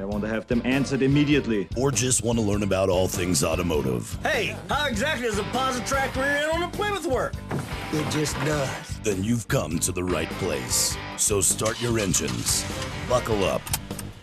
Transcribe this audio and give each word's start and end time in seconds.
I 0.00 0.04
want 0.04 0.22
to 0.24 0.28
have 0.28 0.46
them 0.46 0.62
answered 0.64 1.02
immediately. 1.02 1.68
or 1.76 1.90
just 1.90 2.24
want 2.24 2.38
to 2.38 2.44
learn 2.44 2.62
about 2.62 2.88
all 2.88 3.06
things 3.08 3.44
automotive, 3.44 4.16
Hey, 4.22 4.56
how 4.68 4.86
exactly 4.86 5.26
does 5.28 5.38
a 5.38 5.42
Positrack 5.44 6.14
rear 6.16 6.24
end 6.24 6.50
on 6.52 6.62
a 6.62 6.68
Plymouth 6.68 7.06
work? 7.06 7.34
It 7.92 8.10
just 8.10 8.34
does. 8.44 8.98
then 9.04 9.22
you've 9.22 9.46
come 9.48 9.78
to 9.80 9.92
the 9.92 10.02
right 10.02 10.30
place. 10.32 10.96
So 11.18 11.40
start 11.40 11.80
your 11.80 11.98
engines, 11.98 12.64
buckle 13.08 13.44
up, 13.44 13.62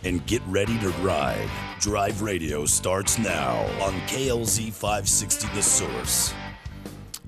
and 0.03 0.25
get 0.25 0.41
ready 0.47 0.77
to 0.79 0.89
ride. 1.01 1.49
Drive 1.79 2.21
Radio 2.21 2.65
starts 2.65 3.17
now 3.19 3.59
on 3.81 3.93
KLZ 4.07 4.73
560 4.73 5.47
The 5.55 5.61
Source. 5.61 6.33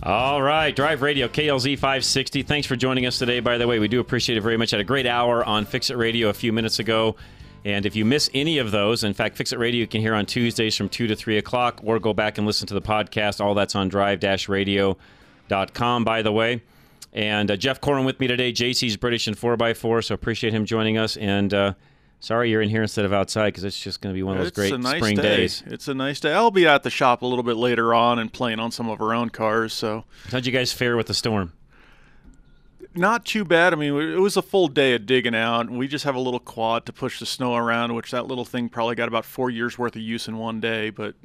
All 0.04 0.42
right, 0.42 0.76
Drive 0.76 1.04
Radio, 1.04 1.28
KLZ 1.28 1.76
560. 1.78 2.42
Thanks 2.44 2.66
for 2.66 2.76
joining 2.76 3.06
us 3.06 3.20
today, 3.20 3.40
by 3.40 3.60
the 3.60 3.68
way. 3.68 3.78
We 3.78 3.88
do 3.88 4.00
appreciate 4.00 4.36
it 4.38 4.42
very 4.42 4.58
much. 4.58 4.72
Had 4.72 4.80
a 4.80 4.84
great 4.84 5.06
hour 5.06 5.46
on 5.46 5.64
Fix 5.66 5.92
It 5.92 5.96
Radio 5.98 6.30
a 6.30 6.34
few 6.34 6.52
minutes 6.52 6.80
ago. 6.80 7.16
And 7.64 7.86
if 7.86 7.96
you 7.96 8.06
miss 8.06 8.28
any 8.34 8.58
of 8.58 8.72
those, 8.72 9.04
in 9.04 9.14
fact, 9.14 9.38
Fix 9.38 9.54
It 9.54 9.60
Radio 9.60 9.82
you 9.82 9.88
can 9.88 10.02
hear 10.02 10.16
on 10.16 10.26
Tuesdays 10.26 10.76
from 10.76 10.90
2 10.90 11.06
to 11.08 11.16
3 11.16 11.38
o'clock, 11.38 11.80
or 11.84 12.00
go 12.00 12.12
back 12.14 12.40
and 12.40 12.48
listen 12.48 12.68
to 12.68 12.74
the 12.74 12.82
podcast. 12.82 13.40
All 13.40 13.54
that's 13.54 13.76
on 13.76 13.88
drive-radio.com, 13.88 16.04
by 16.04 16.22
the 16.22 16.32
way. 16.32 16.62
And 17.14 17.52
uh, 17.52 17.58
Jeff 17.58 17.82
Corin 17.82 18.06
with 18.06 18.20
me 18.20 18.28
today. 18.28 18.52
JC's 18.52 18.98
British 18.98 19.28
and 19.28 19.38
4x4, 19.38 20.06
so 20.06 20.16
appreciate 20.16 20.54
him 20.54 20.66
joining 20.66 20.98
us. 20.98 21.18
And 21.18 21.54
uh, 21.54 21.74
sorry 22.20 22.50
you're 22.50 22.62
in 22.62 22.70
here 22.70 22.82
instead 22.82 23.06
of 23.06 23.14
outside 23.14 23.50
because 23.50 23.64
it's 23.64 23.80
just 23.80 24.02
going 24.02 24.14
to 24.14 24.18
be 24.18 24.24
one 24.24 24.38
of 24.38 24.40
those 24.40 24.50
it's 24.50 24.56
great 24.56 24.80
nice 24.80 24.98
spring 24.98 25.18
day. 25.18 25.38
days. 25.38 25.64
It's 25.68 25.88
a 25.88 25.94
nice 25.94 26.20
day. 26.20 26.34
I'll 26.34 26.52
be 26.52 26.66
at 26.66 26.84
the 26.84 26.90
shop 26.90 27.22
a 27.22 27.26
little 27.26 27.44
bit 27.44 27.58
later 27.58 27.94
on 27.94 28.18
and 28.18 28.32
playing 28.32 28.60
on 28.60 28.72
some 28.72 28.90
of 28.90 29.02
our 29.02 29.14
own 29.14 29.30
cars. 29.30 29.74
So 29.74 30.06
How'd 30.32 30.46
you 30.46 30.52
guys 30.52 30.72
fare 30.72 30.96
with 30.96 31.08
the 31.08 31.14
storm? 31.14 31.54
Not 32.96 33.26
too 33.26 33.46
bad. 33.46 33.74
I 33.74 33.76
mean, 33.76 33.94
it 33.94 34.20
was 34.20 34.38
a 34.38 34.42
full 34.42 34.68
day 34.68 34.94
of 34.94 35.06
digging 35.06 35.36
out. 35.36 35.70
We 35.70 35.88
just 35.88 36.06
have 36.06 36.16
a 36.16 36.20
little 36.20 36.40
quad 36.40 36.86
to 36.86 36.94
push 36.94 37.20
the 37.20 37.26
snow 37.26 37.56
around, 37.56 37.96
which 37.96 38.12
that 38.12 38.28
little 38.28 38.46
thing 38.46 38.70
probably 38.70 38.96
got 38.96 39.08
about 39.08 39.26
four 39.26 39.50
years 39.50 39.78
worth 39.78 39.96
of 39.96 40.02
use 40.02 40.28
in 40.28 40.38
one 40.38 40.60
day. 40.60 40.90
But 40.90 41.16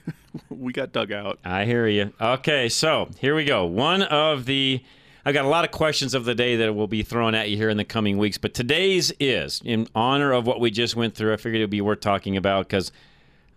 we 0.48 0.72
got 0.72 0.92
dug 0.92 1.12
out. 1.12 1.38
I 1.44 1.64
hear 1.64 1.86
you. 1.86 2.12
Okay, 2.20 2.68
so 2.68 3.08
here 3.18 3.34
we 3.34 3.44
go. 3.44 3.64
One 3.64 4.02
of 4.02 4.46
the 4.46 4.82
I've 5.24 5.34
got 5.34 5.44
a 5.44 5.48
lot 5.48 5.64
of 5.64 5.70
questions 5.70 6.14
of 6.14 6.24
the 6.24 6.34
day 6.34 6.56
that 6.56 6.74
will 6.74 6.88
be 6.88 7.04
thrown 7.04 7.36
at 7.36 7.48
you 7.48 7.56
here 7.56 7.68
in 7.68 7.76
the 7.76 7.84
coming 7.84 8.18
weeks, 8.18 8.38
but 8.38 8.54
today's 8.54 9.12
is 9.20 9.62
in 9.64 9.86
honor 9.94 10.32
of 10.32 10.48
what 10.48 10.58
we 10.58 10.72
just 10.72 10.96
went 10.96 11.14
through. 11.14 11.32
I 11.32 11.36
figured 11.36 11.60
it'd 11.60 11.70
be 11.70 11.80
worth 11.80 12.00
talking 12.00 12.36
about 12.36 12.66
because, 12.66 12.90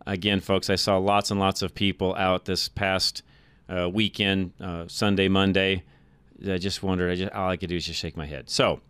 again, 0.05 0.41
folks, 0.41 0.69
I 0.69 0.75
saw 0.75 0.97
lots 0.97 1.31
and 1.31 1.39
lots 1.39 1.63
of 1.63 1.73
people 1.73 2.13
out 2.17 2.45
this 2.45 2.69
past 2.69 3.23
uh, 3.67 3.89
weekend, 3.89 4.53
uh, 4.61 4.85
Sunday, 4.87 5.27
Monday. 5.27 5.83
I 6.49 6.57
just 6.57 6.83
wondered. 6.83 7.11
I 7.11 7.15
just 7.15 7.33
all 7.33 7.49
I 7.49 7.57
could 7.57 7.69
do 7.69 7.75
is 7.75 7.85
just 7.85 7.99
shake 7.99 8.17
my 8.17 8.25
head. 8.25 8.49
So, 8.49 8.81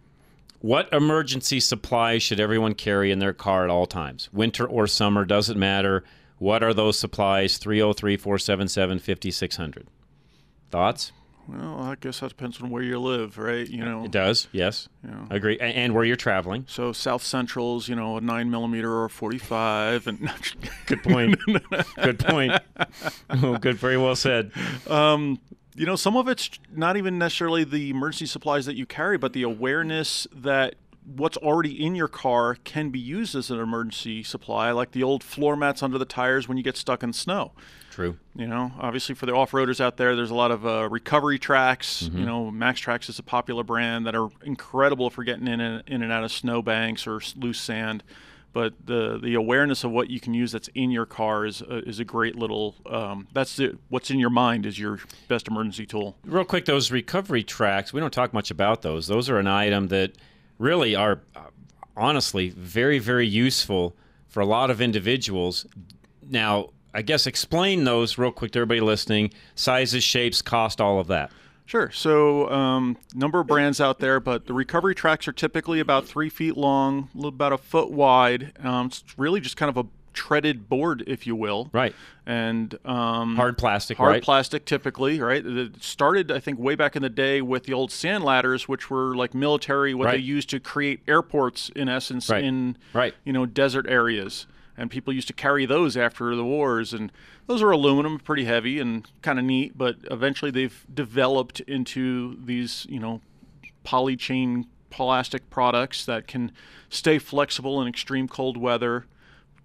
what 0.60 0.92
emergency 0.94 1.60
supplies 1.60 2.24
should 2.24 2.40
everyone 2.40 2.74
carry 2.74 3.12
in 3.12 3.20
their 3.20 3.34
car 3.34 3.64
at 3.64 3.70
all 3.70 3.86
times? 3.86 4.30
Winter 4.34 4.66
or 4.66 4.88
summer, 4.88 5.26
doesn't 5.26 5.60
matter. 5.60 6.04
What 6.38 6.64
are 6.64 6.74
those 6.74 6.98
supplies? 7.00 7.58
303 7.58 8.18
477 8.18 9.00
5600. 9.00 9.88
Thoughts? 10.72 11.12
Well, 11.48 11.80
I 11.80 11.94
guess 12.02 12.22
that 12.22 12.30
depends 12.30 12.60
on 12.60 12.72
where 12.72 12.82
you 12.82 13.00
live, 13.00 13.38
right? 13.38 13.70
You 13.70 13.84
uh, 13.84 13.86
know, 13.86 14.06
It 14.06 14.12
does, 14.12 14.48
yes. 14.52 14.90
Yeah. 15.08 15.28
Agree. 15.30 15.58
A- 15.60 15.64
And 15.64 15.94
where 15.94 16.04
you're 16.04 16.16
traveling. 16.16 16.66
so 16.68 16.92
South 16.92 17.22
Central's, 17.22 17.88
you 17.88 17.96
know, 17.96 18.18
a 18.18 18.22
nine 18.22 18.50
millimeter 18.50 18.92
or 18.92 19.06
a 19.06 19.10
forty-five, 19.12 20.08
and 20.08 20.28
Good 20.88 21.04
point. 21.04 21.40
good 22.02 22.18
point. 22.20 22.54
Oh, 23.30 23.58
good. 23.58 23.76
Very 23.78 23.98
well 23.98 24.16
said. 24.16 24.52
Um, 24.90 25.40
you 25.76 25.86
know, 25.86 25.96
some 25.96 26.16
of 26.16 26.28
it's 26.28 26.50
not 26.74 26.98
even 26.98 27.18
necessarily 27.18 27.64
the 27.64 27.90
emergency 27.90 28.26
supplies 28.26 28.66
that 28.66 28.76
you 28.76 28.86
carry, 28.86 29.18
but 29.18 29.34
the 29.34 29.44
awareness 29.44 30.28
that 30.34 30.76
what's 31.06 31.38
already 31.38 31.86
in 31.86 31.96
your 31.96 32.08
car 32.08 32.56
can 32.64 32.90
be 32.90 33.00
used 33.00 33.36
as 33.36 33.52
an 33.52 33.60
emergency 33.60 34.24
supply, 34.24 34.72
like 34.72 34.92
the 34.92 35.04
old 35.04 35.24
floor 35.24 35.56
mats 35.56 35.84
under 35.84 35.98
the 35.98 36.06
tires 36.06 36.48
when 36.48 36.58
you 36.58 36.64
get 36.64 36.78
stuck 36.78 37.04
in 37.04 37.14
snow. 37.14 37.52
True. 37.92 38.18
You 38.36 38.48
know, 38.48 38.74
obviously 38.80 39.16
for 39.16 39.26
the 39.26 39.34
off-roaders 39.34 39.80
out 39.80 39.98
there, 39.98 40.16
there's 40.16 40.32
a 40.32 40.36
lot 40.36 40.52
of 40.52 40.66
uh, 40.66 40.90
recovery 40.90 41.40
tracks. 41.40 42.10
You 42.14 42.26
know, 42.26 42.52
Max 42.52 42.82
Trax 42.82 43.08
is 43.08 43.20
a 43.20 43.24
popular 43.24 43.64
brand 43.64 44.06
that 44.06 44.16
are 44.16 44.30
incredible 44.44 45.10
for 45.10 45.24
getting 45.24 45.48
in 45.48 45.62
and, 45.62 45.84
in 45.88 46.04
and 46.04 46.12
out 46.12 46.24
of 46.24 46.32
snow 46.32 46.62
banks 46.62 47.08
or 47.08 47.22
loose 47.38 47.62
sand. 47.62 48.04
But 48.56 48.74
the 48.86 49.20
the 49.22 49.34
awareness 49.34 49.84
of 49.84 49.92
what 49.92 50.10
you 50.10 50.22
can 50.22 50.34
use 50.34 50.54
that's 50.54 50.70
in 50.70 50.90
your 50.90 51.06
car 51.06 51.46
is 51.46 51.62
a, 51.62 51.80
is 51.80 52.00
a 52.00 52.06
great 52.06 52.38
little. 52.38 52.74
Um, 52.90 53.28
that's 53.34 53.58
the, 53.58 53.78
what's 53.90 54.10
in 54.10 54.18
your 54.18 54.30
mind 54.30 54.66
is 54.66 54.80
your 54.80 55.00
best 55.28 55.50
emergency 55.50 55.86
tool. 55.86 56.16
Real 56.24 56.46
quick, 56.46 56.64
those 56.64 56.90
recovery 56.90 57.44
tracks, 57.44 57.92
we 57.92 58.00
don't 58.00 58.14
talk 58.14 58.34
much 58.34 58.52
about 58.52 58.82
those. 58.82 59.08
Those 59.08 59.30
are 59.30 59.40
an 59.40 59.48
item 59.48 59.90
that 59.90 60.14
really 60.58 60.96
are, 60.96 61.20
uh, 61.36 61.42
honestly, 61.98 62.48
very, 62.48 62.98
very 62.98 63.28
useful 63.28 63.94
for 64.30 64.40
a 64.40 64.46
lot 64.46 64.72
of 64.72 64.80
individuals. 64.80 65.66
Now, 66.26 66.70
I 66.94 67.02
guess 67.02 67.28
explain 67.28 67.84
those 67.84 68.18
real 68.18 68.32
quick 68.32 68.54
to 68.54 68.60
everybody 68.60 68.80
listening 68.80 69.34
sizes, 69.56 70.02
shapes, 70.02 70.42
cost, 70.42 70.80
all 70.80 71.02
of 71.02 71.08
that. 71.08 71.30
Sure. 71.66 71.90
So, 71.92 72.50
um, 72.52 72.98
number 73.16 73.40
of 73.40 73.48
brands 73.48 73.82
out 73.82 74.00
there, 74.00 74.20
but 74.20 74.46
the 74.46 74.54
recovery 74.54 74.94
tracks 74.94 75.28
are 75.28 75.32
typically 75.34 75.80
about 75.80 76.06
three 76.06 76.30
feet 76.30 76.56
long, 76.56 77.10
about 77.24 77.54
a 77.54 77.58
foot 77.58 77.90
wide. 77.92 78.54
Um, 78.64 78.88
it's 78.88 79.04
really 79.18 79.40
just 79.40 79.58
kind 79.58 79.70
of 79.70 79.78
a 79.78 79.88
treaded 80.14 80.70
board, 80.70 81.04
if 81.08 81.26
you 81.28 81.36
will. 81.36 81.70
Right. 81.74 81.94
And 82.26 82.78
um, 82.86 83.36
Hard 83.36 83.58
plastic, 83.58 83.98
hard 83.98 84.12
right? 84.12 84.24
plastic, 84.24 84.66
typically, 84.66 85.20
right? 85.20 85.46
It 85.46 85.84
started, 85.84 86.32
I 86.32 86.40
think, 86.40 86.58
way 86.60 86.76
back 86.76 86.96
in 86.96 87.02
the 87.02 87.10
day 87.10 87.42
with 87.42 87.64
the 87.66 87.74
old 87.74 87.92
sand 87.92 88.24
ladders, 88.24 88.68
which 88.68 88.90
were 88.90 89.16
like 89.16 89.34
military, 89.34 89.94
what 89.94 90.12
they 90.12 90.18
used 90.18 90.50
to 90.52 90.60
create 90.60 91.02
airports, 91.08 91.70
in 91.76 91.90
essence, 91.90 92.30
Right. 92.30 92.44
in 92.44 92.78
Right. 92.94 93.14
you 93.26 93.34
know 93.34 93.46
desert 93.46 93.88
areas. 93.90 94.46
And 94.78 94.92
people 94.92 95.14
used 95.14 95.28
to 95.28 95.34
carry 95.34 95.66
those 95.66 95.96
after 95.96 96.36
the 96.36 96.44
wars, 96.44 96.94
and 96.94 97.12
those 97.48 97.62
are 97.62 97.72
aluminum, 97.72 98.20
pretty 98.20 98.44
heavy 98.44 98.80
and 98.80 99.10
kind 99.22 99.40
of 99.40 99.46
neat. 99.46 99.78
But 99.78 99.96
eventually, 100.12 100.52
they've 100.52 100.86
developed 100.94 101.62
into 101.62 102.38
these, 102.44 102.86
you 102.90 103.00
know, 103.00 103.22
polychain 103.86 104.66
plastic 104.90 105.50
products 105.50 106.06
that 106.06 106.28
can 106.28 106.52
stay 106.90 107.20
flexible 107.20 107.82
in 107.82 107.88
extreme 107.88 108.28
cold 108.28 108.58
weather, 108.58 109.06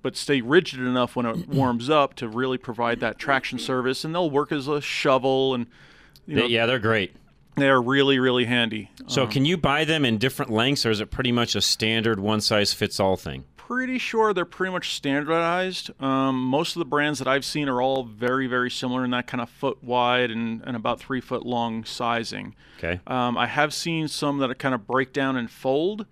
but 0.02 0.16
stay 0.16 0.40
rigid 0.40 0.80
enough 0.80 1.16
when 1.16 1.26
it 1.26 1.48
warms 1.48 1.90
up 1.90 2.14
to 2.14 2.28
really 2.28 2.58
provide 2.58 3.00
that 3.00 3.18
traction 3.18 3.58
service. 3.58 4.04
And 4.04 4.14
they'll 4.14 4.30
work 4.30 4.52
as 4.52 4.68
a 4.68 4.80
shovel, 4.80 5.54
and 5.54 5.66
you 6.26 6.36
know, 6.36 6.46
yeah, 6.46 6.66
they're 6.66 6.78
great. 6.78 7.12
they're 7.56 7.82
really, 7.82 8.18
really 8.20 8.44
handy. 8.44 8.90
So, 9.08 9.24
um, 9.24 9.30
can 9.30 9.44
you 9.44 9.56
buy 9.56 9.84
them 9.84 10.04
in 10.04 10.18
different 10.18 10.52
lengths, 10.52 10.86
or 10.86 10.90
is 10.90 11.00
it 11.00 11.10
pretty 11.10 11.32
much 11.32 11.56
a 11.56 11.60
standard 11.60 12.20
one 12.20 12.40
size 12.40 12.72
fits 12.72 13.00
all 13.00 13.16
thing? 13.16 13.44
Pretty 13.70 13.98
sure 13.98 14.34
they're 14.34 14.44
pretty 14.44 14.72
much 14.72 14.96
standardized. 14.96 15.92
Um, 16.02 16.42
most 16.42 16.74
of 16.74 16.80
the 16.80 16.84
brands 16.84 17.20
that 17.20 17.28
I've 17.28 17.44
seen 17.44 17.68
are 17.68 17.80
all 17.80 18.02
very, 18.02 18.48
very 18.48 18.68
similar 18.68 19.04
in 19.04 19.12
that 19.12 19.28
kind 19.28 19.40
of 19.40 19.48
foot 19.48 19.78
wide 19.80 20.32
and, 20.32 20.60
and 20.66 20.74
about 20.74 20.98
three 20.98 21.20
foot 21.20 21.46
long 21.46 21.84
sizing. 21.84 22.56
Okay. 22.78 22.98
Um, 23.06 23.38
I 23.38 23.46
have 23.46 23.72
seen 23.72 24.08
some 24.08 24.38
that 24.38 24.58
kind 24.58 24.74
of 24.74 24.88
break 24.88 25.12
down 25.12 25.36
and 25.36 25.48
fold, 25.48 26.06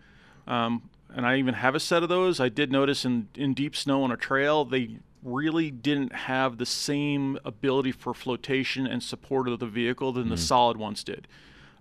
um, 0.46 0.88
and 1.12 1.26
I 1.26 1.38
even 1.38 1.54
have 1.54 1.74
a 1.74 1.80
set 1.80 2.04
of 2.04 2.08
those. 2.08 2.38
I 2.38 2.48
did 2.48 2.70
notice 2.70 3.04
in, 3.04 3.26
in 3.34 3.54
deep 3.54 3.74
snow 3.74 4.04
on 4.04 4.12
a 4.12 4.16
trail, 4.16 4.64
they 4.64 4.98
really 5.24 5.72
didn't 5.72 6.12
have 6.12 6.58
the 6.58 6.66
same 6.66 7.40
ability 7.44 7.90
for 7.90 8.14
flotation 8.14 8.86
and 8.86 9.02
support 9.02 9.48
of 9.48 9.58
the 9.58 9.66
vehicle 9.66 10.12
than 10.12 10.28
the 10.28 10.36
solid 10.36 10.76
ones 10.76 11.02
did. 11.02 11.26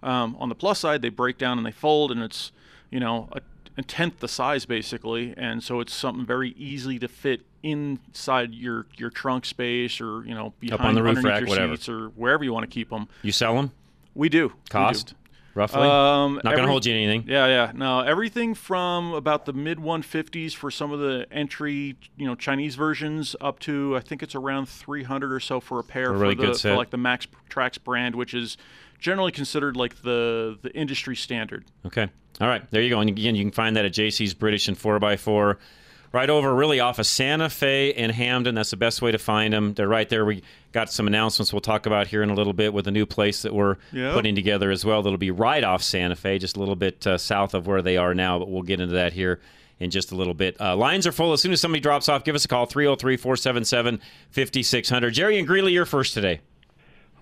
Um, 0.02 0.36
on 0.40 0.50
the 0.50 0.56
plus 0.56 0.80
side, 0.80 1.04
they 1.04 1.10
break 1.10 1.38
down 1.38 1.60
and 1.60 1.68
they 1.68 1.72
fold, 1.72 2.12
and 2.12 2.24
it's 2.24 2.52
you 2.90 3.00
know 3.00 3.30
a, 3.32 3.42
a 3.78 3.84
tenth 3.84 4.20
the 4.20 4.28
size 4.28 4.66
basically, 4.66 5.34
and 5.38 5.64
so 5.64 5.80
it's 5.80 5.94
something 5.94 6.26
very 6.26 6.52
easy 6.52 6.98
to 7.00 7.08
fit 7.08 7.42
inside 7.64 8.54
your 8.54 8.86
your 8.98 9.10
trunk 9.10 9.46
space 9.46 10.00
or 10.02 10.26
you 10.26 10.34
know 10.34 10.54
behind 10.60 10.82
on 10.82 10.96
the 10.96 11.04
roof 11.04 11.24
rack, 11.24 11.42
your 11.42 11.50
whatever. 11.50 11.76
seats 11.76 11.90
or 11.90 12.10
wherever 12.10 12.44
you 12.44 12.54
want 12.54 12.64
to 12.64 12.74
keep 12.74 12.90
them. 12.90 13.08
You 13.22 13.32
sell 13.32 13.56
them? 13.56 13.72
We 14.16 14.30
do 14.30 14.48
We 14.48 14.50
do. 14.50 14.56
Cost? 14.70 15.14
Roughly? 15.58 15.82
Um, 15.82 16.36
Not 16.44 16.56
going 16.56 16.58
to 16.60 16.68
hold 16.68 16.86
you 16.86 16.94
anything. 16.94 17.26
Yeah, 17.28 17.48
yeah. 17.48 17.72
No, 17.74 18.02
everything 18.02 18.54
from 18.54 19.14
about 19.14 19.46
the 19.46 19.54
mid 19.54 19.80
150s 19.80 20.54
for 20.54 20.70
some 20.70 20.92
of 20.92 21.00
the 21.00 21.26
entry, 21.32 21.96
you 22.16 22.28
know, 22.28 22.36
Chinese 22.36 22.76
versions 22.76 23.36
up 23.42 23.58
to 23.62 23.98
I 23.98 24.02
think 24.02 24.22
it's 24.22 24.36
around 24.36 24.70
300 24.70 25.34
or 25.34 25.40
so 25.40 25.60
for 25.60 25.80
a 25.80 25.84
pair 25.84 26.12
A 26.12 26.18
really 26.18 26.36
for, 26.36 26.46
the, 26.46 26.54
for 26.54 26.76
like 26.76 26.92
the 26.92 26.98
Max 26.98 27.26
Trax 27.50 27.84
brand, 27.84 28.14
which 28.16 28.36
is 28.36 28.56
generally 29.00 29.32
considered 29.32 29.76
like 29.78 30.02
the 30.02 30.58
the 30.62 30.72
industry 30.74 31.16
standard. 31.16 31.66
Okay. 31.86 32.08
All 32.42 32.48
right. 32.48 32.70
There 32.72 32.82
you 32.82 32.90
go. 32.90 33.00
And 33.00 33.10
again, 33.10 33.36
you 33.36 33.44
can 33.44 33.52
find 33.52 33.76
that 33.76 33.86
at 33.86 33.94
JC's 33.94 34.34
British 34.34 34.68
and 34.68 34.78
4x4 34.78 35.58
right 36.14 36.30
over 36.30 36.54
really 36.54 36.80
off 36.80 37.00
of 37.00 37.06
Santa 37.06 37.50
Fe 37.50 37.94
and 37.94 38.12
Hampden. 38.12 38.56
That's 38.56 38.70
the 38.72 38.78
best 38.78 39.02
way 39.02 39.12
to 39.12 39.18
find 39.18 39.54
them. 39.54 39.74
They're 39.74 39.88
right 39.88 40.08
there. 40.08 40.24
We 40.24 40.44
got 40.72 40.92
some 40.92 41.08
announcements 41.08 41.52
we'll 41.52 41.62
talk 41.62 41.86
about 41.86 42.08
here 42.08 42.22
in 42.24 42.30
a 42.30 42.34
little 42.36 42.54
bit 42.54 42.74
with 42.74 42.88
a 42.88 42.92
new 42.92 43.06
place 43.06 43.42
that 43.42 43.54
we're 43.54 43.78
Yep. 43.92 44.14
putting 44.14 44.36
together 44.36 44.70
as 44.72 44.86
well. 44.86 45.02
That'll 45.02 45.18
be 45.18 45.32
right 45.32 45.64
off 45.64 45.82
Santa 45.84 46.16
Fe, 46.16 46.38
just 46.40 46.56
a 46.56 46.60
little 46.60 46.76
bit 46.76 47.06
uh, 47.08 47.18
south 47.18 47.54
of 47.54 47.66
where 47.68 47.82
they 47.82 47.98
are 47.98 48.14
now, 48.14 48.38
but 48.40 48.50
we'll 48.50 48.62
get 48.62 48.80
into 48.80 48.94
that 48.96 49.14
here 49.14 49.40
in 49.80 49.90
just 49.90 50.12
a 50.12 50.16
little 50.16 50.34
bit. 50.34 50.60
Uh, 50.62 50.76
lines 50.76 51.06
are 51.08 51.12
full. 51.12 51.34
As 51.34 51.42
soon 51.42 51.52
as 51.54 51.60
somebody 51.60 51.82
drops 51.82 52.08
off, 52.08 52.24
give 52.24 52.36
us 52.36 52.46
a 52.46 52.48
call 52.48 52.66
303 52.68 53.18
477 53.18 54.00
5600. 54.30 55.12
Jerry 55.14 55.38
and 55.40 55.48
Greeley, 55.48 55.74
you're 55.74 55.86
first 55.86 56.14
today. 56.14 56.40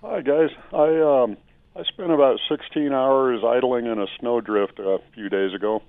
Hi 0.02 0.20
guys. 0.20 0.50
I 0.72 1.00
um 1.00 1.36
I 1.76 1.82
spent 1.84 2.10
about 2.10 2.40
16 2.48 2.92
hours 2.92 3.42
idling 3.44 3.84
in 3.86 3.98
a 3.98 4.06
snowdrift 4.18 4.78
a 4.78 4.98
few 5.12 5.28
days 5.28 5.52
ago, 5.52 5.82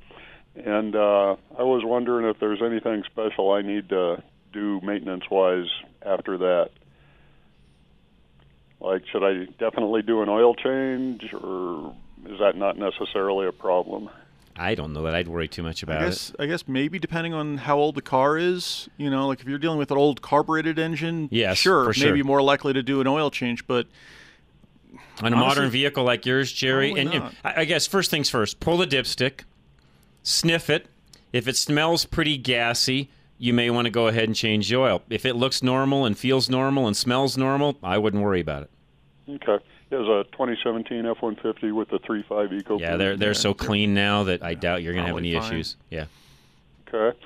and 0.55 0.93
uh, 0.95 1.37
I 1.57 1.63
was 1.63 1.83
wondering 1.85 2.25
if 2.27 2.39
there's 2.41 2.61
anything 2.61 3.03
special 3.05 3.51
I 3.51 3.61
need 3.61 3.87
to 3.89 4.21
do 4.51 4.81
maintenance-wise 4.81 5.67
after 6.01 6.37
that. 6.39 6.71
Like, 8.81 9.03
should 9.11 9.23
I 9.23 9.45
definitely 9.59 10.01
do 10.01 10.21
an 10.21 10.29
oil 10.29 10.55
change, 10.55 11.33
or 11.33 11.95
is 12.25 12.39
that 12.39 12.57
not 12.57 12.77
necessarily 12.77 13.47
a 13.47 13.53
problem? 13.53 14.09
I 14.57 14.75
don't 14.75 14.91
know 14.91 15.03
that 15.03 15.15
I'd 15.15 15.27
worry 15.27 15.47
too 15.47 15.63
much 15.63 15.83
about 15.83 16.01
I 16.01 16.05
guess 16.05 16.33
I 16.39 16.47
guess 16.47 16.67
maybe 16.67 16.97
depending 16.97 17.33
on 17.33 17.57
how 17.57 17.77
old 17.77 17.95
the 17.95 18.01
car 18.01 18.37
is, 18.37 18.89
you 18.97 19.09
know, 19.09 19.27
like 19.27 19.39
if 19.39 19.47
you're 19.47 19.59
dealing 19.59 19.77
with 19.77 19.91
an 19.91 19.97
old 19.97 20.21
carbureted 20.21 20.79
engine, 20.79 21.29
Yes, 21.31 21.59
sure, 21.59 21.93
sure. 21.93 22.07
maybe 22.07 22.23
more 22.23 22.41
likely 22.41 22.73
to 22.73 22.81
do 22.83 22.99
an 22.99 23.07
oil 23.07 23.29
change, 23.29 23.67
but 23.67 23.85
it. 23.85 23.91
On 25.21 25.33
a 25.33 25.35
modern 25.35 25.69
vehicle 25.69 26.03
like 26.03 26.25
yours, 26.25 26.51
Jerry, 26.51 26.91
and, 26.91 27.13
and. 27.13 27.35
I 27.43 27.61
I 27.61 27.65
guess 27.65 27.87
first 27.87 28.11
things 28.11 28.29
first, 28.29 28.59
pull 28.59 28.77
the 28.77 28.87
dipstick, 28.87 29.41
sniff 30.23 30.69
it. 30.69 30.87
If 31.33 31.47
it 31.47 31.57
smells 31.57 32.05
pretty 32.05 32.37
gassy, 32.37 33.09
you 33.37 33.53
may 33.53 33.69
want 33.69 33.85
to 33.85 33.91
go 33.91 34.07
ahead 34.07 34.25
and 34.25 34.35
change 34.35 34.69
the 34.69 34.77
oil. 34.77 35.01
If 35.09 35.25
it 35.25 35.35
looks 35.35 35.61
normal 35.61 36.05
and 36.05 36.17
feels 36.17 36.49
normal 36.49 36.87
and 36.87 36.95
smells 36.95 37.37
normal, 37.37 37.77
I 37.83 37.97
wouldn't 37.97 38.23
worry 38.23 38.41
about 38.41 38.63
it. 38.63 38.69
Okay. 39.29 39.63
It 39.89 39.95
was 39.95 40.07
a 40.07 40.29
2017 40.31 41.05
F-150 41.05 41.73
with 41.73 41.89
the 41.89 41.99
3.5 41.99 42.59
Eco. 42.59 42.77
Yeah, 42.77 42.97
they're 42.97 43.15
they're 43.15 43.33
so 43.33 43.53
clean 43.53 43.93
now 43.93 44.23
that 44.23 44.43
I 44.43 44.53
doubt 44.53 44.83
you're 44.83 44.93
going 44.93 45.05
to 45.05 45.09
have 45.09 45.17
any 45.17 45.33
fine. 45.33 45.43
issues. 45.43 45.77
Yeah. 45.89 46.05
Okay. 46.87 47.17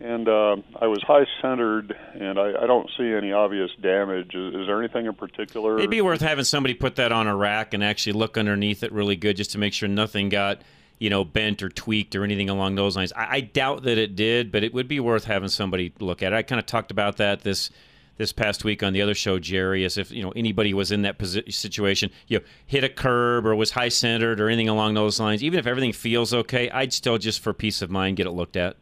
And 0.00 0.28
um, 0.28 0.64
I 0.80 0.86
was 0.86 1.02
high 1.02 1.26
centered, 1.42 1.94
and 2.14 2.38
I, 2.38 2.62
I 2.62 2.66
don't 2.66 2.88
see 2.96 3.12
any 3.12 3.32
obvious 3.32 3.70
damage. 3.82 4.34
Is, 4.34 4.54
is 4.54 4.66
there 4.66 4.78
anything 4.78 5.04
in 5.04 5.14
particular? 5.14 5.76
It'd 5.76 5.90
be 5.90 6.00
worth 6.00 6.22
having 6.22 6.44
somebody 6.44 6.72
put 6.72 6.96
that 6.96 7.12
on 7.12 7.26
a 7.26 7.36
rack 7.36 7.74
and 7.74 7.84
actually 7.84 8.14
look 8.14 8.38
underneath 8.38 8.82
it 8.82 8.92
really 8.92 9.16
good 9.16 9.36
just 9.36 9.52
to 9.52 9.58
make 9.58 9.74
sure 9.74 9.90
nothing 9.90 10.30
got, 10.30 10.62
you 10.98 11.10
know, 11.10 11.22
bent 11.22 11.62
or 11.62 11.68
tweaked 11.68 12.16
or 12.16 12.24
anything 12.24 12.48
along 12.48 12.76
those 12.76 12.96
lines. 12.96 13.12
I, 13.12 13.26
I 13.30 13.40
doubt 13.40 13.82
that 13.82 13.98
it 13.98 14.16
did, 14.16 14.50
but 14.50 14.64
it 14.64 14.72
would 14.72 14.88
be 14.88 15.00
worth 15.00 15.24
having 15.24 15.50
somebody 15.50 15.92
look 16.00 16.22
at 16.22 16.32
it. 16.32 16.36
I 16.36 16.42
kind 16.42 16.58
of 16.58 16.64
talked 16.64 16.90
about 16.90 17.18
that 17.18 17.42
this 17.42 17.70
this 18.16 18.32
past 18.34 18.64
week 18.64 18.82
on 18.82 18.92
the 18.92 19.00
other 19.00 19.14
show, 19.14 19.38
Jerry, 19.38 19.82
as 19.84 19.96
if 19.96 20.10
you 20.10 20.22
know 20.22 20.30
anybody 20.36 20.72
was 20.72 20.92
in 20.92 21.02
that 21.02 21.18
posi- 21.18 21.52
situation, 21.52 22.10
you 22.26 22.38
know, 22.38 22.44
hit 22.66 22.84
a 22.84 22.88
curb 22.88 23.46
or 23.46 23.54
was 23.54 23.70
high 23.70 23.88
centered 23.88 24.40
or 24.40 24.48
anything 24.48 24.68
along 24.68 24.94
those 24.94 25.20
lines. 25.20 25.42
Even 25.42 25.58
if 25.58 25.66
everything 25.66 25.92
feels 25.92 26.32
okay, 26.32 26.70
I'd 26.70 26.92
still 26.92 27.18
just 27.18 27.40
for 27.40 27.52
peace 27.52 27.82
of 27.82 27.90
mind 27.90 28.16
get 28.16 28.26
it 28.26 28.32
looked 28.32 28.56
at. 28.56 28.76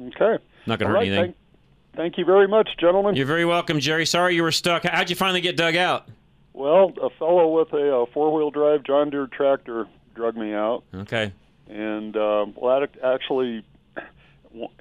Okay. 0.00 0.42
Not 0.66 0.78
going 0.78 0.80
to 0.80 0.86
hurt 0.86 0.94
right. 0.94 1.08
anything. 1.08 1.24
Thank, 1.24 1.96
thank 1.96 2.18
you 2.18 2.24
very 2.24 2.46
much, 2.48 2.68
gentlemen. 2.78 3.16
You're 3.16 3.26
very 3.26 3.44
welcome, 3.44 3.80
Jerry. 3.80 4.06
Sorry 4.06 4.34
you 4.34 4.42
were 4.42 4.52
stuck. 4.52 4.84
How'd 4.84 5.10
you 5.10 5.16
finally 5.16 5.40
get 5.40 5.56
dug 5.56 5.76
out? 5.76 6.08
Well, 6.52 6.92
a 7.02 7.10
fellow 7.10 7.48
with 7.48 7.72
a, 7.72 8.02
uh 8.02 8.06
four-wheel 8.12 8.50
drive 8.50 8.82
John 8.84 9.10
Deere 9.10 9.28
tractor 9.28 9.86
drug 10.14 10.36
me 10.36 10.52
out, 10.54 10.82
Okay. 10.92 11.32
and 11.68 12.16
um, 12.16 12.54
well, 12.56 12.84
actually 13.04 13.64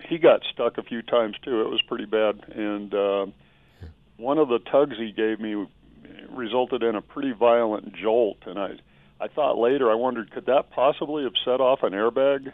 he 0.07 0.17
got 0.17 0.41
stuck 0.51 0.79
a 0.79 0.83
few 0.83 1.03
times 1.03 1.35
too. 1.43 1.61
It 1.61 1.69
was 1.69 1.81
pretty 1.87 2.05
bad, 2.05 2.43
and 2.55 2.93
uh, 2.93 3.25
one 4.17 4.39
of 4.39 4.49
the 4.49 4.57
tugs 4.57 4.95
he 4.97 5.11
gave 5.11 5.39
me 5.39 5.67
resulted 6.31 6.81
in 6.81 6.95
a 6.95 7.01
pretty 7.01 7.31
violent 7.33 7.93
jolt, 7.93 8.37
and 8.45 8.57
I. 8.59 8.71
I 9.19 9.27
thought 9.27 9.57
later, 9.57 9.89
I 9.89 9.95
wondered, 9.95 10.29
could 10.29 10.45
that 10.45 10.69
possibly 10.69 11.23
have 11.23 11.33
set 11.43 11.59
off 11.59 11.81
an 11.81 11.93
airbag? 11.93 12.53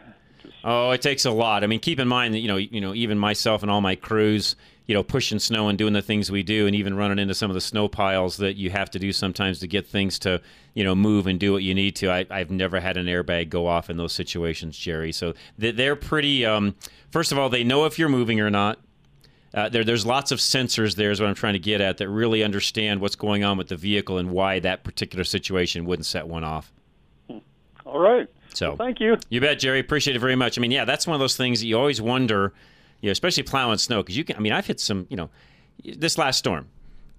Oh, 0.66 0.92
it 0.92 1.02
takes 1.02 1.26
a 1.26 1.30
lot. 1.30 1.62
I 1.62 1.66
mean, 1.66 1.78
keep 1.80 2.00
in 2.00 2.08
mind 2.08 2.32
that 2.34 2.38
you 2.40 2.48
know, 2.48 2.56
you 2.56 2.80
know, 2.80 2.94
even 2.94 3.18
myself 3.18 3.62
and 3.62 3.70
all 3.70 3.82
my 3.82 3.94
crews, 3.96 4.56
you 4.86 4.94
know, 4.94 5.02
pushing 5.02 5.38
snow 5.38 5.68
and 5.68 5.76
doing 5.76 5.92
the 5.92 6.00
things 6.00 6.30
we 6.30 6.42
do, 6.42 6.66
and 6.66 6.74
even 6.74 6.96
running 6.96 7.18
into 7.18 7.34
some 7.34 7.50
of 7.50 7.54
the 7.54 7.60
snow 7.60 7.86
piles 7.86 8.38
that 8.38 8.56
you 8.56 8.70
have 8.70 8.90
to 8.92 8.98
do 8.98 9.12
sometimes 9.12 9.58
to 9.58 9.66
get 9.66 9.86
things 9.86 10.18
to, 10.20 10.40
you 10.72 10.82
know, 10.82 10.94
move 10.94 11.26
and 11.26 11.38
do 11.38 11.52
what 11.52 11.62
you 11.62 11.74
need 11.74 11.94
to. 11.96 12.10
I, 12.10 12.24
I've 12.30 12.50
never 12.50 12.80
had 12.80 12.96
an 12.96 13.06
airbag 13.06 13.50
go 13.50 13.66
off 13.66 13.90
in 13.90 13.98
those 13.98 14.12
situations, 14.14 14.78
Jerry. 14.78 15.12
So 15.12 15.34
they- 15.58 15.70
they're 15.72 15.96
pretty. 15.96 16.46
Um, 16.46 16.74
first 17.10 17.30
of 17.30 17.38
all, 17.38 17.50
they 17.50 17.62
know 17.64 17.84
if 17.84 17.98
you're 17.98 18.08
moving 18.08 18.40
or 18.40 18.48
not. 18.50 18.78
Uh, 19.52 19.68
there, 19.68 19.84
there's 19.84 20.04
lots 20.04 20.32
of 20.32 20.38
sensors 20.40 20.96
there, 20.96 21.10
is 21.12 21.20
what 21.20 21.28
I'm 21.28 21.34
trying 21.36 21.52
to 21.52 21.60
get 21.60 21.80
at, 21.80 21.98
that 21.98 22.08
really 22.08 22.42
understand 22.42 23.00
what's 23.00 23.14
going 23.14 23.44
on 23.44 23.56
with 23.56 23.68
the 23.68 23.76
vehicle 23.76 24.18
and 24.18 24.30
why 24.30 24.58
that 24.58 24.82
particular 24.82 25.22
situation 25.24 25.84
wouldn't 25.84 26.06
set 26.06 26.26
one 26.26 26.42
off. 26.42 26.72
All 27.86 27.98
right. 28.00 28.26
So 28.54 28.68
Well, 28.70 28.76
thank 28.76 29.00
you. 29.00 29.16
you 29.28 29.40
bet, 29.40 29.58
Jerry. 29.58 29.80
Appreciate 29.80 30.16
it 30.16 30.20
very 30.20 30.36
much. 30.36 30.58
I 30.58 30.60
mean, 30.60 30.70
yeah, 30.70 30.84
that's 30.84 31.06
one 31.06 31.14
of 31.14 31.20
those 31.20 31.36
things 31.36 31.60
that 31.60 31.66
you 31.66 31.78
always 31.78 32.00
wonder, 32.00 32.52
you 33.00 33.08
know, 33.08 33.12
especially 33.12 33.42
plowing 33.42 33.78
snow, 33.78 34.02
because 34.02 34.16
you 34.16 34.24
can. 34.24 34.36
I 34.36 34.40
mean, 34.40 34.52
I've 34.52 34.66
hit 34.66 34.80
some, 34.80 35.06
you 35.10 35.16
know, 35.16 35.30
this 35.84 36.18
last 36.18 36.38
storm. 36.38 36.68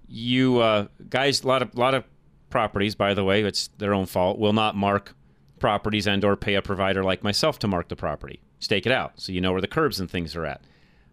You 0.08 0.60
uh, 0.60 0.86
guys, 1.08 1.42
a 1.42 1.46
lot 1.46 1.62
of 1.62 1.74
lot 1.76 1.94
of 1.94 2.04
properties, 2.50 2.94
by 2.94 3.14
the 3.14 3.24
way, 3.24 3.42
it's 3.42 3.68
their 3.78 3.92
own 3.92 4.06
fault. 4.06 4.38
Will 4.38 4.52
not 4.52 4.76
mark 4.76 5.14
properties 5.58 6.06
and/or 6.06 6.36
pay 6.36 6.54
a 6.54 6.62
provider 6.62 7.02
like 7.02 7.22
myself 7.22 7.58
to 7.60 7.68
mark 7.68 7.88
the 7.88 7.96
property. 7.96 8.40
Stake 8.58 8.86
it 8.86 8.92
out 8.92 9.12
so 9.16 9.32
you 9.32 9.40
know 9.40 9.52
where 9.52 9.60
the 9.60 9.66
curbs 9.68 10.00
and 10.00 10.10
things 10.10 10.34
are 10.36 10.46
at. 10.46 10.62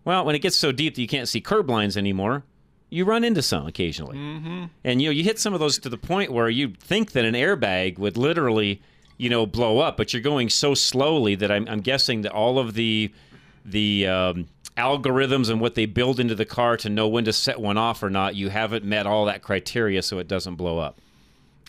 Well, 0.05 0.25
when 0.25 0.35
it 0.35 0.39
gets 0.39 0.55
so 0.55 0.71
deep 0.71 0.95
that 0.95 1.01
you 1.01 1.07
can't 1.07 1.27
see 1.27 1.41
curb 1.41 1.69
lines 1.69 1.97
anymore, 1.97 2.43
you 2.89 3.05
run 3.05 3.23
into 3.23 3.41
some 3.41 3.67
occasionally. 3.67 4.17
Mm-hmm. 4.17 4.65
And 4.83 5.01
you 5.01 5.07
know, 5.07 5.11
you 5.11 5.23
hit 5.23 5.39
some 5.39 5.53
of 5.53 5.59
those 5.59 5.79
to 5.79 5.89
the 5.89 5.97
point 5.97 6.31
where 6.31 6.49
you 6.49 6.73
think 6.79 7.13
that 7.13 7.25
an 7.25 7.33
airbag 7.33 7.97
would 7.97 8.17
literally, 8.17 8.81
you 9.23 9.29
know, 9.29 9.45
blow 9.45 9.79
up, 9.79 9.95
but 9.95 10.11
you're 10.11 10.21
going 10.21 10.49
so 10.49 10.73
slowly 10.73 11.35
that 11.35 11.49
I'm, 11.49 11.65
I'm 11.69 11.79
guessing 11.79 12.23
that 12.23 12.33
all 12.33 12.59
of 12.59 12.73
the 12.73 13.09
the 13.63 14.05
um, 14.05 14.47
algorithms 14.75 15.49
and 15.49 15.61
what 15.61 15.75
they 15.75 15.85
build 15.85 16.19
into 16.19 16.35
the 16.35 16.43
car 16.43 16.75
to 16.75 16.89
know 16.89 17.07
when 17.07 17.23
to 17.23 17.31
set 17.31 17.61
one 17.61 17.77
off 17.77 18.03
or 18.03 18.09
not, 18.09 18.35
you 18.35 18.49
haven't 18.49 18.83
met 18.83 19.07
all 19.07 19.23
that 19.25 19.41
criteria, 19.41 20.01
so 20.01 20.19
it 20.19 20.27
doesn't 20.27 20.55
blow 20.55 20.77
up. 20.77 20.99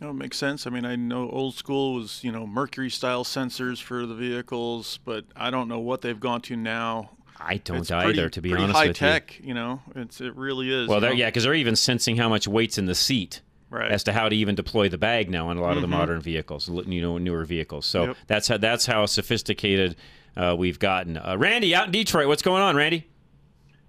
Oh, 0.03 0.09
would 0.09 0.17
make 0.17 0.35
sense. 0.35 0.67
I 0.67 0.71
mean, 0.71 0.85
I 0.85 0.97
know 0.97 1.31
old 1.31 1.55
school 1.55 1.95
was, 1.95 2.25
you 2.25 2.33
know, 2.33 2.45
mercury 2.45 2.91
style 2.91 3.23
sensors 3.23 3.81
for 3.81 4.05
the 4.05 4.15
vehicles, 4.17 4.99
but 5.05 5.25
I 5.37 5.51
don't 5.51 5.69
know 5.69 5.79
what 5.79 6.01
they've 6.01 6.19
gone 6.19 6.41
to 6.43 6.57
now. 6.57 7.11
I 7.39 7.59
don't 7.59 7.79
it's 7.79 7.93
either, 7.93 8.13
pretty, 8.13 8.31
to 8.31 8.41
be 8.41 8.49
pretty 8.49 8.65
honest 8.65 8.79
high 8.81 8.87
with 8.89 8.97
tech, 8.97 9.39
you. 9.41 9.55
know. 9.55 9.81
It's 9.95 10.21
it 10.21 10.35
really 10.35 10.73
is. 10.73 10.89
Well, 10.89 10.97
you 10.97 11.01
they're, 11.03 11.11
know? 11.11 11.17
yeah, 11.17 11.29
because 11.29 11.45
they're 11.45 11.55
even 11.55 11.77
sensing 11.77 12.17
how 12.17 12.29
much 12.29 12.49
weight's 12.49 12.79
in 12.79 12.87
the 12.87 12.97
seat. 12.97 13.43
Right. 13.75 13.91
as 13.91 14.05
to 14.05 14.13
how 14.13 14.29
to 14.29 14.37
even 14.37 14.55
deploy 14.55 14.89
the 14.89 14.99
bag 14.99 15.29
now 15.31 15.49
on 15.49 15.57
a 15.59 15.61
lot 15.61 15.77
of 15.77 15.83
the 15.83 15.89
modern 15.89 16.21
vehicles, 16.21 16.69
you 16.87 17.03
know, 17.03 17.19
newer 17.19 17.45
vehicles. 17.45 17.87
So 17.87 18.05
Yep. 18.07 18.17
that's 18.29 18.49
how 18.49 18.57
that's 18.59 18.87
how 18.87 19.07
sophisticated 19.07 19.97
uh, 20.37 20.55
we've 20.57 20.79
gotten. 20.79 21.17
Uh, 21.17 21.37
Randy, 21.39 21.75
out 21.75 21.87
in 21.87 21.93
Detroit, 21.93 22.29
what's 22.29 22.43
going 22.43 22.63
on, 22.63 22.77
Randy? 22.77 23.07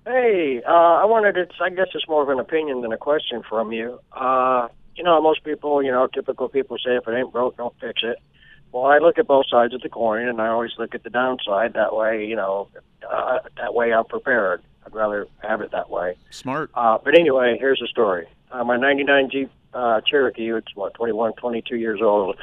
Hey, 0.06 0.62
uh, 0.68 0.72
I 0.72 1.06
wanted 1.06 1.36
it's 1.38 1.56
I 1.62 1.70
guess 1.70 1.88
it's 1.94 2.08
more 2.08 2.22
of 2.22 2.30
an 2.30 2.40
opinion 2.40 2.82
than 2.82 2.92
a 2.92 2.98
question 2.98 3.42
from 3.48 3.72
you. 3.72 4.00
Uh, 4.12 4.68
you 4.96 5.04
know, 5.04 5.22
most 5.22 5.44
people, 5.44 5.82
you 5.84 5.92
know, 5.92 6.08
typical 6.08 6.48
people 6.48 6.78
say 6.78 6.96
if 6.96 7.08
it 7.08 7.16
ain't 7.16 7.32
broke, 7.32 7.58
don't 7.58 7.74
fix 7.80 8.02
it. 8.04 8.18
Well, 8.72 8.86
I 8.86 8.98
look 9.00 9.18
at 9.18 9.28
both 9.28 9.48
sides 9.50 9.74
of 9.74 9.82
the 9.82 9.90
coin, 9.90 10.28
and 10.28 10.42
I 10.42 10.48
always 10.48 10.72
look 10.78 10.94
at 10.96 11.04
the 11.04 11.10
downside. 11.10 11.74
That 11.74 11.96
way, 11.96 12.26
you 12.26 12.36
know, 12.36 12.68
uh, 13.10 13.40
that 13.58 13.74
way 13.74 13.94
I'm 13.94 14.06
prepared. 14.06 14.62
I'd 14.86 14.94
rather 14.94 15.28
have 15.42 15.62
it 15.62 15.72
that 15.72 15.90
way. 15.90 16.16
smart. 16.30 16.70
Uh, 16.76 16.98
but 17.04 17.18
anyway, 17.18 17.58
here's 17.60 17.80
the 17.80 17.88
story. 17.88 18.28
Uh, 18.52 18.64
my 18.64 18.78
99 18.78 19.30
Jeep 19.32 19.50
uh, 19.76 20.02
Cherokee, 20.02 20.52
it's 20.52 20.74
what, 20.74 20.94
21, 20.96 21.34
22 21.34 21.76
years 21.76 22.00
old. 22.02 22.38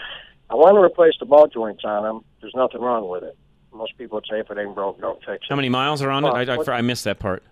I 0.51 0.55
want 0.55 0.75
to 0.75 0.81
replace 0.81 1.15
the 1.19 1.27
ball 1.27 1.47
joints 1.47 1.83
on 1.85 2.03
them. 2.03 2.25
There's 2.41 2.55
nothing 2.55 2.81
wrong 2.81 3.09
with 3.09 3.25
it. 3.25 3.37
Most 3.73 3.97
people 3.97 4.17
would 4.17 4.27
say 4.31 4.39
if 4.39 4.51
it 4.51 4.59
ain't 4.59 4.75
broke, 4.75 5.01
don't 5.01 5.19
fix 5.21 5.37
it. 5.37 5.47
How 5.49 5.57
many 5.57 5.71
miles 5.71 6.03
are 6.03 6.11
on 6.11 6.25
it? 6.25 6.29
I, 6.29 6.55
I, 6.55 6.79
I 6.79 6.81
missed 6.83 7.05
that 7.05 7.19
part. 7.19 7.43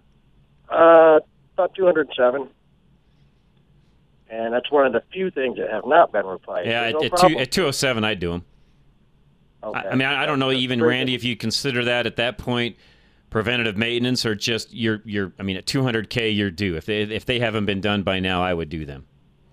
Uh, 0.68 1.20
about 1.54 1.74
207. 1.74 2.48
And 4.28 4.54
that's 4.54 4.70
one 4.70 4.86
of 4.86 4.92
the 4.92 5.02
few 5.12 5.30
things 5.30 5.56
that 5.56 5.70
have 5.70 5.86
not 5.86 6.12
been 6.12 6.26
replaced. 6.26 6.68
Yeah, 6.68 6.82
at, 6.82 6.92
no 6.92 7.02
at, 7.02 7.16
two, 7.16 7.38
at 7.38 7.50
207, 7.50 8.04
I'd 8.04 8.20
do 8.20 8.32
them. 8.32 8.44
Okay. 9.64 9.78
I, 9.78 9.90
I 9.90 9.94
mean, 9.94 10.06
I, 10.06 10.22
I 10.22 10.26
don't 10.26 10.38
know 10.38 10.50
That's 10.50 10.60
even 10.60 10.78
pretty 10.78 10.90
Randy 10.90 11.14
if 11.14 11.24
you 11.24 11.36
consider 11.36 11.84
that 11.86 12.06
at 12.06 12.16
that 12.16 12.38
point 12.38 12.76
preventative 13.30 13.76
maintenance 13.76 14.26
or 14.26 14.34
just 14.34 14.72
you're 14.72 15.02
you're. 15.04 15.32
I 15.38 15.42
mean, 15.42 15.56
at 15.56 15.66
200k, 15.66 16.34
you're 16.34 16.50
due. 16.50 16.76
If 16.76 16.86
they 16.86 17.02
if 17.02 17.26
they 17.26 17.40
haven't 17.40 17.66
been 17.66 17.80
done 17.80 18.02
by 18.02 18.20
now, 18.20 18.42
I 18.42 18.54
would 18.54 18.68
do 18.68 18.86
them. 18.86 19.06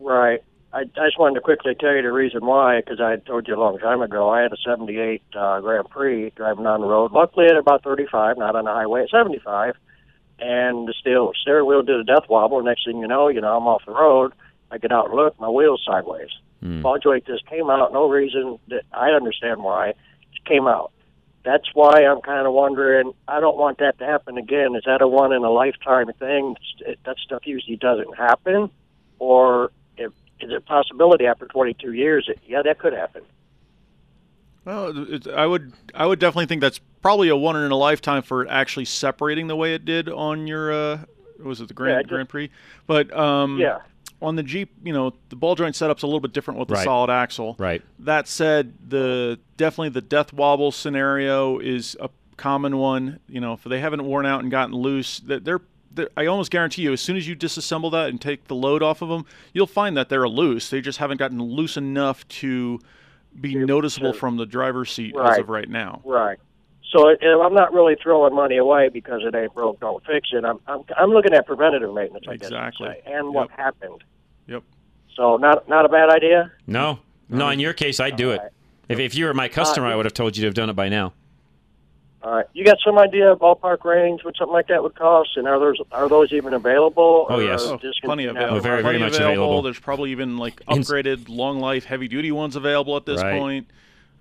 Right. 0.07 0.41
I, 0.71 0.79
I 0.79 1.05
just 1.05 1.19
wanted 1.19 1.35
to 1.35 1.41
quickly 1.41 1.75
tell 1.75 1.93
you 1.93 2.01
the 2.01 2.11
reason 2.13 2.45
why, 2.45 2.79
because 2.79 3.01
I 3.01 3.17
told 3.17 3.47
you 3.47 3.55
a 3.55 3.59
long 3.59 3.77
time 3.77 4.01
ago. 4.01 4.29
I 4.29 4.41
had 4.41 4.53
a 4.53 4.57
78 4.65 5.21
uh, 5.35 5.59
Grand 5.59 5.89
Prix 5.89 6.31
driving 6.35 6.63
down 6.63 6.81
the 6.81 6.87
road. 6.87 7.11
Luckily, 7.11 7.47
at 7.47 7.57
about 7.57 7.83
35, 7.83 8.37
not 8.37 8.55
on 8.55 8.65
the 8.65 8.71
highway 8.71 9.03
at 9.03 9.09
75. 9.09 9.75
And 10.39 10.87
the 10.87 10.93
steel 10.99 11.31
steering 11.41 11.67
wheel 11.67 11.81
did 11.81 11.99
a 11.99 12.03
death 12.03 12.29
wobble. 12.29 12.61
Next 12.61 12.85
thing 12.85 12.99
you 12.99 13.07
know, 13.07 13.27
you 13.27 13.41
know, 13.41 13.57
I'm 13.57 13.67
off 13.67 13.83
the 13.85 13.91
road. 13.91 14.33
I 14.71 14.77
get 14.77 14.91
out 14.91 15.07
and 15.07 15.15
look, 15.15 15.39
my 15.39 15.49
wheel's 15.49 15.83
sideways. 15.85 16.29
Hmm. 16.61 16.81
Ball 16.81 16.99
joint 16.99 17.25
just 17.25 17.45
came 17.47 17.69
out. 17.69 17.91
No 17.91 18.07
reason 18.07 18.59
that 18.69 18.83
I 18.93 19.09
understand 19.09 19.63
why. 19.63 19.89
It 19.89 20.45
came 20.45 20.67
out. 20.67 20.91
that's 21.43 21.67
why 21.73 22.05
I'm 22.05 22.21
kind 22.21 22.45
of 22.45 22.53
wondering. 22.53 23.13
I 23.27 23.39
don't 23.39 23.57
want 23.57 23.79
that 23.79 23.97
to 23.99 24.05
happen 24.05 24.37
again. 24.37 24.75
Is 24.75 24.83
that 24.85 25.01
a 25.01 25.07
one 25.07 25.33
in 25.33 25.43
a 25.43 25.49
lifetime 25.49 26.07
thing? 26.19 26.55
It, 26.79 26.99
that 27.05 27.17
stuff 27.25 27.41
usually 27.45 27.77
doesn't 27.77 28.15
happen, 28.17 28.69
or 29.17 29.71
is 30.41 30.49
it 30.51 30.55
a 30.55 30.61
possibility 30.61 31.25
after 31.25 31.45
22 31.47 31.93
years? 31.93 32.25
It, 32.27 32.39
yeah, 32.47 32.61
that 32.63 32.79
could 32.79 32.93
happen. 32.93 33.23
Well, 34.65 35.11
it, 35.13 35.27
I 35.27 35.45
would 35.45 35.73
I 35.95 36.05
would 36.05 36.19
definitely 36.19 36.47
think 36.47 36.61
that's 36.61 36.79
probably 37.01 37.29
a 37.29 37.35
one 37.37 37.55
in 37.55 37.71
a 37.71 37.75
lifetime 37.77 38.21
for 38.21 38.47
actually 38.47 38.85
separating 38.85 39.47
the 39.47 39.55
way 39.55 39.73
it 39.73 39.85
did 39.85 40.09
on 40.09 40.45
your 40.45 40.71
uh, 40.73 40.99
was 41.39 41.61
it 41.61 41.67
the 41.69 41.73
Grand 41.73 41.93
Yeah, 41.95 42.01
just- 42.01 42.09
Grand 42.09 42.29
Prix? 42.29 42.49
But 42.85 43.15
um, 43.17 43.59
Yeah. 43.59 43.79
on 44.21 44.35
the 44.35 44.43
Jeep, 44.43 44.73
you 44.83 44.91
know, 44.91 45.13
the 45.29 45.35
ball 45.37 45.55
joint 45.55 45.75
setup's 45.75 46.03
a 46.03 46.07
little 46.07 46.19
bit 46.19 46.33
different 46.33 46.59
with 46.59 46.67
the 46.67 46.73
Right. 46.75 46.83
solid 46.83 47.09
axle. 47.09 47.55
Right. 47.57 47.81
That 47.99 48.27
said, 48.27 48.73
the 48.89 49.39
definitely 49.55 49.89
the 49.89 50.01
death 50.01 50.33
wobble 50.33 50.71
scenario 50.73 51.59
is 51.59 51.95
a 52.01 52.09
common 52.35 52.75
one. 52.77 53.19
You 53.29 53.39
know, 53.39 53.53
if 53.53 53.63
they 53.63 53.79
haven't 53.79 54.03
worn 54.03 54.25
out 54.25 54.41
and 54.41 54.51
gotten 54.51 54.75
loose, 54.75 55.19
that 55.21 55.45
they're, 55.45 55.61
they're 55.61 55.61
I 56.15 56.25
almost 56.25 56.51
guarantee 56.51 56.83
you, 56.83 56.93
as 56.93 57.01
soon 57.01 57.17
as 57.17 57.27
you 57.27 57.35
disassemble 57.35 57.91
that 57.91 58.09
and 58.09 58.19
take 58.19 58.47
the 58.47 58.55
load 58.55 58.83
off 58.83 59.01
of 59.01 59.09
them, 59.09 59.25
you'll 59.53 59.67
find 59.67 59.95
that 59.97 60.09
they're 60.09 60.27
loose. 60.27 60.69
They 60.69 60.81
just 60.81 60.99
haven't 60.99 61.17
gotten 61.17 61.41
loose 61.41 61.77
enough 61.77 62.27
to 62.29 62.79
be 63.39 63.55
noticeable 63.55 64.13
from 64.13 64.37
the 64.37 64.45
driver's 64.45 64.91
seat 64.91 65.15
as 65.15 65.37
of 65.39 65.49
right 65.49 65.69
now. 65.69 66.01
Right. 66.03 66.39
So 66.91 67.09
if 67.09 67.19
I'm 67.21 67.53
not 67.53 67.73
really 67.73 67.95
throwing 68.01 68.33
money 68.33 68.57
away 68.57 68.89
because 68.89 69.21
it 69.25 69.35
ain't 69.35 69.53
broke, 69.53 69.79
don't 69.81 70.03
fix 70.05 70.29
it. 70.31 70.45
I'm 70.45 70.59
I'm, 70.67 70.83
I'm 70.97 71.09
looking 71.09 71.33
at 71.33 71.45
preventative 71.45 71.93
maintenance, 71.93 72.25
I 72.27 72.37
guess, 72.37 72.47
Exactly. 72.47 72.87
say, 72.87 73.13
and 73.13 73.33
what 73.33 73.49
Yep. 73.49 73.59
happened. 73.59 74.03
Yep. 74.47 74.63
So 75.15 75.37
not 75.37 75.67
not 75.67 75.85
a 75.85 75.89
bad 75.89 76.09
idea. 76.09 76.51
No, 76.65 76.99
no. 77.29 77.49
In 77.49 77.59
your 77.59 77.73
case, 77.73 77.99
I'd 77.99 78.15
do 78.15 78.31
it. 78.31 78.41
If, 78.87 78.99
if 78.99 79.15
you 79.15 79.25
were 79.25 79.33
my 79.33 79.49
customer, 79.49 79.87
uh, 79.87 79.91
I 79.91 79.95
would 79.97 80.05
have 80.05 80.13
told 80.13 80.37
you 80.37 80.41
to 80.41 80.47
have 80.47 80.53
done 80.53 80.69
it 80.69 80.75
by 80.77 80.87
now. 80.87 81.13
All 82.23 82.31
right, 82.35 82.45
you 82.53 82.65
got 82.65 82.77
some 82.83 82.97
idea 82.97 83.31
of 83.31 83.39
ballpark 83.39 83.85
range 83.85 84.23
what 84.23 84.35
something 84.35 84.51
like 84.53 84.67
that 84.67 84.81
would 84.81 84.95
cost, 84.95 85.37
and 85.37 85.47
are 85.47 85.59
those 85.59 85.77
are 85.91 86.09
those 86.09 86.33
even 86.33 86.53
available? 86.53 87.27
Oh, 87.29 87.39
yes. 87.39 87.63
are 87.67 87.73
Oh, 87.75 87.77
plenty 88.03 88.25
gonna- 88.25 88.39
available. 88.39 88.57
Oh, 88.57 88.59
very, 88.59 88.81
plenty 88.81 88.97
very 88.99 89.09
much 89.11 89.19
available. 89.19 89.61
There's 89.61 89.79
probably 89.79 90.11
even 90.11 90.37
like 90.37 90.59
upgraded 90.65 91.29
long 91.29 91.59
life 91.59 91.85
heavy 91.85 92.07
duty 92.07 92.31
ones 92.31 92.55
available 92.55 92.97
at 92.97 93.05
this 93.05 93.21
Right. 93.21 93.39
point. 93.39 93.67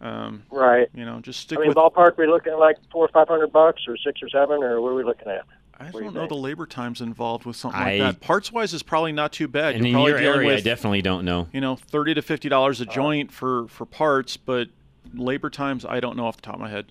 Um, 0.03 0.43
Right. 0.51 0.89
you 0.95 1.07
know, 1.07 1.21
just 1.21 1.41
stick 1.41 1.57
I 1.59 1.63
mean, 1.63 1.69
with. 1.69 1.79
ballpark, 1.79 2.19
we 2.19 2.27
looking 2.27 2.53
at 2.53 2.59
like 2.59 2.77
four 2.93 3.07
or 3.07 3.09
five 3.09 3.29
hundred 3.29 3.51
bucks, 3.51 3.83
or 3.89 3.97
six 3.97 4.23
or 4.23 4.29
seven, 4.29 4.63
or 4.63 4.81
what 4.83 4.91
are 4.91 4.95
we 4.95 5.03
looking 5.03 5.29
at? 5.29 5.45
I 5.81 5.91
do 5.91 5.99
you 5.99 6.05
don't 6.05 6.15
know 6.15 6.21
think? 6.21 6.29
the 6.31 6.37
labor 6.37 6.67
times 6.67 7.01
involved 7.01 7.47
with 7.47 7.57
something 7.57 7.81
I- 7.81 7.97
like 7.99 8.21
that. 8.21 8.21
Parts 8.21 8.53
wise 8.53 8.75
is 8.75 8.83
probably 8.83 9.13
not 9.13 9.33
too 9.33 9.49
bad. 9.49 9.75
And 9.75 9.85
You're 9.85 9.89
in 9.89 9.95
probably 9.95 10.11
your 10.13 10.21
dealing 10.21 10.47
area, 10.49 10.57
I 10.59 10.61
definitely 10.61 11.03
don't 11.03 11.25
know. 11.25 11.49
you 11.53 11.63
know 11.63 11.77
thirty 11.77 12.13
to 12.13 12.21
fifty 12.23 12.51
dollars 12.51 12.81
Uh, 12.81 12.85
a 12.85 12.87
joint 12.93 13.33
for 13.33 13.67
for 13.69 13.87
parts, 13.87 14.37
but 14.37 14.69
labor 15.15 15.49
times 15.49 15.87
I 15.87 16.01
don't 16.01 16.17
know 16.19 16.27
off 16.27 16.37
the 16.37 16.43
top 16.43 16.57
of 16.57 16.61
my 16.61 16.69
head. 16.69 16.87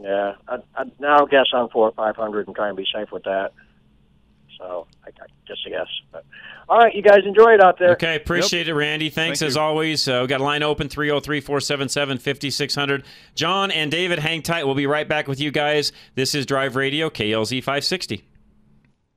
Yeah, 0.00 0.34
I, 0.48 0.56
I 0.74 0.84
now 0.98 1.26
guess 1.26 1.46
on 1.52 1.68
four 1.70 1.88
or 1.88 1.92
five 1.92 2.16
hundred 2.16 2.46
and 2.46 2.56
try 2.56 2.68
and 2.68 2.76
be 2.76 2.86
safe 2.92 3.12
with 3.12 3.24
that. 3.24 3.52
So 4.58 4.86
I, 5.04 5.08
I 5.08 5.26
just 5.46 5.66
a 5.66 5.70
guess. 5.70 5.86
But 6.10 6.24
all 6.68 6.78
right, 6.78 6.94
you 6.94 7.02
guys 7.02 7.20
enjoy 7.24 7.54
it 7.54 7.62
out 7.62 7.78
there. 7.78 7.92
Okay, 7.92 8.16
appreciate 8.16 8.68
it, 8.68 8.74
Randy. 8.74 9.10
Thanks 9.10 9.40
Thank 9.40 9.48
as 9.48 9.54
you. 9.56 9.60
always. 9.60 10.08
Uh, 10.08 10.20
we 10.22 10.28
got 10.28 10.40
a 10.40 10.44
line 10.44 10.62
open 10.62 10.88
303 10.88 11.40
477 11.40 12.18
5600. 12.18 13.04
John 13.34 13.70
and 13.70 13.90
David, 13.90 14.18
hang 14.18 14.42
tight. 14.42 14.64
We'll 14.64 14.74
be 14.74 14.86
right 14.86 15.08
back 15.08 15.28
with 15.28 15.40
you 15.40 15.50
guys. 15.50 15.92
This 16.14 16.34
is 16.34 16.46
Drive 16.46 16.76
Radio, 16.76 17.10
KLZ 17.10 17.58
560. 17.62 18.24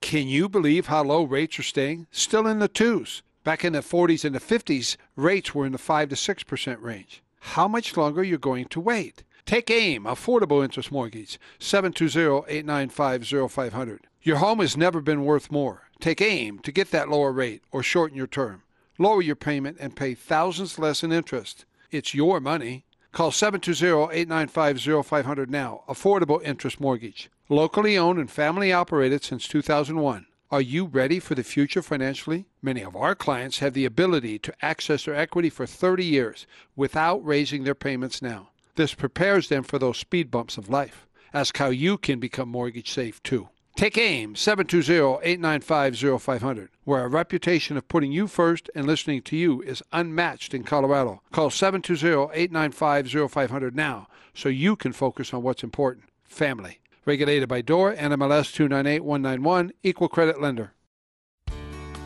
Can 0.01 0.27
you 0.27 0.47
believe 0.47 0.87
how 0.87 1.03
low 1.03 1.23
rates 1.23 1.57
are 1.59 1.63
staying? 1.63 2.07
Still 2.11 2.45
in 2.47 2.59
the 2.59 2.67
twos. 2.67 3.23
Back 3.43 3.63
in 3.63 3.73
the 3.73 3.79
40s 3.79 4.25
and 4.25 4.35
the 4.35 4.39
50s, 4.39 4.97
rates 5.15 5.55
were 5.55 5.65
in 5.65 5.71
the 5.71 5.77
5 5.77 6.09
to 6.09 6.15
6% 6.15 6.81
range. 6.81 7.23
How 7.39 7.67
much 7.67 7.95
longer 7.95 8.21
are 8.21 8.25
you 8.25 8.37
going 8.37 8.65
to 8.65 8.79
wait? 8.81 9.23
Take 9.47 9.71
AIM, 9.71 10.03
Affordable 10.03 10.61
Interest 10.61 10.91
Mortgage, 10.91 11.39
720-895-0500. 11.61 13.99
Your 14.21 14.37
home 14.39 14.59
has 14.59 14.75
never 14.75 14.99
been 14.99 15.23
worth 15.23 15.49
more. 15.49 15.83
Take 16.01 16.19
AIM 16.19 16.59
to 16.59 16.71
get 16.73 16.91
that 16.91 17.07
lower 17.07 17.31
rate 17.31 17.63
or 17.71 17.81
shorten 17.81 18.17
your 18.17 18.27
term. 18.27 18.63
Lower 18.99 19.21
your 19.21 19.37
payment 19.37 19.77
and 19.79 19.95
pay 19.95 20.15
thousands 20.15 20.77
less 20.77 21.01
in 21.01 21.13
interest. 21.13 21.63
It's 21.91 22.13
your 22.13 22.41
money. 22.41 22.83
Call 23.13 23.31
720-895-0500 23.31 25.47
now. 25.47 25.83
Affordable 25.87 26.43
Interest 26.43 26.81
Mortgage. 26.81 27.29
Locally 27.47 27.97
owned 27.97 28.19
and 28.19 28.29
family 28.29 28.73
operated 28.73 29.23
since 29.23 29.47
2001. 29.47 30.25
Are 30.51 30.59
you 30.59 30.83
ready 30.83 31.21
for 31.21 31.35
the 31.35 31.43
future 31.45 31.81
financially? 31.81 32.47
Many 32.61 32.81
of 32.81 32.97
our 32.97 33.15
clients 33.15 33.59
have 33.59 33.73
the 33.73 33.85
ability 33.85 34.39
to 34.39 34.53
access 34.61 35.05
their 35.05 35.15
equity 35.15 35.49
for 35.49 35.65
30 35.65 36.03
years 36.03 36.45
without 36.75 37.25
raising 37.25 37.63
their 37.63 37.75
payments 37.75 38.21
now. 38.21 38.49
This 38.77 38.93
prepares 38.93 39.49
them 39.49 39.63
for 39.63 39.77
those 39.79 39.97
speed 39.97 40.29
bumps 40.29 40.57
of 40.57 40.69
life. 40.69 41.07
Ask 41.33 41.57
how 41.57 41.69
you 41.69 41.97
can 41.97 42.19
become 42.19 42.47
mortgage 42.47 42.91
safe 42.91 43.23
too. 43.23 43.49
Take 43.75 43.97
AIM 43.97 44.35
720-895-0500, 44.35 46.67
where 46.83 47.01
our 47.01 47.09
reputation 47.09 47.75
of 47.75 47.87
putting 47.87 48.11
you 48.11 48.27
first 48.27 48.69
and 48.75 48.85
listening 48.85 49.23
to 49.23 49.35
you 49.35 49.63
is 49.63 49.81
unmatched 49.91 50.53
in 50.53 50.63
Colorado. 50.63 51.23
Call 51.31 51.49
720-895-0500 51.49 53.73
now 53.73 54.07
so 54.35 54.47
you 54.47 54.75
can 54.75 54.93
focus 54.93 55.33
on 55.33 55.41
what's 55.41 55.63
important, 55.63 56.05
family. 56.23 56.79
Regulated 57.03 57.49
by 57.49 57.61
DOR, 57.61 57.95
NMLS 57.95 58.53
298191, 58.53 59.71
Equal 59.81 60.07
Credit 60.07 60.39
Lender. 60.39 60.73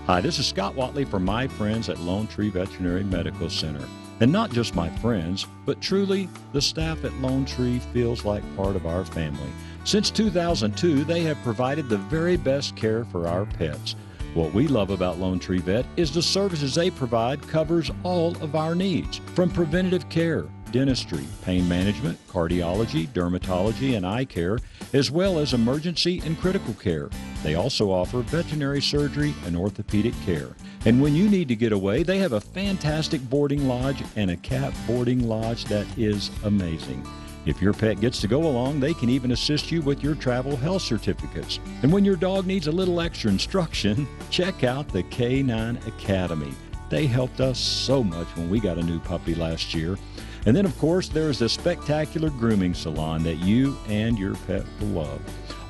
Hi, 0.08 0.22
this 0.22 0.40
is 0.40 0.48
Scott 0.48 0.76
Watley 0.76 1.04
for 1.04 1.20
my 1.20 1.50
friends 1.50 1.90
at 1.90 2.00
Lone 2.00 2.28
Tree 2.28 2.50
Veterinary 2.50 3.04
Medical 3.04 3.50
Center. 3.50 3.86
And 4.22 4.32
not 4.32 4.52
just 4.52 4.76
my 4.76 4.88
friends, 4.88 5.48
but 5.66 5.82
truly, 5.82 6.30
the 6.54 6.62
staff 6.62 7.04
at 7.04 7.14
Lone 7.16 7.44
Tree 7.44 7.80
feels 7.92 8.24
like 8.24 8.44
part 8.56 8.76
of 8.76 8.86
our 8.86 9.04
family. 9.04 9.50
Since 9.84 10.12
2002, 10.12 11.04
they 11.04 11.22
have 11.22 11.42
provided 11.42 11.90
the 11.90 11.98
very 11.98 12.38
best 12.38 12.76
care 12.76 13.04
for 13.04 13.28
our 13.28 13.48
pets. 13.48 13.96
What 14.36 14.54
we 14.54 14.68
love 14.68 14.92
about 14.92 15.18
Lone 15.18 15.40
Tree 15.40 15.58
Vet 15.58 15.88
is 15.98 16.14
the 16.14 16.22
services 16.22 16.76
they 16.76 16.92
provide 16.92 17.46
covers 17.48 17.90
all 18.04 18.38
of 18.44 18.56
our 18.56 18.76
needs, 18.76 19.18
from 19.34 19.50
preventative 19.50 20.08
care, 20.10 20.46
dentistry, 20.72 21.26
pain 21.44 21.68
management, 21.68 22.18
cardiology, 22.28 23.08
dermatology, 23.10 23.96
and 23.96 24.06
eye 24.06 24.26
care, 24.26 24.58
as 24.94 25.12
well 25.12 25.40
as 25.40 25.54
emergency 25.54 26.22
and 26.26 26.40
critical 26.40 26.74
care. 26.76 27.10
They 27.44 27.56
also 27.56 27.92
offer 27.92 28.22
veterinary 28.22 28.82
surgery 28.82 29.34
and 29.46 29.56
orthopedic 29.56 30.14
care. 30.26 30.50
And 30.86 31.02
when 31.02 31.16
you 31.16 31.30
need 31.30 31.48
to 31.50 31.56
get 31.56 31.72
away, 31.72 32.04
they 32.04 32.18
have 32.20 32.34
a 32.34 32.42
fantastic 32.42 33.22
boarding 33.30 33.68
lodge 33.68 34.04
and 34.16 34.32
a 34.32 34.38
cat 34.38 34.74
boarding 34.88 35.28
lodge 35.28 35.66
that 35.66 35.86
is 35.98 36.32
amazing. 36.44 37.06
If 37.46 37.60
your 37.60 37.74
pet 37.74 38.00
gets 38.00 38.22
to 38.22 38.28
go 38.28 38.44
along, 38.44 38.80
they 38.80 38.94
can 38.94 39.10
even 39.10 39.32
assist 39.32 39.72
you 39.72 39.82
with 39.82 40.04
your 40.04 40.14
travel 40.14 40.56
health 40.56 40.84
certificates. 40.84 41.60
And 41.82 41.92
when 41.92 42.06
your 42.06 42.16
dog 42.16 42.46
needs 42.46 42.68
a 42.68 42.72
little 42.72 43.02
extra 43.02 43.32
instruction, 43.32 44.08
check 44.30 44.64
out 44.64 44.88
the 44.90 45.04
K9 45.04 45.88
Academy. 45.88 46.54
They 46.90 47.08
helped 47.08 47.40
us 47.40 47.58
so 47.58 48.04
much 48.04 48.28
when 48.36 48.50
we 48.50 48.60
got 48.60 48.78
a 48.78 48.84
new 48.84 49.00
puppy 49.00 49.34
last 49.34 49.74
year. 49.74 49.98
And 50.46 50.56
then, 50.56 50.66
of 50.66 50.78
course, 50.80 51.08
there 51.08 51.30
is 51.30 51.40
the 51.40 51.50
spectacular 51.50 52.30
grooming 52.30 52.74
salon 52.74 53.24
that 53.24 53.36
you 53.36 53.78
and 53.88 54.18
your 54.18 54.36
pet 54.48 54.64
will 54.80 54.88
love. 54.88 55.22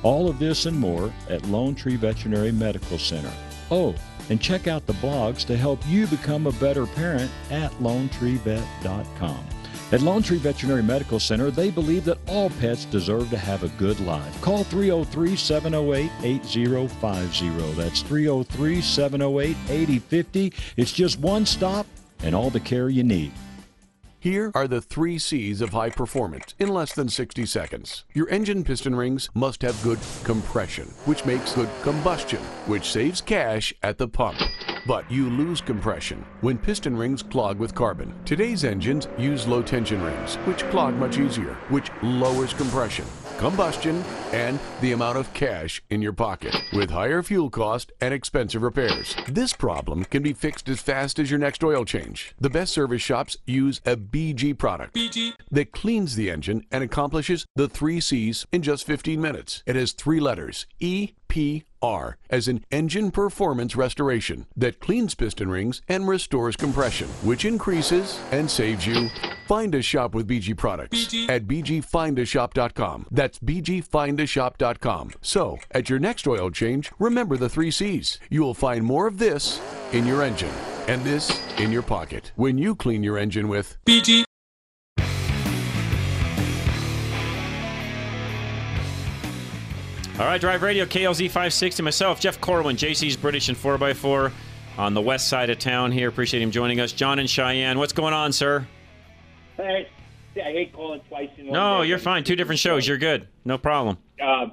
All 0.02 0.28
of 0.28 0.38
this 0.38 0.66
and 0.66 0.78
more 0.78 1.12
at 1.28 1.46
Lone 1.46 1.74
Tree 1.74 1.96
Veterinary 1.96 2.52
Medical 2.52 2.98
Center. 2.98 3.32
Oh, 3.70 3.94
and 4.30 4.40
check 4.40 4.66
out 4.66 4.86
the 4.86 4.94
blogs 4.94 5.44
to 5.46 5.56
help 5.56 5.80
you 5.86 6.06
become 6.06 6.46
a 6.46 6.52
better 6.52 6.86
parent 6.86 7.30
at 7.50 7.70
lonetreevet.com. 7.72 9.44
At 9.92 10.00
Lone 10.00 10.22
Tree 10.22 10.38
Veterinary 10.38 10.82
Medical 10.82 11.20
Center, 11.20 11.50
they 11.50 11.70
believe 11.70 12.06
that 12.06 12.16
all 12.26 12.48
pets 12.48 12.86
deserve 12.86 13.28
to 13.28 13.36
have 13.36 13.62
a 13.62 13.68
good 13.70 14.00
life. 14.00 14.40
Call 14.40 14.64
303 14.64 15.36
708 15.36 16.10
8050. 16.22 17.72
That's 17.74 18.00
303 18.00 18.80
708 18.80 19.56
8050. 19.68 20.52
It's 20.78 20.92
just 20.92 21.18
one 21.18 21.44
stop 21.44 21.86
and 22.22 22.34
all 22.34 22.48
the 22.48 22.58
care 22.58 22.88
you 22.88 23.02
need. 23.02 23.32
Here 24.22 24.52
are 24.54 24.68
the 24.68 24.80
three 24.80 25.18
C's 25.18 25.60
of 25.60 25.70
high 25.70 25.90
performance 25.90 26.54
in 26.60 26.68
less 26.68 26.92
than 26.92 27.08
60 27.08 27.44
seconds. 27.44 28.04
Your 28.14 28.28
engine 28.28 28.62
piston 28.62 28.94
rings 28.94 29.28
must 29.34 29.62
have 29.62 29.82
good 29.82 29.98
compression, 30.22 30.84
which 31.06 31.24
makes 31.24 31.56
good 31.56 31.68
combustion, 31.82 32.38
which 32.68 32.92
saves 32.92 33.20
cash 33.20 33.74
at 33.82 33.98
the 33.98 34.06
pump. 34.06 34.38
But 34.86 35.10
you 35.10 35.30
lose 35.30 35.60
compression 35.60 36.24
when 36.40 36.58
piston 36.58 36.96
rings 36.96 37.22
clog 37.22 37.58
with 37.58 37.74
carbon. 37.74 38.14
Today's 38.24 38.64
engines 38.64 39.06
use 39.16 39.46
low 39.46 39.62
tension 39.62 40.02
rings, 40.02 40.34
which 40.46 40.64
clog 40.70 40.94
much 40.94 41.18
easier, 41.18 41.54
which 41.68 41.90
lowers 42.02 42.52
compression, 42.52 43.04
combustion, 43.38 44.02
and 44.32 44.58
the 44.80 44.92
amount 44.92 45.18
of 45.18 45.32
cash 45.34 45.82
in 45.90 46.02
your 46.02 46.12
pocket 46.12 46.56
with 46.72 46.90
higher 46.90 47.22
fuel 47.22 47.48
cost 47.48 47.92
and 48.00 48.12
expensive 48.12 48.62
repairs. 48.62 49.14
This 49.28 49.52
problem 49.52 50.04
can 50.04 50.22
be 50.22 50.32
fixed 50.32 50.68
as 50.68 50.80
fast 50.80 51.18
as 51.18 51.30
your 51.30 51.38
next 51.38 51.62
oil 51.62 51.84
change. 51.84 52.34
The 52.40 52.50
best 52.50 52.72
service 52.72 53.02
shops 53.02 53.36
use 53.46 53.80
a 53.86 53.96
BG 53.96 54.58
product 54.58 54.98
that 55.50 55.72
cleans 55.72 56.16
the 56.16 56.30
engine 56.30 56.64
and 56.72 56.82
accomplishes 56.82 57.46
the 57.54 57.68
three 57.68 58.00
C's 58.00 58.46
in 58.50 58.62
just 58.62 58.84
15 58.84 59.20
minutes. 59.20 59.62
It 59.64 59.76
has 59.76 59.92
three 59.92 60.18
letters 60.18 60.66
E, 60.80 61.12
EPR, 61.82 62.14
as 62.30 62.48
in 62.48 62.64
Engine 62.70 63.10
Performance 63.10 63.76
Restoration, 63.76 64.46
that 64.56 64.80
cleans 64.80 65.14
piston 65.14 65.50
rings 65.50 65.82
and 65.88 66.08
restores 66.08 66.56
compression, 66.56 67.08
which 67.22 67.44
increases 67.44 68.20
and 68.30 68.50
saves 68.50 68.86
you. 68.86 69.08
Find 69.46 69.74
a 69.74 69.82
shop 69.82 70.14
with 70.14 70.28
BG 70.28 70.56
products 70.56 71.14
at 71.28 71.46
bgfindashop.com. 71.46 73.06
That's 73.10 73.38
bgfindashop.com. 73.38 75.12
So, 75.20 75.58
at 75.70 75.90
your 75.90 75.98
next 75.98 76.26
oil 76.26 76.50
change, 76.50 76.92
remember 76.98 77.36
the 77.36 77.48
three 77.48 77.70
C's. 77.70 78.18
You 78.30 78.42
will 78.42 78.54
find 78.54 78.84
more 78.84 79.06
of 79.06 79.18
this 79.18 79.60
in 79.92 80.06
your 80.06 80.22
engine 80.22 80.52
and 80.88 81.02
this 81.02 81.40
in 81.58 81.70
your 81.70 81.82
pocket 81.82 82.32
when 82.36 82.58
you 82.58 82.74
clean 82.74 83.02
your 83.02 83.18
engine 83.18 83.48
with 83.48 83.76
BG. 83.84 84.24
All 90.18 90.26
right, 90.26 90.40
Drive 90.40 90.62
Radio, 90.62 90.84
KLZ 90.84 91.26
560. 91.28 91.82
Myself, 91.82 92.20
Jeff 92.20 92.40
Corwin, 92.40 92.76
JC's 92.76 93.16
British 93.16 93.48
and 93.48 93.56
4x4 93.56 94.30
on 94.76 94.94
the 94.94 95.00
west 95.00 95.28
side 95.28 95.48
of 95.50 95.58
town 95.58 95.90
here. 95.90 96.08
Appreciate 96.08 96.42
him 96.42 96.50
joining 96.50 96.80
us. 96.80 96.92
John 96.92 97.18
and 97.18 97.28
Cheyenne, 97.28 97.78
what's 97.78 97.94
going 97.94 98.12
on, 98.12 98.32
sir? 98.32 98.66
Hey, 99.56 99.88
I 100.36 100.52
hate 100.52 100.72
calling 100.74 101.00
twice 101.08 101.30
in 101.38 101.46
one 101.46 101.54
No, 101.54 101.82
day, 101.82 101.88
you're 101.88 101.98
fine. 101.98 102.24
Two 102.24 102.36
different 102.36 102.58
shows. 102.58 102.86
You're 102.86 102.98
good. 102.98 103.26
No 103.44 103.56
problem. 103.56 103.96
Um, 104.22 104.52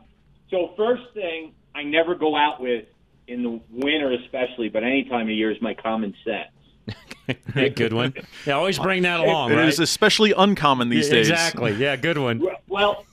so 0.50 0.74
first 0.78 1.04
thing 1.14 1.54
I 1.76 1.84
never 1.84 2.16
go 2.16 2.36
out 2.38 2.62
with 2.62 2.86
in 3.28 3.44
the 3.44 3.60
winter, 3.70 4.14
especially, 4.14 4.70
but 4.70 4.84
any 4.84 5.04
time 5.04 5.28
of 5.28 5.34
year, 5.36 5.52
is 5.52 5.62
my 5.62 5.74
common 5.74 6.16
sense. 6.24 7.36
good 7.76 7.94
one. 7.94 8.14
Yeah, 8.48 8.54
always 8.54 8.80
bring 8.80 9.04
that 9.04 9.20
along, 9.20 9.52
It 9.52 9.56
right? 9.58 9.68
is 9.68 9.80
especially 9.80 10.32
uncommon 10.36 10.90
these 10.90 11.08
Yeah, 11.10 11.16
days. 11.16 11.30
Exactly. 11.30 11.74
Yeah, 11.74 11.96
good 11.96 12.18
one. 12.18 12.42
Well, 12.68 13.02
if 13.02 13.09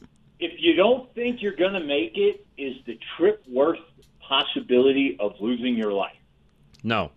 you 0.61 0.75
don't 0.75 1.13
think 1.15 1.43
you're 1.43 1.57
going 1.57 1.73
to 1.75 1.81
make 1.81 2.13
it, 2.17 2.47
is 2.59 2.77
the 2.87 2.99
trip 3.17 3.43
worth 3.49 3.79
possibility 4.21 5.17
of 5.21 5.33
losing 5.41 5.77
your 5.77 5.93
life? 5.93 6.17
No. 6.83 7.11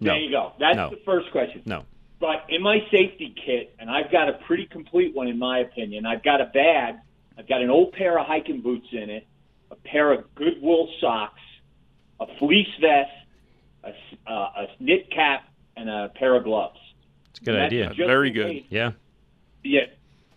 No. 0.00 0.12
There 0.12 0.20
you 0.20 0.30
go. 0.30 0.52
That's 0.58 0.76
No. 0.76 0.90
the 0.90 0.96
first 1.04 1.30
question. 1.30 1.62
No. 1.64 1.84
But 2.20 2.44
in 2.48 2.62
my 2.62 2.78
safety 2.90 3.34
kit, 3.44 3.74
and 3.78 3.90
I've 3.90 4.10
got 4.10 4.28
a 4.28 4.34
pretty 4.46 4.66
complete 4.66 5.14
one 5.14 5.28
in 5.28 5.38
my 5.38 5.58
opinion, 5.60 6.06
I've 6.06 6.22
got 6.22 6.40
a 6.40 6.46
bag. 6.46 6.96
I've 7.38 7.48
got 7.48 7.62
an 7.62 7.70
old 7.70 7.92
pair 7.92 8.18
of 8.18 8.26
hiking 8.26 8.60
boots 8.60 8.86
in 8.92 9.10
it, 9.10 9.26
a 9.70 9.76
pair 9.76 10.12
of 10.12 10.32
good 10.34 10.60
wool 10.60 10.88
socks, 11.00 11.40
a 12.20 12.26
fleece 12.38 12.68
vest, 12.80 13.10
a, 13.84 13.88
s- 13.88 13.94
uh, 14.26 14.32
a 14.32 14.66
knit 14.80 15.10
cap, 15.10 15.44
and 15.76 15.88
a 15.88 16.10
pair 16.14 16.36
of 16.36 16.44
gloves. 16.44 16.78
It's 17.30 17.40
a 17.40 17.44
good 17.44 17.58
idea. 17.58 17.92
Very 17.96 18.30
good. 18.30 18.50
case. 18.50 18.64
Yeah. 18.70 18.92
Yeah. 19.64 19.86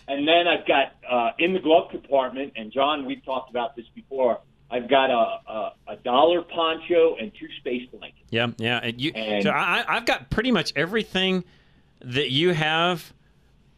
And 0.07 0.27
then 0.27 0.47
I've 0.47 0.67
got 0.67 0.93
uh, 1.09 1.31
in 1.39 1.53
the 1.53 1.59
glove 1.59 1.89
compartment, 1.91 2.53
and 2.55 2.71
John, 2.71 3.05
we've 3.05 3.23
talked 3.25 3.49
about 3.49 3.75
this 3.75 3.85
before. 3.95 4.39
I've 4.69 4.89
got 4.89 5.09
a, 5.09 5.51
a, 5.51 5.73
a 5.89 5.95
dollar 6.03 6.41
poncho 6.41 7.15
and 7.19 7.31
two 7.39 7.47
space 7.59 7.87
blankets. 7.91 8.21
Yeah, 8.29 8.47
yeah. 8.57 8.79
And 8.81 8.99
you, 9.01 9.11
And- 9.13 9.43
so 9.43 9.49
I, 9.51 9.81
I- 9.87 9.95
I've 9.97 10.05
got 10.05 10.29
pretty 10.29 10.51
much 10.51 10.73
everything 10.75 11.43
that 12.01 12.29
you 12.31 12.53
have, 12.53 13.13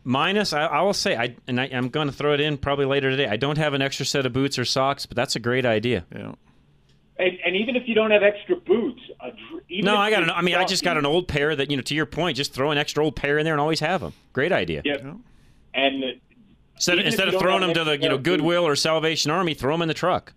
minus 0.03 0.53
I, 0.53 0.65
I 0.65 0.81
will 0.81 0.93
say, 0.93 1.15
I 1.15 1.35
and 1.47 1.59
I, 1.61 1.69
I'm 1.71 1.89
going 1.89 2.07
to 2.07 2.13
throw 2.13 2.33
it 2.33 2.39
in 2.41 2.57
probably 2.57 2.85
later 2.85 3.09
today. 3.09 3.27
I 3.27 3.37
don't 3.37 3.57
have 3.57 3.73
an 3.73 3.81
extra 3.81 4.05
set 4.05 4.25
of 4.25 4.33
boots 4.33 4.57
or 4.59 4.65
socks, 4.65 5.05
but 5.05 5.15
that's 5.15 5.35
a 5.35 5.39
great 5.39 5.65
idea. 5.65 6.05
Yeah. 6.13 6.33
And, 7.19 7.37
and 7.45 7.55
even 7.55 7.75
if 7.75 7.83
you 7.87 7.95
don't 7.95 8.11
have 8.11 8.21
extra 8.23 8.55
boots, 8.57 9.01
a, 9.21 9.31
even 9.69 9.85
No, 9.85 9.95
I 9.97 10.09
got 10.09 10.23
an. 10.23 10.29
I 10.29 10.41
mean, 10.41 10.55
I 10.55 10.65
just 10.65 10.83
got 10.83 10.97
an 10.97 11.05
old 11.05 11.27
pair 11.27 11.55
that 11.55 11.71
you 11.71 11.77
know. 11.77 11.83
To 11.83 11.95
your 11.95 12.05
point, 12.05 12.37
just 12.37 12.53
throw 12.53 12.71
an 12.71 12.77
extra 12.77 13.03
old 13.03 13.15
pair 13.15 13.37
in 13.39 13.43
there 13.45 13.53
and 13.53 13.61
always 13.61 13.79
have 13.79 14.01
them. 14.01 14.13
Great 14.33 14.51
idea. 14.51 14.81
Yep. 14.85 15.15
And 15.77 16.03
Instead, 16.75 16.99
instead 16.99 17.27
of 17.29 17.39
throwing 17.39 17.61
them 17.61 17.73
to 17.73 17.83
the 17.83 17.93
you 17.93 17.97
know 17.97 18.07
pair 18.09 18.13
of 18.15 18.23
boots- 18.23 18.37
Goodwill 18.37 18.67
or 18.67 18.75
Salvation 18.75 19.31
Army, 19.31 19.53
throw 19.53 19.73
them 19.73 19.81
in 19.83 19.87
the 19.87 19.93
truck. 19.95 20.33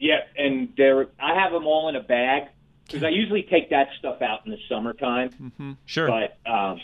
Yeah, 0.00 0.20
and 0.36 0.70
they're 0.76 1.08
I 1.20 1.34
have 1.40 1.52
them 1.52 1.66
all 1.66 1.88
in 1.88 1.94
a 1.96 2.00
bag 2.02 2.48
because 2.86 3.02
I 3.04 3.08
usually 3.10 3.42
take 3.44 3.70
that 3.70 3.88
stuff 3.98 4.22
out 4.22 4.40
in 4.44 4.50
the 4.52 4.58
summertime. 4.68 5.30
Mm-hmm. 5.30 5.72
Sure. 5.84 6.08
But 6.08 6.50
um, 6.50 6.80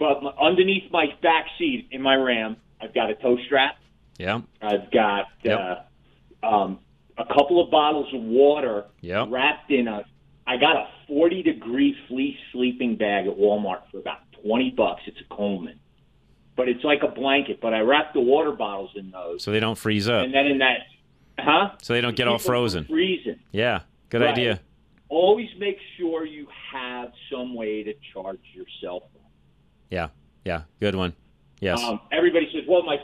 but 0.00 0.20
underneath 0.40 0.90
my 0.90 1.06
back 1.22 1.46
seat 1.58 1.88
in 1.92 2.02
my 2.02 2.14
Ram, 2.16 2.56
I've 2.80 2.92
got 2.94 3.10
a 3.10 3.14
tow 3.14 3.36
strap. 3.46 3.76
Yeah. 4.18 4.40
I've 4.60 4.90
got 4.90 5.26
Yep. 5.44 5.58
uh, 6.42 6.46
um, 6.46 6.78
a 7.18 7.24
couple 7.24 7.62
of 7.64 7.70
bottles 7.70 8.12
of 8.12 8.20
water 8.20 8.84
Yep. 9.00 9.28
wrapped 9.30 9.70
in 9.70 9.86
a. 9.86 10.04
I 10.46 10.56
got 10.56 10.74
a 10.76 10.88
40 11.06 11.42
degree 11.44 11.96
fleece 12.08 12.36
sleeping 12.50 12.96
bag 12.96 13.28
at 13.28 13.36
Walmart 13.36 13.82
for 13.92 13.98
about 13.98 14.18
20 14.44 14.70
bucks. 14.76 15.02
It's 15.06 15.20
a 15.20 15.34
Coleman, 15.34 15.78
but 16.56 16.68
it's 16.68 16.84
like 16.84 17.02
a 17.02 17.08
blanket. 17.08 17.60
But 17.60 17.74
I 17.74 17.80
wrap 17.80 18.12
the 18.14 18.20
water 18.20 18.52
bottles 18.52 18.90
in 18.96 19.10
those, 19.10 19.42
So 19.42 19.52
they 19.52 19.60
don't 19.60 19.78
freeze 19.78 20.08
up. 20.08 20.24
and 20.24 20.34
then 20.34 20.46
in 20.46 20.58
that, 20.58 20.78
huh? 21.38 21.70
So 21.82 21.92
they 21.94 22.00
don't 22.00 22.16
get 22.16 22.28
all 22.28 22.34
Keep 22.34 22.42
them 22.42 22.46
from 22.46 22.52
frozen. 22.52 22.84
Freezing. 22.84 23.38
Yeah. 23.52 23.80
Good 24.10 24.20
Right. 24.22 24.30
idea. 24.32 24.60
Always 25.08 25.48
make 25.58 25.78
sure 25.98 26.24
you 26.24 26.46
have 26.72 27.12
some 27.30 27.54
way 27.54 27.82
to 27.82 27.94
charge 28.12 28.40
your 28.54 28.64
cell 28.80 29.00
phone. 29.00 29.22
Yeah. 29.90 30.08
Yeah. 30.44 30.62
Good 30.80 30.94
one. 30.94 31.12
Yes. 31.60 31.82
Um, 31.82 32.00
everybody 32.10 32.48
says, 32.52 32.64
"Well, 32.66 32.82
my 32.82 32.98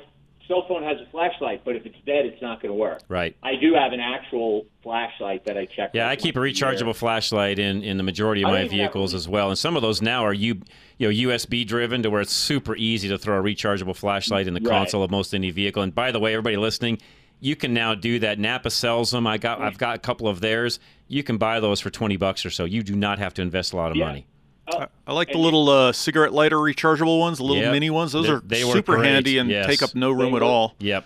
cell 0.48 0.64
phone 0.66 0.82
has 0.82 0.96
a 1.00 1.08
flashlight, 1.10 1.62
but 1.64 1.76
if 1.76 1.86
it's 1.86 1.96
dead, 2.06 2.26
it's 2.26 2.42
not 2.42 2.60
going 2.60 2.72
to 2.72 2.78
work." 2.78 3.00
right. 3.08 3.36
I 3.42 3.54
do 3.56 3.74
have 3.74 3.92
an 3.92 4.00
actual 4.00 4.66
flashlight 4.82 5.44
that 5.44 5.56
I 5.56 5.66
check. 5.66 5.90
Yeah, 5.94 6.08
I 6.08 6.16
keep 6.16 6.34
a 6.36 6.40
rechargeable 6.40 6.84
gear. 6.86 6.94
flashlight 6.94 7.58
in, 7.58 7.82
in 7.82 7.96
the 7.98 8.02
majority 8.02 8.42
of 8.42 8.48
I 8.48 8.52
my 8.52 8.56
even 8.64 8.70
have 8.70 8.76
vehicles 8.78 9.14
as 9.14 9.28
well, 9.28 9.48
and 9.50 9.58
some 9.58 9.76
of 9.76 9.82
those 9.82 10.02
now 10.02 10.24
are 10.24 10.32
you 10.34 10.60
you 10.98 11.06
know 11.26 11.30
USB 11.32 11.64
driven 11.66 12.02
to 12.02 12.10
where 12.10 12.20
it's 12.20 12.32
super 12.32 12.74
easy 12.76 13.08
to 13.08 13.18
throw 13.18 13.38
a 13.38 13.42
rechargeable 13.42 13.94
flashlight 13.94 14.48
in 14.48 14.54
the 14.54 14.60
Right. 14.60 14.70
console 14.78 15.02
of 15.04 15.10
most 15.10 15.34
any 15.34 15.50
vehicle. 15.50 15.82
And 15.82 15.94
by 15.94 16.10
the 16.10 16.18
way, 16.18 16.32
everybody 16.32 16.56
listening, 16.56 16.98
you 17.40 17.54
can 17.54 17.72
now 17.72 17.94
do 17.94 18.18
that. 18.18 18.38
Napa 18.40 18.70
sells 18.70 19.10
them. 19.12 19.26
I 19.26 19.38
got 19.38 19.60
I've 19.60 19.78
got 19.78 19.94
a 19.94 19.98
couple 19.98 20.26
of 20.26 20.40
theirs. 20.40 20.80
You 21.06 21.22
can 21.22 21.36
buy 21.38 21.60
those 21.60 21.80
for 21.80 21.90
twenty 21.90 22.16
bucks 22.16 22.44
or 22.44 22.50
so. 22.50 22.64
You 22.64 22.82
do 22.82 22.96
not 22.96 23.18
have 23.20 23.34
to 23.34 23.42
invest 23.42 23.72
a 23.72 23.76
lot 23.76 23.90
of 23.92 23.96
Yeah. 23.96 24.06
money. 24.06 24.26
I 25.06 25.12
like 25.12 25.30
the 25.32 25.38
little 25.38 25.68
uh, 25.68 25.92
cigarette 25.92 26.32
lighter 26.32 26.56
rechargeable 26.56 27.18
ones, 27.18 27.38
the 27.38 27.44
little 27.44 27.62
Yep. 27.62 27.72
mini 27.72 27.90
ones. 27.90 28.12
Those 28.12 28.26
They- 28.26 28.32
are 28.32 28.40
they 28.40 28.64
work 28.64 28.74
super 28.74 28.96
great. 28.96 29.08
handy 29.10 29.38
and 29.38 29.48
Yes. 29.50 29.66
take 29.66 29.82
up 29.82 29.94
no 29.94 30.10
room 30.10 30.18
They 30.18 30.26
at 30.26 30.32
work. 30.34 30.42
all. 30.42 30.74
Yep. 30.80 31.04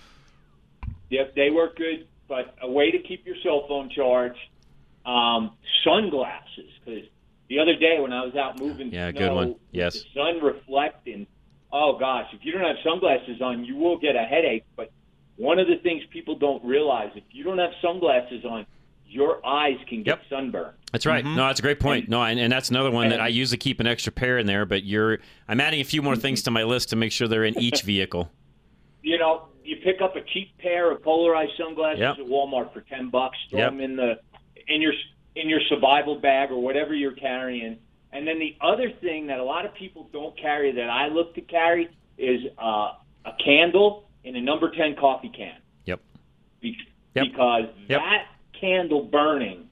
Yep, 1.11 1.35
they 1.35 1.51
work 1.51 1.77
good, 1.77 2.07
but 2.29 2.55
a 2.63 2.71
way 2.71 2.91
to 2.91 2.99
keep 2.99 3.27
your 3.27 3.37
cell 3.43 3.67
phone 3.69 3.91
charged. 3.91 4.39
Um, 5.05 5.51
sunglasses, 5.85 6.71
because 6.85 7.05
the 7.49 7.59
other 7.59 7.75
day 7.75 7.99
when 8.01 8.13
I 8.13 8.25
was 8.25 8.35
out 8.37 8.59
moving 8.61 8.93
Yeah, 8.93 9.11
snow, 9.11 9.19
good 9.21 9.33
one. 9.35 9.55
Yes. 9.73 9.95
the 10.03 10.09
sun 10.15 10.41
reflecting. 10.43 11.27
Oh 11.73 11.97
gosh, 11.99 12.27
if 12.33 12.45
you 12.45 12.53
don't 12.53 12.63
have 12.63 12.77
sunglasses 12.85 13.41
on, 13.43 13.65
you 13.65 13.77
will 13.77 13.99
get 13.99 14.15
a 14.17 14.23
headache. 14.23 14.65
But 14.77 14.91
one 15.37 15.59
of 15.59 15.67
the 15.67 15.77
things 15.77 16.03
people 16.11 16.37
don't 16.37 16.63
realize, 16.65 17.11
if 17.17 17.25
you 17.33 17.45
don't 17.45 17.59
have 17.59 17.73
sunglasses 17.83 18.45
on, 18.45 18.65
your 19.09 19.45
eyes 19.47 19.79
can 19.89 20.03
get 20.03 20.21
sunburned. 20.31 20.77
That's 20.93 21.07
right. 21.07 21.25
No, 21.25 21.47
that's 21.47 21.59
a 21.59 21.63
great 21.63 21.81
point. 21.81 22.09
No, 22.11 22.23
and, 22.23 22.39
and 22.39 22.53
that's 22.53 22.69
another 22.71 22.91
one 22.91 23.09
that 23.09 23.21
I 23.21 23.29
usually 23.29 23.57
keep 23.59 23.81
an 23.81 23.87
extra 23.87 24.13
pair 24.13 24.37
in 24.39 24.47
there. 24.47 24.67
But 24.67 24.85
you're, 24.85 25.19
I'm 25.49 25.59
adding 25.61 25.81
a 25.81 25.85
few 25.85 26.03
more 26.03 26.17
things 26.17 26.43
to 26.43 26.51
my 26.51 26.65
list 26.65 26.91
to 26.91 26.97
make 26.97 27.13
sure 27.13 27.29
they're 27.29 27.45
in 27.45 27.59
each 27.59 27.81
vehicle. 27.85 28.31
you 29.03 29.19
know, 29.19 29.49
you 29.65 29.77
pick 29.83 30.03
up 30.03 30.17
a 30.17 30.21
cheap 30.23 30.57
pair 30.59 30.91
of 30.91 31.03
polarized 31.03 31.53
sunglasses 31.57 32.01
Yep. 32.01 32.19
at 32.19 32.27
Walmart 32.27 32.73
for 32.75 32.83
ten 32.83 33.09
bucks. 33.11 33.39
Throw 33.49 33.61
Yep. 33.61 33.71
them 33.71 33.81
in 33.81 33.97
the 33.97 34.21
in 34.69 34.83
your 34.83 34.93
in 35.35 35.49
your 35.49 35.61
survival 35.69 36.17
bag 36.21 36.51
or 36.51 36.61
whatever 36.61 36.95
you're 36.95 37.13
carrying. 37.15 37.79
And 38.13 38.27
then 38.29 38.39
the 38.39 38.55
other 38.61 38.91
thing 39.01 39.29
that 39.29 39.39
a 39.41 39.45
lot 39.45 39.65
of 39.65 39.73
people 39.75 40.11
don't 40.13 40.39
carry 40.39 40.73
that 40.73 40.91
I 40.91 41.09
look 41.09 41.35
to 41.37 41.41
carry 41.41 41.89
is 42.19 42.41
uh, 42.59 42.93
a 43.25 43.33
candle 43.43 44.11
in 44.25 44.37
a 44.37 44.41
number 44.43 44.71
ten 44.77 44.95
coffee 44.97 45.31
can. 45.35 45.55
Yep. 45.87 46.01
Be- 46.61 46.77
Yep. 47.15 47.27
Because 47.31 47.65
that 47.89 48.27
candle 48.61 49.05
burning 49.05 49.69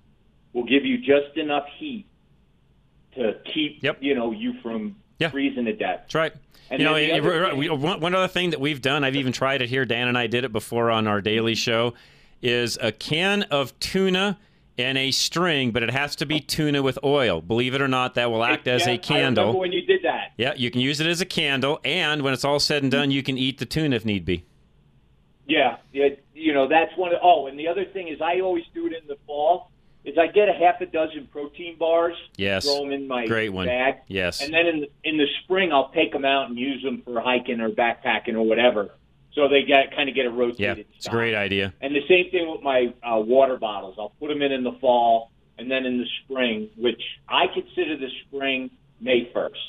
will 0.53 0.65
give 0.65 0.85
you 0.85 0.99
just 0.99 1.37
enough 1.37 1.67
heat 1.79 2.07
to 3.15 3.35
keep 3.53 3.83
you 4.01 4.15
know 4.15 4.31
you 4.33 4.55
from 4.63 4.97
freezing 5.31 5.65
to 5.67 5.73
death. 5.73 6.01
That's 6.03 6.15
right. 6.15 6.33
And 6.71 6.81
you 6.81 6.85
know, 6.87 6.95
other 6.95 7.57
we- 7.57 7.69
one 7.69 8.15
other 8.15 8.29
thing 8.29 8.51
that 8.51 8.61
we've 8.61 8.81
done, 8.81 9.03
I've 9.03 9.17
even 9.17 9.33
tried 9.33 9.61
it 9.61 9.69
here. 9.69 9.85
Dan 9.85 10.07
and 10.09 10.17
I 10.17 10.29
did 10.29 10.45
it 10.45 10.53
before 10.53 10.91
on 10.91 11.09
our 11.09 11.21
daily 11.21 11.57
show, 11.57 11.95
is 12.43 12.79
a 12.81 12.93
can 12.93 13.43
of 13.45 13.77
tuna 13.81 14.39
and 14.79 14.97
a 14.97 15.11
string, 15.11 15.73
but 15.73 15.83
it 15.83 15.91
has 15.91 16.15
to 16.17 16.27
be 16.27 16.39
tuna 16.41 16.81
with 16.81 16.97
oil. 17.03 17.41
Believe 17.41 17.75
it 17.75 17.83
or 17.83 17.89
not, 17.89 18.15
that 18.15 18.31
will 18.31 18.45
act 18.45 18.69
as 18.69 18.83
Yeah, 18.87 18.93
a 18.93 18.95
I 18.95 18.97
candle. 18.99 19.45
remember 19.47 19.59
when 19.61 19.73
you 19.73 19.83
did 19.83 20.03
that. 20.05 20.33
Yeah, 20.39 20.55
you 20.57 20.71
can 20.71 20.81
use 20.81 21.01
it 21.01 21.07
as 21.09 21.21
a 21.21 21.27
candle, 21.27 21.81
and 21.85 22.23
when 22.23 22.33
it's 22.33 22.45
all 22.45 22.61
said 22.61 22.83
and 22.85 22.91
done, 22.91 23.11
you 23.11 23.23
can 23.25 23.37
eat 23.37 23.59
the 23.59 23.67
tuna 23.67 23.97
if 23.97 24.05
need 24.05 24.25
be. 24.25 24.45
Yeah, 25.49 25.79
it, 25.93 26.25
you 26.33 26.55
know 26.55 26.69
that's 26.69 26.97
one. 26.97 27.13
Of, 27.13 27.19
oh, 27.23 27.49
and 27.49 27.59
the 27.59 27.67
other 27.67 27.85
thing 27.85 28.07
is, 28.09 28.21
I 28.23 28.41
always 28.41 28.65
do 28.73 28.87
it 28.87 28.93
in 28.93 29.07
the 29.09 29.17
fall. 29.27 29.71
Is 30.05 30.17
I 30.17 30.29
get 30.29 30.49
a 30.49 30.53
half 30.53 30.81
a 30.81 30.87
dozen 30.87 31.29
protein 31.31 31.77
bars, 31.79 32.15
Yes. 32.37 32.65
throw 32.65 32.81
them 32.81 32.93
in 32.93 33.07
my 33.07 33.27
Great 33.27 33.51
one. 33.51 33.67
bag, 33.67 33.97
Yes. 34.09 34.43
and 34.43 34.53
then 34.53 34.67
in 34.67 34.81
the, 34.81 34.89
in 35.05 35.19
the 35.19 35.27
spring 35.45 35.73
I'll 35.73 35.91
take 35.91 36.13
them 36.13 36.25
out 36.25 36.49
and 36.49 36.59
use 36.59 36.83
them 36.83 37.03
for 37.05 37.21
hiking 37.21 37.61
or 37.61 37.69
backpacking 37.71 38.35
or 38.35 38.43
whatever. 38.43 38.91
So 39.35 39.49
they 39.49 39.63
get 39.63 39.95
kind 39.95 40.09
of 40.09 40.15
get 40.15 40.25
a 40.27 40.31
rotated. 40.31 40.59
Yeah, 40.79 40.85
it's 40.97 41.07
a 41.07 41.11
great 41.11 41.35
idea. 41.35 41.75
And 41.83 41.95
the 41.95 42.01
same 42.09 42.31
thing 42.31 42.51
with 42.51 42.63
my 42.63 42.93
uh, 43.03 43.21
water 43.21 43.57
bottles. 43.59 43.97
I'll 43.99 44.13
put 44.19 44.29
them 44.29 44.41
in 44.43 44.53
in 44.53 44.65
the 44.65 44.73
fall 44.81 45.31
and 45.59 45.71
then 45.71 45.85
in 45.85 45.99
the 45.99 46.07
spring, 46.25 46.71
which 46.77 47.01
I 47.29 47.47
consider 47.53 47.97
the 47.99 48.09
spring 48.27 48.71
May 49.01 49.31
first. 49.33 49.61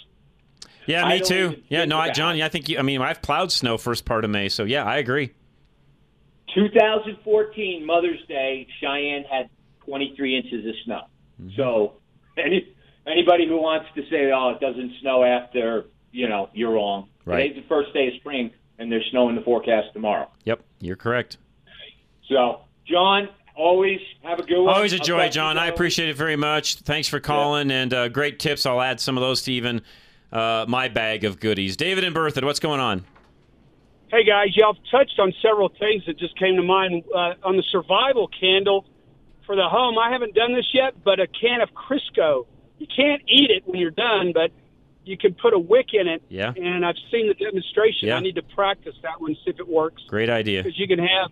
Yeah, 0.88 1.08
me 1.10 1.20
too. 1.20 1.62
Yeah, 1.70 1.86
no, 1.86 1.98
I, 2.00 2.06
about 2.06 2.16
John. 2.16 2.42
I 2.42 2.50
think 2.50 2.70
you. 2.70 2.80
I 2.80 2.82
mean, 2.82 3.02
I've 3.02 3.22
plowed 3.22 3.52
snow 3.52 3.78
first 3.78 4.04
part 4.06 4.24
of 4.26 4.32
May, 4.32 4.50
so 4.50 4.64
yeah, 4.64 4.84
I 4.84 4.98
agree. 4.98 5.32
2014 6.56 7.86
Mother's 7.86 8.20
Day, 8.28 8.68
Cheyenne 8.80 9.24
had 9.30 9.50
23 9.86 10.38
inches 10.38 10.66
of 10.66 10.74
snow. 10.86 11.02
So 11.56 11.94
any 12.38 12.68
anybody 13.08 13.48
who 13.48 13.58
wants 13.62 13.88
to 13.96 14.04
say, 14.10 14.32
"Oh, 14.32 14.50
it 14.50 14.60
doesn't 14.60 14.94
snow 15.02 15.24
after," 15.24 15.86
you 16.12 16.28
know, 16.30 16.50
you're 16.54 16.72
wrong. 16.72 17.10
Right. 17.26 17.48
Today's 17.48 17.64
the 17.64 17.68
first 17.68 17.94
day 17.94 18.08
of 18.08 18.14
spring, 18.16 18.52
and 18.78 18.92
there's 18.92 19.06
snow 19.12 19.30
in 19.30 19.36
the 19.36 19.42
forecast 19.42 19.94
tomorrow. 19.94 20.30
Yep, 20.46 20.62
you're 20.80 20.96
correct. 20.96 21.38
So, 22.28 22.62
John, 22.86 23.30
always 23.56 24.00
have 24.24 24.40
a 24.40 24.44
good 24.44 24.62
one. 24.62 24.74
Always 24.74 24.94
a 24.94 24.98
I'll 24.98 25.04
joy, 25.04 25.18
talk 25.18 25.32
to 25.32 25.34
John. 25.34 25.58
I 25.58 25.68
appreciate 25.68 26.10
it 26.10 26.16
very 26.16 26.36
much. 26.36 26.76
Thanks 26.80 27.08
for 27.08 27.20
calling 27.20 27.72
and 27.72 27.94
uh, 27.94 28.10
great 28.10 28.40
tips. 28.40 28.66
I'll 28.66 28.82
add 28.82 29.00
some 29.00 29.18
of 29.18 29.22
those 29.22 29.42
to 29.44 29.52
even 29.52 29.82
uh, 30.32 30.66
my 30.68 30.88
bag 30.88 31.24
of 31.24 31.40
goodies. 31.40 31.76
David 31.76 32.04
and 32.04 32.14
Bertha, 32.14 32.46
what's 32.46 32.60
going 32.60 32.80
on? 32.80 33.06
Hey 34.12 34.26
guys, 34.26 34.50
y'all 34.58 34.74
have 34.74 34.84
touched 34.92 35.20
on 35.20 35.34
several 35.42 35.70
things 35.70 36.04
that 36.06 36.18
just 36.18 36.38
came 36.38 36.58
to 36.58 36.64
mind. 36.64 37.04
Uh, 37.14 37.34
on 37.44 37.56
the 37.56 37.64
survival 37.64 38.28
candle 38.28 38.86
for 39.46 39.56
the 39.56 39.68
home, 39.68 39.98
I 39.98 40.12
haven't 40.12 40.36
done 40.36 40.54
this 40.54 40.68
yet, 40.74 41.04
but 41.04 41.20
a 41.20 41.28
can 41.28 41.62
of 41.62 41.70
Crisco. 41.74 42.46
You 42.78 42.88
can't 42.88 43.22
eat 43.28 43.52
it 43.52 43.64
when 43.66 43.80
you're 43.80 43.92
done, 43.92 44.32
but 44.34 44.52
you 45.04 45.18
can 45.18 45.34
put 45.34 45.54
a 45.54 45.60
wick 45.60 45.88
in 45.94 46.08
it. 46.08 46.24
Yeah. 46.30 46.54
And 46.56 46.86
I've 46.86 46.96
seen 47.12 47.28
the 47.28 47.34
demonstration. 47.34 48.10
Yeah. 48.10 48.18
I 48.18 48.20
need 48.20 48.36
to 48.36 48.44
practice 48.44 48.96
that 49.02 49.20
one, 49.20 49.36
see 49.36 49.52
if 49.52 49.60
it 49.60 49.68
works. 49.68 50.04
Great 50.08 50.30
idea. 50.30 50.64
Because 50.64 50.78
you 50.80 50.88
can 50.88 51.00
have 51.00 51.32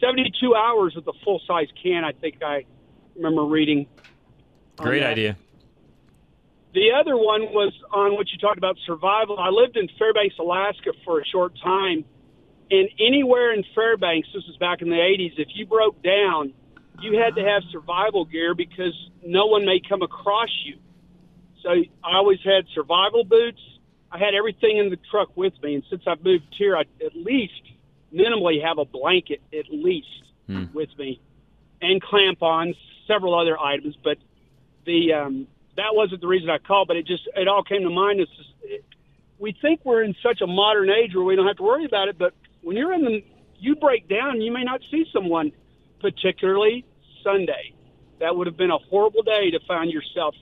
72 0.00 0.54
hours 0.54 0.94
with 0.94 1.06
a 1.06 1.12
full 1.24 1.40
size 1.46 1.68
can. 1.82 2.04
I 2.04 2.12
think 2.12 2.42
I 2.42 2.64
remember 3.16 3.44
reading. 3.44 3.86
Great 4.76 5.00
that. 5.00 5.12
idea. 5.12 5.36
The 6.74 6.92
other 6.92 7.16
one 7.16 7.42
was 7.42 7.72
on 7.92 8.14
what 8.14 8.30
you 8.30 8.38
talked 8.38 8.58
about 8.58 8.76
survival. 8.86 9.38
I 9.38 9.48
lived 9.48 9.76
in 9.76 9.88
Fairbanks, 9.98 10.36
Alaska 10.38 10.92
for 11.04 11.20
a 11.20 11.24
short 11.24 11.58
time, 11.62 12.04
and 12.70 12.88
anywhere 13.00 13.52
in 13.52 13.64
Fairbanks, 13.74 14.28
this 14.34 14.44
was 14.46 14.56
back 14.58 14.82
in 14.82 14.90
the 14.90 14.96
80s, 14.96 15.38
if 15.38 15.48
you 15.54 15.66
broke 15.66 16.02
down, 16.02 16.52
you 17.00 17.18
had 17.18 17.34
to 17.36 17.42
have 17.42 17.62
survival 17.70 18.24
gear 18.24 18.54
because 18.54 18.94
no 19.24 19.46
one 19.46 19.64
may 19.64 19.80
come 19.80 20.02
across 20.02 20.50
you. 20.64 20.76
So 21.62 21.70
I 21.70 22.16
always 22.16 22.40
had 22.44 22.66
survival 22.74 23.24
boots. 23.24 23.60
I 24.10 24.18
had 24.18 24.34
everything 24.34 24.78
in 24.78 24.90
the 24.90 24.98
truck 25.10 25.36
with 25.36 25.52
me, 25.62 25.74
and 25.74 25.84
since 25.90 26.02
I've 26.06 26.24
moved 26.24 26.54
here, 26.56 26.76
I 26.76 26.82
at 27.04 27.14
least 27.14 27.62
minimally 28.12 28.62
have 28.64 28.78
a 28.78 28.84
blanket 28.84 29.42
at 29.52 29.66
least 29.70 30.06
Hmm. 30.46 30.64
with 30.72 30.88
me, 30.98 31.20
and 31.82 32.00
clamp-ons, 32.00 32.74
several 33.06 33.38
other 33.38 33.60
items. 33.60 33.96
But 34.02 34.16
the 34.86 35.12
um, 35.12 35.46
that 35.76 35.94
wasn't 35.94 36.22
the 36.22 36.26
reason 36.26 36.48
I 36.48 36.56
called, 36.56 36.88
but 36.88 36.96
it 36.96 37.06
just 37.06 37.28
it 37.36 37.46
all 37.48 37.62
came 37.62 37.82
to 37.82 37.90
mind. 37.90 38.20
It's 38.20 38.34
just, 38.34 38.48
it, 38.62 38.84
we 39.38 39.52
think 39.52 39.80
we're 39.84 40.02
in 40.02 40.14
such 40.22 40.40
a 40.40 40.46
modern 40.46 40.88
age 40.88 41.14
where 41.14 41.24
we 41.24 41.36
don't 41.36 41.46
have 41.46 41.58
to 41.58 41.62
worry 41.62 41.84
about 41.84 42.08
it, 42.08 42.16
but 42.16 42.32
when 42.62 42.78
you're 42.78 42.94
in 42.94 43.04
the 43.04 43.22
you 43.58 43.76
break 43.76 44.08
down, 44.08 44.40
you 44.40 44.50
may 44.50 44.64
not 44.64 44.80
see 44.90 45.04
someone, 45.12 45.52
particularly 46.00 46.86
Sunday. 47.28 47.74
That 48.20 48.34
would 48.36 48.46
have 48.46 48.56
been 48.56 48.70
a 48.70 48.78
horrible 48.78 49.22
day 49.22 49.50
to 49.50 49.60
find 49.66 49.90
yourself 49.90 50.34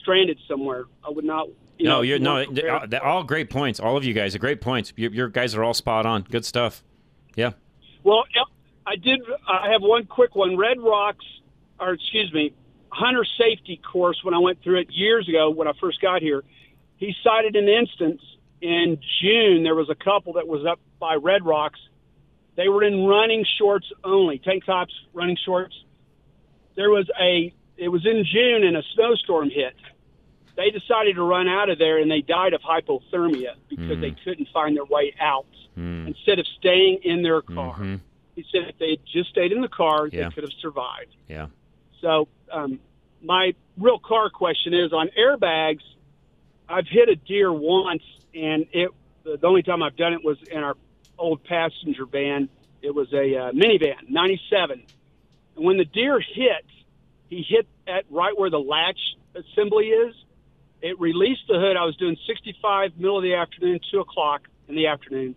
stranded 0.00 0.38
somewhere. 0.48 0.84
I 1.06 1.10
would 1.10 1.24
not. 1.24 1.48
You 1.78 1.86
no, 1.86 1.96
know, 1.96 2.00
you're 2.02 2.18
no. 2.18 2.44
prepared. 2.44 2.94
uh, 2.94 3.00
all 3.02 3.24
great 3.24 3.50
points. 3.50 3.80
All 3.80 3.96
of 3.96 4.04
you 4.04 4.12
guys 4.12 4.34
are 4.34 4.38
great 4.38 4.60
points. 4.60 4.92
Your, 4.96 5.10
your 5.10 5.28
guys 5.28 5.54
are 5.54 5.64
all 5.64 5.74
spot 5.74 6.06
on. 6.06 6.22
Good 6.22 6.44
stuff. 6.44 6.84
Yeah. 7.34 7.52
Well, 8.04 8.24
I 8.86 8.96
did. 8.96 9.20
I 9.48 9.70
have 9.72 9.82
one 9.82 10.06
quick 10.06 10.34
one. 10.34 10.56
Red 10.56 10.80
Rocks, 10.80 11.24
or 11.78 11.92
excuse 11.92 12.32
me, 12.32 12.52
Hunter 12.90 13.24
Safety 13.38 13.80
course. 13.90 14.20
When 14.22 14.34
I 14.34 14.38
went 14.38 14.62
through 14.62 14.80
it 14.80 14.90
years 14.90 15.28
ago, 15.28 15.50
when 15.50 15.68
I 15.68 15.72
first 15.80 16.00
got 16.00 16.22
here, 16.22 16.44
he 16.96 17.14
cited 17.24 17.56
an 17.56 17.68
instance 17.68 18.20
in 18.60 18.98
June. 19.22 19.62
There 19.62 19.74
was 19.74 19.88
a 19.90 19.94
couple 19.94 20.34
that 20.34 20.46
was 20.46 20.66
up 20.66 20.80
by 20.98 21.14
Red 21.14 21.44
Rocks. 21.44 21.80
They 22.56 22.68
were 22.68 22.82
in 22.84 23.04
running 23.06 23.44
shorts 23.58 23.86
only, 24.04 24.38
tank 24.38 24.64
tops, 24.64 24.92
running 25.12 25.36
shorts. 25.44 25.74
There 26.74 26.90
was 26.90 27.08
a. 27.20 27.52
It 27.76 27.88
was 27.88 28.04
in 28.04 28.24
June, 28.30 28.64
and 28.64 28.76
a 28.76 28.82
snowstorm 28.94 29.48
hit. 29.50 29.74
They 30.56 30.70
decided 30.70 31.14
to 31.16 31.22
run 31.22 31.48
out 31.48 31.70
of 31.70 31.78
there, 31.78 31.98
and 31.98 32.10
they 32.10 32.20
died 32.20 32.52
of 32.52 32.60
hypothermia 32.60 33.54
because 33.68 34.00
they 34.00 34.10
couldn't 34.24 34.48
find 34.52 34.76
their 34.76 34.84
way 34.84 35.14
out 35.20 35.46
Hmm. 35.74 36.06
instead 36.08 36.38
of 36.38 36.46
staying 36.58 36.98
in 37.04 37.22
their 37.22 37.40
car. 37.40 37.76
Mhm. 37.78 38.00
He 38.36 38.44
said 38.52 38.68
if 38.68 38.76
they 38.78 38.90
had 38.90 39.06
just 39.06 39.30
stayed 39.30 39.52
in 39.52 39.60
the 39.62 39.68
car, 39.68 40.08
Yeah. 40.08 40.28
they 40.28 40.34
could 40.34 40.44
have 40.44 40.52
survived. 40.54 41.14
Yeah. 41.28 41.46
So, 42.00 42.28
um, 42.50 42.80
my 43.22 43.54
real 43.78 43.98
car 43.98 44.28
question 44.28 44.74
is 44.74 44.92
on 44.92 45.08
airbags. 45.16 45.82
I've 46.68 46.88
hit 46.88 47.08
a 47.08 47.16
deer 47.16 47.50
once, 47.52 48.02
and 48.34 48.66
it 48.72 48.90
the 49.22 49.46
only 49.46 49.62
time 49.62 49.82
I've 49.82 49.96
done 49.96 50.12
it 50.12 50.24
was 50.24 50.42
in 50.50 50.58
our 50.58 50.76
old 51.20 51.44
passenger 51.44 52.06
van. 52.06 52.48
It 52.82 52.94
was 52.94 53.12
a 53.12 53.36
uh, 53.36 53.52
minivan, 53.52 54.08
'97, 54.08 54.82
and 55.56 55.64
when 55.64 55.76
the 55.76 55.84
deer 55.84 56.18
hit, 56.18 56.64
he 57.28 57.42
hit 57.42 57.66
at 57.86 58.04
right 58.10 58.36
where 58.36 58.50
the 58.50 58.58
latch 58.58 58.98
assembly 59.34 59.88
is. 59.88 60.14
It 60.82 60.98
released 60.98 61.42
the 61.46 61.60
hood. 61.60 61.76
I 61.76 61.84
was 61.84 61.94
doing 61.96 62.16
65 62.26 62.96
middle 62.96 63.18
of 63.18 63.22
the 63.22 63.34
afternoon, 63.34 63.80
two 63.90 64.00
o'clock 64.00 64.48
in 64.66 64.74
the 64.74 64.86
afternoon. 64.86 65.34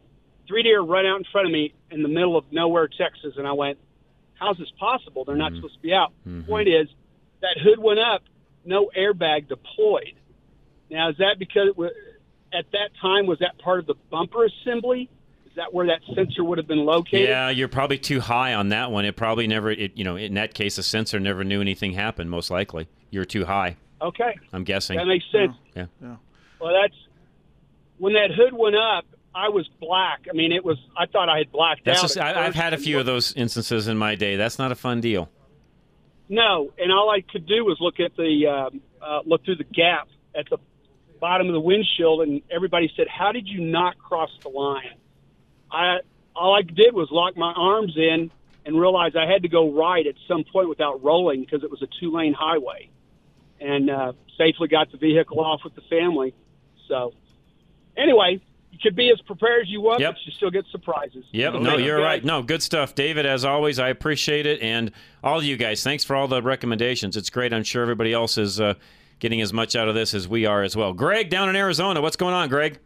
Three 0.47 0.63
deer 0.63 0.79
run 0.81 1.05
out 1.05 1.17
in 1.17 1.25
front 1.31 1.47
of 1.47 1.51
me 1.53 1.73
in 1.91 2.01
the 2.01 2.07
middle 2.07 2.37
of 2.37 2.45
nowhere, 2.51 2.87
Texas, 2.87 3.35
and 3.37 3.45
I 3.45 3.51
went, 3.51 3.77
"How's 4.35 4.57
this 4.57 4.71
possible? 4.79 5.25
They're 5.25 5.35
not 5.35 5.53
supposed 5.53 5.75
to 5.75 5.81
be 5.81 5.93
out." 5.93 6.13
Point 6.45 6.69
is, 6.69 6.87
that 7.41 7.57
hood 7.61 7.79
went 7.79 7.99
up, 7.99 8.23
no 8.63 8.89
airbag 8.97 9.49
deployed. 9.49 10.13
Now, 10.89 11.09
is 11.09 11.17
that 11.17 11.37
because 11.39 11.69
at 12.53 12.71
that 12.71 12.89
time 13.01 13.25
was 13.25 13.39
that 13.39 13.57
part 13.57 13.79
of 13.79 13.85
the 13.85 13.95
bumper 14.09 14.45
assembly? 14.45 15.09
Is 15.53 15.57
that 15.57 15.71
where 15.71 15.85
that 15.85 16.01
sensor 16.15 16.43
would 16.43 16.57
have 16.57 16.65
been 16.65 16.83
located? 16.83 17.29
Yeah, 17.29 17.51
you're 17.51 17.67
probably 17.67 17.99
too 17.99 18.19
high 18.19 18.55
on 18.55 18.69
that 18.69 18.89
one. 18.89 19.05
It 19.05 19.15
probably 19.15 19.45
never. 19.45 19.69
It, 19.69 19.95
you 19.95 20.03
know, 20.03 20.15
in 20.15 20.33
that 20.33 20.55
case, 20.55 20.77
the 20.77 20.83
sensor 20.83 21.19
never 21.19 21.43
knew 21.43 21.61
anything 21.61 21.93
happened. 21.93 22.31
Most 22.31 22.49
likely, 22.49 22.87
you're 23.11 23.23
too 23.23 23.45
high. 23.45 23.77
Okay, 24.01 24.33
I'm 24.51 24.63
guessing. 24.63 24.97
that 24.97 25.05
makes 25.05 25.25
sense. 25.31 25.53
Yeah. 25.75 25.85
Well, 26.59 26.73
that's 26.81 26.95
when 27.99 28.13
that 28.13 28.31
hood 28.35 28.53
went 28.53 28.75
up. 28.75 29.05
I 29.35 29.49
was 29.49 29.69
black. 29.79 30.21
I 30.27 30.33
mean, 30.33 30.51
it 30.51 30.65
was. 30.65 30.79
I 30.97 31.05
thought 31.05 31.29
I 31.29 31.37
had 31.37 31.51
blacked 31.51 31.85
That's 31.85 31.99
out. 31.99 32.01
just. 32.01 32.17
I, 32.17 32.47
I've 32.47 32.55
had 32.55 32.73
a 32.73 32.77
few 32.79 32.99
of 32.99 33.05
those 33.05 33.31
instances 33.33 33.87
in 33.87 33.95
my 33.95 34.15
day. 34.15 34.35
That's 34.37 34.57
not 34.57 34.71
a 34.71 34.75
fun 34.75 35.01
deal. 35.01 35.29
No, 36.29 36.73
and 36.79 36.91
all 36.91 37.11
I 37.11 37.21
could 37.21 37.45
do 37.45 37.63
was 37.63 37.77
look 37.79 37.99
at 37.99 38.15
the 38.15 38.47
um, 38.47 38.81
uh, 38.99 39.19
look 39.23 39.45
through 39.45 39.57
the 39.57 39.65
gap 39.65 40.07
at 40.35 40.49
the 40.49 40.57
bottom 41.19 41.45
of 41.45 41.53
the 41.53 41.59
windshield, 41.59 42.21
and 42.21 42.41
everybody 42.49 42.91
said, 42.97 43.07
"How 43.07 43.31
did 43.31 43.47
you 43.47 43.61
not 43.61 43.99
cross 43.99 44.31
the 44.41 44.49
line?" 44.49 44.95
I 45.73 45.97
all 46.35 46.55
I 46.55 46.61
did 46.61 46.93
was 46.93 47.09
lock 47.11 47.35
my 47.35 47.51
arms 47.53 47.93
in 47.97 48.31
and 48.65 48.79
realize 48.79 49.15
I 49.15 49.25
had 49.25 49.41
to 49.41 49.49
go 49.49 49.71
right 49.71 50.05
at 50.07 50.15
some 50.27 50.43
point 50.45 50.69
without 50.69 51.03
rolling 51.03 51.41
because 51.41 51.63
it 51.63 51.69
was 51.71 51.81
a 51.81 51.87
two 51.99 52.11
lane 52.11 52.33
highway, 52.33 52.89
and 53.59 53.89
uh, 53.89 54.13
safely 54.37 54.67
got 54.69 54.91
the 54.91 54.97
vehicle 54.97 55.39
off 55.41 55.61
with 55.65 55.75
the 55.75 55.81
family. 55.89 56.33
So, 56.87 57.13
anyway, 57.97 58.39
you 58.71 58.79
could 58.81 58.95
be 58.95 59.09
as 59.11 59.19
prepared 59.21 59.63
as 59.63 59.69
you 59.69 59.81
want, 59.81 59.99
Yep. 59.99 60.13
but 60.15 60.25
you 60.25 60.31
still 60.31 60.49
get 60.51 60.65
surprises. 60.71 61.25
Yep. 61.31 61.53
So 61.53 61.59
No, 61.59 61.77
you're 61.77 61.97
guys. 61.99 62.05
right. 62.05 62.25
No, 62.25 62.41
good 62.41 62.63
stuff, 62.63 62.95
David. 62.95 63.25
As 63.25 63.45
always, 63.45 63.79
I 63.79 63.89
appreciate 63.89 64.45
it, 64.45 64.61
and 64.61 64.91
all 65.23 65.37
of 65.37 65.43
you 65.43 65.57
guys. 65.57 65.83
Thanks 65.83 66.03
for 66.03 66.15
all 66.15 66.27
the 66.27 66.41
recommendations. 66.41 67.15
It's 67.17 67.29
great. 67.29 67.53
I'm 67.53 67.63
sure 67.63 67.81
everybody 67.81 68.13
else 68.13 68.37
is 68.37 68.59
uh, 68.61 68.73
getting 69.19 69.41
as 69.41 69.53
much 69.53 69.75
out 69.75 69.87
of 69.87 69.95
this 69.95 70.13
as 70.13 70.27
we 70.27 70.45
are 70.45 70.63
as 70.63 70.75
well. 70.75 70.93
Greg, 70.93 71.29
down 71.29 71.49
in 71.49 71.55
Arizona, 71.55 72.01
what's 72.01 72.15
going 72.17 72.33
on, 72.33 72.49
Greg? 72.49 72.79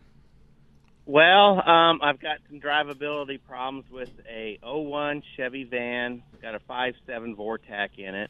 Well, 1.07 1.65
um, 1.65 2.01
I've 2.03 2.19
got 2.19 2.39
some 2.49 2.59
drivability 2.59 3.39
problems 3.47 3.85
with 3.89 4.09
a 4.29 4.59
01 4.61 5.23
Chevy 5.37 5.63
van. 5.63 6.21
It's 6.33 6.41
got 6.41 6.53
a 6.53 6.59
5.7 6.59 7.33
Vortec 7.33 7.97
in 7.97 8.13
it. 8.13 8.29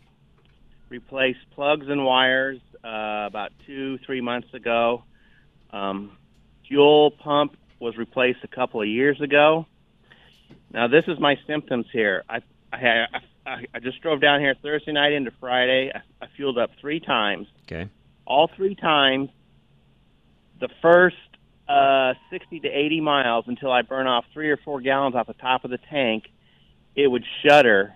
Replaced 0.88 1.40
plugs 1.56 1.88
and 1.90 2.06
wires 2.06 2.60
uh, 2.84 3.26
about 3.26 3.52
two, 3.66 3.98
three 4.06 4.22
months 4.22 4.54
ago. 4.54 5.04
Um, 5.72 6.18
fuel 6.68 7.10
pump 7.10 7.58
was 7.80 7.98
replaced 7.98 8.44
a 8.44 8.48
couple 8.48 8.80
of 8.80 8.88
years 8.88 9.20
ago. 9.22 9.66
Now, 10.72 10.88
this 10.88 11.06
is 11.08 11.20
my 11.20 11.36
symptoms 11.48 11.88
here. 11.92 12.26
I, 12.30 12.42
I, 12.72 13.06
I, 13.44 13.66
I 13.74 13.80
just 13.80 14.04
drove 14.04 14.22
down 14.22 14.40
here 14.40 14.54
Thursday 14.62 14.92
night 14.92 15.14
into 15.14 15.32
Friday. 15.40 15.92
I, 15.96 16.02
I 16.24 16.28
fueled 16.36 16.60
up 16.60 16.70
three 16.80 17.00
times. 17.00 17.48
Okay. 17.64 17.90
All 18.28 18.52
three 18.56 18.76
times, 18.76 19.32
the 20.60 20.70
first 20.80 21.16
uh, 21.70 22.14
60 22.30 22.62
to 22.62 22.68
80 22.68 23.02
miles 23.02 23.46
until 23.48 23.72
I 23.72 23.82
burn 23.82 24.08
off 24.08 24.26
three 24.34 24.50
or 24.50 24.58
four 24.58 24.82
gallons 24.82 25.16
off 25.16 25.28
the 25.28 25.34
top 25.34 25.66
of 25.66 25.72
the 25.72 25.80
tank, 25.90 26.26
it 26.96 27.08
would 27.08 27.24
shudder 27.46 27.94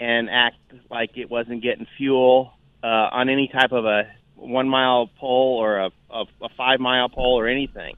and 0.00 0.28
act 0.30 0.56
like 0.90 1.16
it 1.16 1.30
wasn't 1.30 1.62
getting 1.62 1.86
fuel 1.96 2.52
uh, 2.82 2.86
on 2.86 3.28
any 3.28 3.48
type 3.48 3.72
of 3.72 3.84
a 3.84 4.10
one 4.34 4.68
mile 4.68 5.08
pole 5.18 5.58
or 5.60 5.78
a, 5.78 5.90
a, 6.10 6.24
a 6.42 6.48
five 6.56 6.80
mile 6.80 7.08
pole 7.08 7.38
or 7.38 7.46
anything. 7.46 7.96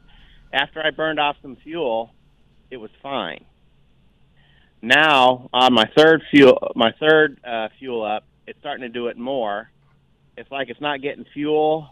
After 0.53 0.85
I 0.85 0.91
burned 0.91 1.19
off 1.19 1.37
some 1.43 1.57
fuel, 1.57 2.13
it 2.71 2.77
was 2.77 2.91
fine. 3.03 3.45
Now 4.83 5.49
on 5.53 5.73
my 5.73 5.91
third 5.97 6.23
fuel, 6.31 6.73
my 6.77 6.93
third 7.01 7.41
uh, 7.45 7.69
fuel 7.79 8.05
up, 8.05 8.25
it's 8.47 8.59
starting 8.59 8.83
to 8.83 8.91
do 8.91 9.07
it 9.07 9.17
more. 9.17 9.71
It's 10.37 10.51
like 10.51 10.69
it's 10.69 10.81
not 10.81 11.01
getting 11.01 11.25
fuel, 11.33 11.89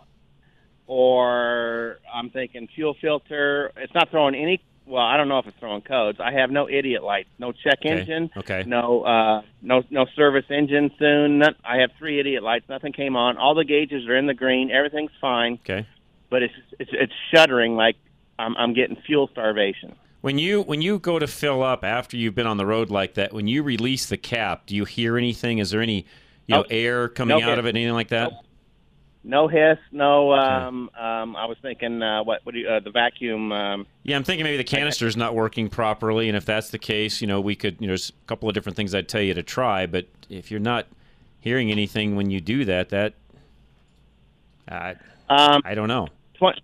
or 0.93 2.01
I'm 2.13 2.29
thinking 2.29 2.69
fuel 2.75 2.95
filter. 3.01 3.73
It's 3.79 3.95
not 3.95 4.11
throwing 4.11 4.35
any 4.35 4.63
well, 4.85 5.03
I 5.03 5.17
don't 5.17 5.29
know 5.29 5.39
if 5.39 5.47
it's 5.47 5.57
throwing 5.59 5.81
codes. 5.81 6.19
I 6.21 6.33
have 6.33 6.51
no 6.51 6.69
idiot 6.69 7.03
lights, 7.03 7.31
no 7.39 7.53
check 7.53 7.79
Okay, 7.79 8.01
engine, 8.01 8.31
okay. 8.37 8.65
no 8.67 9.03
uh, 9.03 9.41
no 9.63 9.83
no 9.89 10.05
service 10.15 10.45
engine 10.51 10.91
soon. 10.99 11.39
None, 11.39 11.55
I 11.65 11.79
have 11.79 11.93
three 11.99 12.21
idiot 12.21 12.43
lights. 12.43 12.69
Nothing 12.69 12.93
came 12.93 13.17
on. 13.17 13.39
All 13.39 13.55
the 13.55 13.65
gauges 13.65 14.07
are 14.07 14.17
in 14.17 14.27
the 14.27 14.35
green. 14.35 14.71
Everything's 14.71 15.13
fine. 15.19 15.55
Okay. 15.65 15.87
But 16.29 16.43
it's 16.43 16.55
it's 16.79 16.91
it's 16.93 17.13
shuddering 17.35 17.75
like 17.75 17.97
I'm 18.39 18.55
I'm 18.59 18.75
getting 18.75 18.97
fuel 19.07 19.31
starvation. 19.33 19.95
When 20.21 20.39
you 20.39 20.61
when 20.61 20.83
you 20.83 20.99
go 20.99 21.19
to 21.19 21.27
fill 21.27 21.63
up 21.63 21.85
after 21.85 22.19
you've 22.19 22.35
been 22.35 22.47
on 22.47 22.59
the 22.59 22.67
road 22.67 22.91
like 22.91 23.15
that, 23.15 23.33
when 23.33 23.49
you 23.49 23.63
release 23.63 24.07
the 24.07 24.19
cap, 24.19 24.67
do 24.67 24.77
you 24.77 24.85
hear 24.85 25.17
anything? 25.17 25.57
Is 25.57 25.71
there 25.71 25.81
any 25.81 26.05
you 26.47 26.57
know 26.57 26.65
air 26.69 27.09
coming 27.09 27.39
No 27.39 27.51
out 27.51 27.59
of 27.59 27.65
it, 27.65 27.71
anything 27.71 27.95
like 27.95 28.09
that? 28.09 28.33
No 29.25 29.47
hiss, 29.47 29.79
no. 29.93 30.33
Um, 30.33 30.91
um, 30.99 31.37
I 31.37 31.47
was 31.47 31.57
thinking, 31.63 32.03
uh, 32.03 32.25
what? 32.25 32.41
What 32.45 32.55
do 32.55 32.61
you, 32.61 32.69
uh, 32.69 32.81
the 32.81 32.91
vacuum? 32.91 33.53
Um, 33.53 33.87
Yeah, 34.03 34.17
I'm 34.17 34.25
thinking 34.25 34.43
maybe 34.43 34.57
the 34.57 34.65
canister 34.65 35.07
is 35.07 35.17
not 35.17 35.35
working 35.35 35.69
properly, 35.69 36.29
and 36.29 36.37
if 36.37 36.45
that's 36.45 36.71
the 36.71 36.79
case, 36.79 37.21
you 37.21 37.29
know, 37.29 37.41
we 37.41 37.55
could, 37.55 37.77
you 37.81 37.87
know, 37.87 37.93
there's 37.93 38.11
a 38.11 38.27
couple 38.27 38.49
of 38.49 38.55
different 38.55 38.75
things 38.77 38.95
I'd 38.95 39.09
tell 39.09 39.23
you 39.23 39.35
to 39.35 39.43
try, 39.43 39.87
but 39.87 40.07
if 40.29 40.51
you're 40.51 40.59
not 40.61 40.87
hearing 41.41 41.71
anything 41.71 42.17
when 42.17 42.31
you 42.31 42.41
do 42.41 42.65
that, 42.65 42.89
that, 42.89 43.15
I, 44.69 44.97
um, 45.29 45.63
I 45.65 45.75
don't 45.75 45.89
know. 45.89 46.09
twen- 46.35 46.55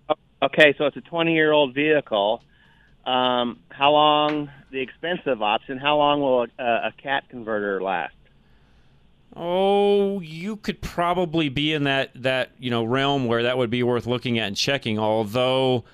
okay, 0.42 0.75
so 0.79 0.87
it's 0.87 0.97
a 0.97 1.01
20 1.01 1.35
year 1.35 1.53
old 1.53 1.75
vehicle. 1.75 2.42
Um, 3.07 3.61
how 3.71 3.92
long? 3.92 4.51
The 4.71 4.81
expensive 4.81 5.40
option. 5.42 5.79
How 5.79 5.97
long 5.97 6.21
will 6.21 6.47
a, 6.59 6.62
a 6.62 6.92
cat 7.03 7.25
converter 7.31 7.81
last? 7.83 8.14
Oh, 9.40 10.18
you 10.18 10.57
could 10.57 10.81
probably 10.83 11.48
be 11.48 11.72
in 11.72 11.85
that 11.85 12.11
that 12.22 12.51
you 12.59 12.70
know 12.70 12.83
realm 12.83 13.27
where 13.27 13.44
that 13.44 13.57
would 13.57 13.70
be 13.70 13.85
worth 13.85 14.07
looking 14.07 14.38
at 14.38 14.48
and 14.48 14.57
checking. 14.57 14.98
Although 14.98 15.85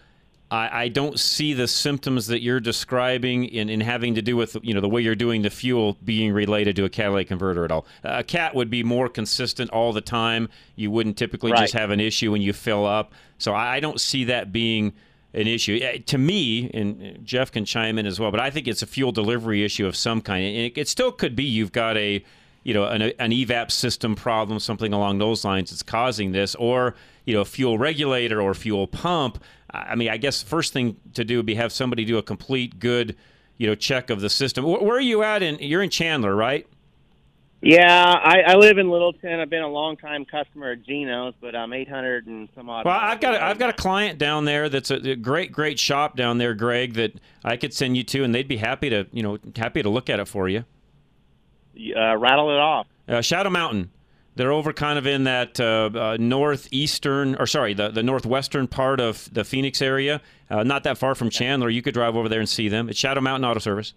I, 0.50 0.84
I 0.84 0.88
don't 0.88 1.20
see 1.20 1.52
the 1.52 1.68
symptoms 1.68 2.28
that 2.28 2.40
you're 2.40 2.60
describing 2.60 3.44
in, 3.44 3.68
in 3.68 3.82
having 3.82 4.14
to 4.14 4.22
do 4.22 4.34
with 4.36 4.56
you 4.62 4.72
know 4.72 4.80
the 4.80 4.88
way 4.88 5.02
you're 5.02 5.14
doing 5.14 5.42
the 5.42 5.50
fuel 5.50 5.98
being 6.02 6.32
related 6.32 6.74
to 6.76 6.84
a 6.84 6.88
catalytic 6.88 7.28
converter 7.28 7.66
at 7.66 7.70
all. 7.70 7.86
A 8.02 8.24
cat 8.24 8.54
would 8.54 8.70
be 8.70 8.82
more 8.82 9.10
consistent 9.10 9.70
all 9.70 9.92
the 9.92 10.00
time. 10.00 10.48
You 10.74 10.90
wouldn't 10.90 11.18
typically 11.18 11.52
just 11.52 11.74
have 11.74 11.90
an 11.90 12.00
issue 12.00 12.32
when 12.32 12.40
you 12.40 12.54
fill 12.54 12.86
up. 12.86 13.12
So 13.36 13.52
I, 13.52 13.74
I 13.74 13.80
don't 13.80 14.00
see 14.00 14.24
that 14.24 14.52
being 14.52 14.94
an 15.34 15.46
issue 15.46 15.80
Eh, 15.82 15.98
to 16.06 16.16
me. 16.16 16.70
And 16.72 17.18
Jeff 17.24 17.52
can 17.52 17.64
chime 17.64 17.98
in 17.98 18.06
as 18.06 18.18
well, 18.18 18.30
but 18.30 18.40
I 18.40 18.50
think 18.50 18.68
it's 18.68 18.82
a 18.82 18.86
fuel 18.86 19.12
delivery 19.12 19.64
issue 19.64 19.86
of 19.86 19.96
some 19.96 20.20
kind. 20.22 20.44
And 20.44 20.56
it, 20.56 20.78
it 20.78 20.88
still 20.88 21.12
could 21.12 21.36
be 21.36 21.44
you've 21.44 21.72
got 21.72 21.96
a 21.98 22.24
you 22.64 22.74
know 22.74 22.84
an, 22.84 23.02
an 23.02 23.30
evap 23.30 23.70
system 23.70 24.16
problem 24.16 24.58
something 24.58 24.92
along 24.92 25.18
those 25.18 25.44
lines 25.44 25.70
that's 25.70 25.82
causing 25.82 26.32
this 26.32 26.54
or 26.56 26.96
you 27.24 27.34
know 27.34 27.42
a 27.42 27.44
fuel 27.44 27.78
regulator 27.78 28.40
or 28.40 28.52
fuel 28.54 28.86
pump 28.86 29.42
i 29.70 29.94
mean 29.94 30.08
i 30.08 30.16
guess 30.16 30.42
first 30.42 30.72
thing 30.72 30.96
to 31.12 31.24
do 31.24 31.36
would 31.36 31.46
be 31.46 31.54
have 31.54 31.70
somebody 31.70 32.04
do 32.04 32.18
a 32.18 32.22
complete 32.22 32.80
good 32.80 33.14
you 33.58 33.66
know 33.66 33.74
check 33.74 34.10
of 34.10 34.20
the 34.20 34.30
system 34.30 34.64
where, 34.64 34.80
where 34.80 34.96
are 34.96 35.00
you 35.00 35.22
at 35.22 35.42
in 35.42 35.56
you're 35.60 35.82
in 35.82 35.90
chandler 35.90 36.34
right 36.34 36.66
Yeah, 37.66 38.20
I, 38.22 38.42
I 38.48 38.54
live 38.56 38.76
in 38.76 38.90
Littleton. 38.90 39.40
I've 39.40 39.48
been 39.48 39.62
a 39.62 39.68
long 39.68 39.96
time 39.96 40.26
customer 40.26 40.72
of 40.72 40.84
Geno's, 40.84 41.32
but 41.40 41.56
I'm 41.56 41.72
800 41.72 42.26
and 42.26 42.46
some 42.54 42.68
odd. 42.68 42.84
well 42.84 42.94
i've 42.94 43.20
got 43.20 43.32
a, 43.32 43.42
i've 43.42 43.58
got 43.58 43.70
a 43.70 43.72
client 43.72 44.18
down 44.18 44.44
there 44.44 44.68
that's 44.68 44.90
a, 44.90 44.96
a 44.96 45.16
great 45.16 45.50
great 45.50 45.78
shop 45.78 46.14
down 46.14 46.36
there 46.36 46.52
greg 46.52 46.92
that 46.92 47.14
i 47.42 47.56
could 47.56 47.72
send 47.72 47.96
you 47.96 48.02
to 48.04 48.22
and 48.22 48.34
they'd 48.34 48.48
be 48.48 48.58
happy 48.58 48.90
to 48.90 49.06
you 49.12 49.22
know 49.22 49.38
happy 49.56 49.82
to 49.82 49.88
look 49.88 50.10
at 50.10 50.20
it 50.20 50.28
for 50.28 50.46
you 50.46 50.66
uh, 51.96 52.16
rattle 52.16 52.50
it 52.50 52.58
off. 52.58 52.86
Uh, 53.08 53.20
Shadow 53.20 53.50
Mountain. 53.50 53.90
They're 54.36 54.52
over 54.52 54.72
kind 54.72 54.98
of 54.98 55.06
in 55.06 55.24
that 55.24 55.60
uh, 55.60 55.90
uh, 55.94 56.16
northeastern, 56.18 57.36
or 57.36 57.46
sorry, 57.46 57.72
the, 57.74 57.90
the 57.90 58.02
northwestern 58.02 58.66
part 58.66 59.00
of 59.00 59.32
the 59.32 59.44
Phoenix 59.44 59.80
area. 59.80 60.20
Uh, 60.50 60.64
not 60.64 60.82
that 60.84 60.98
far 60.98 61.14
from 61.14 61.30
Chandler. 61.30 61.70
You 61.70 61.82
could 61.82 61.94
drive 61.94 62.16
over 62.16 62.28
there 62.28 62.40
and 62.40 62.48
see 62.48 62.68
them. 62.68 62.88
It's 62.88 62.98
Shadow 62.98 63.20
Mountain 63.20 63.48
Auto 63.48 63.60
Service. 63.60 63.94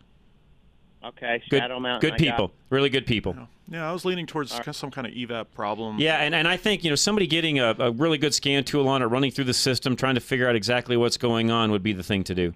Okay, 1.04 1.42
Good, 1.50 1.60
Shadow 1.60 1.80
Mountain. 1.80 2.02
good 2.10 2.22
I 2.22 2.26
got- 2.26 2.32
people. 2.32 2.52
Really 2.70 2.90
good 2.90 3.06
people. 3.06 3.36
Yeah, 3.70 3.90
I 3.90 3.92
was 3.92 4.06
leaning 4.06 4.26
towards 4.26 4.54
some 4.78 4.92
kind 4.92 5.06
of 5.08 5.14
evap 5.14 5.48
problem. 5.54 6.00
Yeah, 6.00 6.18
and, 6.18 6.34
and 6.34 6.48
I 6.48 6.56
think 6.56 6.84
you 6.86 6.90
know 6.90 6.96
somebody 6.96 7.28
getting 7.28 7.60
a, 7.60 7.76
a 7.80 7.92
really 7.92 8.18
good 8.18 8.34
scan 8.34 8.64
tool 8.64 8.88
on 8.88 9.02
it, 9.02 9.06
running 9.06 9.30
through 9.32 9.44
the 9.46 9.54
system, 9.54 9.96
trying 9.98 10.16
to 10.16 10.22
figure 10.22 10.48
out 10.48 10.56
exactly 10.56 10.96
what's 10.96 11.18
going 11.18 11.52
on 11.52 11.72
would 11.72 11.84
be 11.84 11.92
the 11.94 12.04
thing 12.04 12.24
to 12.26 12.36
do. 12.36 12.54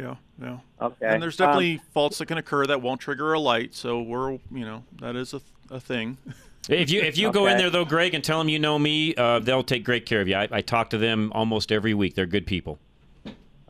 Yeah, 0.00 0.16
yeah. 0.40 0.58
Okay. 0.80 1.06
And 1.06 1.22
there's 1.22 1.36
definitely 1.36 1.80
faults 1.92 2.18
that 2.18 2.26
can 2.26 2.38
occur 2.38 2.66
that 2.66 2.80
won't 2.80 3.00
trigger 3.00 3.32
a 3.32 3.40
light, 3.40 3.74
so 3.74 4.00
we're, 4.00 4.32
you 4.32 4.64
know, 4.64 4.84
that 5.00 5.16
is 5.16 5.34
a, 5.34 5.40
a 5.70 5.80
thing. 5.80 6.16
If 6.68 6.90
you 6.90 7.00
if 7.00 7.16
you 7.16 7.32
go 7.32 7.46
in 7.46 7.56
there 7.56 7.70
though, 7.70 7.86
Greg, 7.86 8.12
and 8.12 8.22
tell 8.22 8.38
them 8.38 8.48
you 8.50 8.58
know 8.58 8.78
me, 8.78 9.14
uh, 9.14 9.38
they'll 9.38 9.64
take 9.64 9.82
great 9.82 10.04
care 10.04 10.20
of 10.20 10.28
you. 10.28 10.36
I, 10.36 10.46
I 10.52 10.60
talk 10.60 10.90
to 10.90 10.98
them 10.98 11.32
almost 11.34 11.72
every 11.72 11.94
week. 11.94 12.14
They're 12.14 12.26
good 12.26 12.46
people. 12.46 12.78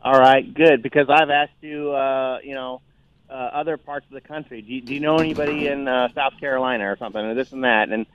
All 0.02 0.18
right, 0.18 0.52
good. 0.52 0.82
Because 0.82 1.08
I've 1.08 1.30
asked 1.30 1.52
you, 1.60 1.92
uh, 1.92 2.40
you 2.42 2.54
know, 2.54 2.82
uh, 3.30 3.32
other 3.32 3.76
parts 3.76 4.06
of 4.06 4.12
the 4.12 4.20
country. 4.20 4.60
Do 4.60 4.74
you, 4.74 4.80
do 4.80 4.92
you 4.92 5.00
know 5.00 5.18
anybody 5.18 5.68
in 5.68 5.86
uh, 5.86 6.08
South 6.14 6.34
Carolina 6.40 6.90
or 6.90 6.96
something, 6.96 7.24
or 7.24 7.34
this 7.34 7.52
and 7.52 7.62
that? 7.62 7.90
And 7.90 8.06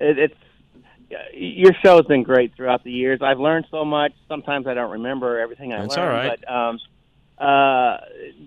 it, 0.00 0.18
it's 0.18 0.36
your 1.32 1.72
show's 1.82 2.06
been 2.06 2.22
great 2.22 2.54
throughout 2.54 2.84
the 2.84 2.92
years. 2.92 3.20
I've 3.22 3.40
learned 3.40 3.66
so 3.70 3.84
much. 3.84 4.12
Sometimes 4.26 4.66
I 4.66 4.74
don't 4.74 4.90
remember 4.90 5.38
everything 5.38 5.72
I 5.72 5.82
That's 5.82 5.96
learned. 5.96 6.10
all 6.10 6.14
right. 6.14 6.40
But 6.40 6.52
um, 6.52 6.78
uh, 7.38 7.98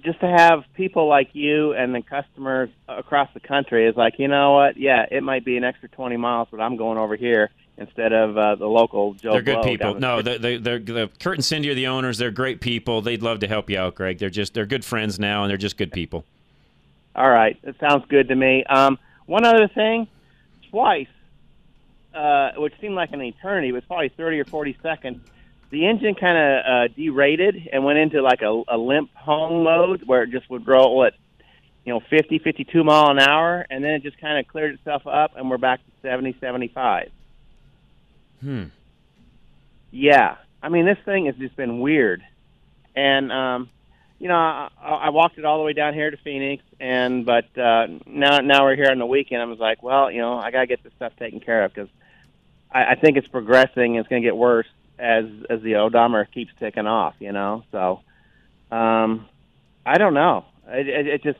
just 0.03 0.19
to 0.19 0.27
have 0.27 0.63
people 0.73 1.07
like 1.07 1.29
you 1.33 1.73
and 1.73 1.95
the 1.95 2.01
customers 2.01 2.69
across 2.89 3.29
the 3.33 3.39
country 3.39 3.87
is 3.87 3.95
like, 3.95 4.15
you 4.17 4.27
know 4.27 4.53
what? 4.53 4.75
Yeah, 4.77 5.05
it 5.09 5.23
might 5.23 5.45
be 5.45 5.55
an 5.55 5.63
extra 5.63 5.87
twenty 5.89 6.17
miles, 6.17 6.49
but 6.51 6.59
I'm 6.59 6.75
going 6.75 6.97
over 6.97 7.15
here 7.15 7.49
instead 7.77 8.11
of 8.11 8.37
uh, 8.37 8.55
the 8.55 8.65
local 8.65 9.13
Joe. 9.13 9.31
they're 9.31 9.41
good 9.41 9.61
Blow 9.61 9.63
people. 9.63 9.93
the 9.93 9.99
No, 9.99 10.21
the 10.21 10.37
the 10.37 10.57
the 10.57 10.79
the 10.79 11.09
Kurt 11.19 11.35
and 11.35 11.45
Cindy 11.45 11.69
are 11.69 11.73
the 11.73 11.87
owners. 11.87 12.17
They're 12.17 12.31
great 12.31 12.59
people. 12.59 13.01
They'd 13.01 13.23
love 13.23 13.39
to 13.39 13.47
help 13.47 13.69
you 13.69 13.79
out, 13.79 13.95
Greg. 13.95 14.19
They're 14.19 14.29
just 14.29 14.53
they're 14.53 14.65
good 14.65 14.83
friends 14.83 15.19
now, 15.19 15.43
and 15.43 15.49
they're 15.49 15.57
just 15.57 15.77
good 15.77 15.91
people. 15.93 16.25
All 17.15 17.29
right, 17.29 17.57
that 17.63 17.79
sounds 17.79 18.05
good 18.09 18.27
to 18.27 18.35
me. 18.35 18.63
Um, 18.65 18.97
one 19.25 19.45
other 19.45 19.67
thing, 19.67 20.07
twice, 20.69 21.07
uh, 22.13 22.51
which 22.57 22.73
seemed 22.81 22.95
like 22.95 23.11
an 23.11 23.21
eternity, 23.21 23.69
it 23.69 23.73
was 23.73 23.83
probably 23.85 24.09
thirty 24.09 24.39
or 24.39 24.45
forty 24.45 24.77
seconds. 24.83 25.21
The 25.71 25.87
engine 25.87 26.15
kind 26.15 26.37
of 26.37 26.65
uh, 26.65 26.93
derated 26.95 27.69
and 27.71 27.85
went 27.85 27.97
into 27.97 28.21
like 28.21 28.41
a, 28.41 28.63
a 28.67 28.77
limp 28.77 29.13
home 29.15 29.63
mode 29.63 30.03
where 30.05 30.23
it 30.23 30.31
just 30.31 30.49
would 30.49 30.67
roll 30.67 31.05
at, 31.05 31.13
you 31.85 31.93
know, 31.93 32.01
50, 32.09 32.39
52 32.39 32.83
mile 32.83 33.09
an 33.09 33.19
hour, 33.19 33.65
and 33.69 33.83
then 33.83 33.91
it 33.91 34.03
just 34.03 34.19
kind 34.19 34.37
of 34.37 34.51
cleared 34.51 34.73
itself 34.73 35.07
up, 35.07 35.31
and 35.37 35.49
we're 35.49 35.57
back 35.57 35.79
to 35.79 35.91
70, 36.01 36.35
75. 36.41 37.09
Hmm. 38.41 38.63
Yeah, 39.91 40.37
I 40.61 40.69
mean 40.69 40.85
this 40.85 40.97
thing 41.05 41.25
has 41.27 41.35
just 41.35 41.55
been 41.55 41.79
weird, 41.79 42.21
and 42.95 43.31
um, 43.31 43.69
you 44.19 44.27
know 44.27 44.35
I, 44.35 44.69
I 44.81 45.09
walked 45.09 45.37
it 45.37 45.45
all 45.45 45.57
the 45.57 45.63
way 45.63 45.73
down 45.73 45.93
here 45.93 46.09
to 46.09 46.17
Phoenix, 46.17 46.63
and 46.79 47.25
but 47.25 47.45
uh, 47.57 47.87
now 48.05 48.39
now 48.39 48.65
we're 48.65 48.75
here 48.75 48.89
on 48.89 48.99
the 48.99 49.05
weekend. 49.05 49.41
I 49.41 49.45
was 49.45 49.59
like, 49.59 49.83
well, 49.83 50.09
you 50.09 50.21
know, 50.21 50.37
I 50.37 50.51
gotta 50.51 50.67
get 50.67 50.83
this 50.83 50.93
stuff 50.95 51.13
taken 51.17 51.39
care 51.39 51.65
of 51.65 51.73
because 51.73 51.89
I, 52.71 52.91
I 52.91 52.95
think 52.95 53.17
it's 53.17 53.27
progressing. 53.27 53.95
It's 53.95 54.07
going 54.07 54.21
to 54.21 54.27
get 54.27 54.35
worse 54.35 54.67
as 55.01 55.25
as 55.49 55.61
the 55.61 55.75
odometer 55.75 56.25
keeps 56.25 56.51
ticking 56.59 56.87
off. 56.87 57.15
You 57.19 57.31
know, 57.31 57.63
so 57.71 58.01
um, 58.71 59.25
I 59.85 59.97
don't 59.97 60.13
know. 60.13 60.45
It, 60.67 60.87
it, 60.87 61.07
it 61.07 61.23
just 61.23 61.39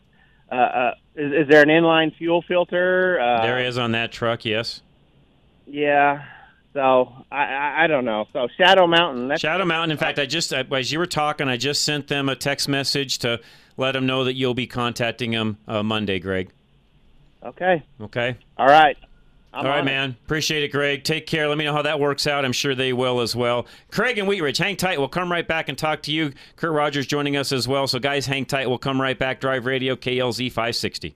uh, 0.52 0.56
uh, 0.56 0.94
is, 1.16 1.32
is 1.44 1.48
there 1.48 1.62
an 1.62 1.70
inline 1.70 2.16
fuel 2.18 2.44
filter? 2.48 3.20
Uh, 3.20 3.42
there 3.44 3.60
is 3.60 3.78
on 3.78 3.92
that 3.94 4.12
truck. 4.12 4.44
Yes. 4.44 4.82
Yeah. 5.68 6.26
So 6.74 7.14
I, 7.32 7.44
I 7.44 7.84
I 7.84 7.88
don't 7.88 8.06
know. 8.06 8.28
So 8.34 8.48
Shadow 8.58 8.88
Mountain. 8.88 9.38
Shadow 9.38 9.66
Mountain. 9.66 9.92
In 9.92 9.98
fact, 9.98 10.20
I 10.20 10.26
just 10.26 10.54
as 10.54 10.92
you 10.92 11.00
were 11.00 11.06
talking, 11.06 11.48
I 11.48 11.58
just 11.58 11.84
sent 11.84 12.08
them 12.08 12.30
a 12.30 12.36
text 12.36 12.68
message 12.68 13.20
to 13.20 13.40
let 13.78 13.92
them 13.92 14.06
know 14.06 14.24
that 14.24 14.36
you'll 14.36 14.54
be 14.54 14.68
contacting 14.68 15.32
them 15.32 15.58
uh, 15.68 15.84
Monday, 15.84 16.20
Greg. 16.20 16.50
Okay. 17.44 17.84
Okay. 18.00 18.38
All 18.58 18.68
right. 18.68 18.98
I'm 19.54 19.66
All 19.66 19.72
right, 19.72 19.80
on 19.82 19.88
it. 19.88 19.92
man. 19.92 20.18
Appreciate 20.26 20.64
it, 20.64 20.70
Greg. 20.72 21.04
Take 21.04 21.28
care. 21.28 21.48
Let 21.50 21.58
me 21.58 21.66
know 21.66 21.74
how 21.74 21.82
that 21.82 22.00
works 22.00 22.26
out. 22.26 22.46
I'm 22.46 22.54
sure 22.54 22.74
they 22.74 22.94
will 22.94 23.20
as 23.20 23.36
well. 23.36 23.68
Craig 23.92 24.18
and 24.18 24.28
Wheat 24.28 24.42
Ridge, 24.42 24.58
hang 24.58 24.78
tight. 24.78 24.98
We'll 24.98 25.10
come 25.10 25.30
right 25.30 25.46
back 25.48 25.68
and 25.68 25.78
talk 25.78 26.02
to 26.04 26.12
you. 26.14 26.32
Kurt 26.56 26.72
Rogers 26.72 27.06
joining 27.06 27.36
us 27.36 27.52
as 27.52 27.68
well. 27.68 27.86
So, 27.88 28.00
guys, 28.00 28.26
hang 28.28 28.46
tight. 28.46 28.70
We'll 28.70 28.78
come 28.78 29.02
right 29.02 29.20
back. 29.20 29.42
Drive 29.42 29.66
Radio, 29.66 29.96
KLZ 29.98 30.50
560. 30.52 31.16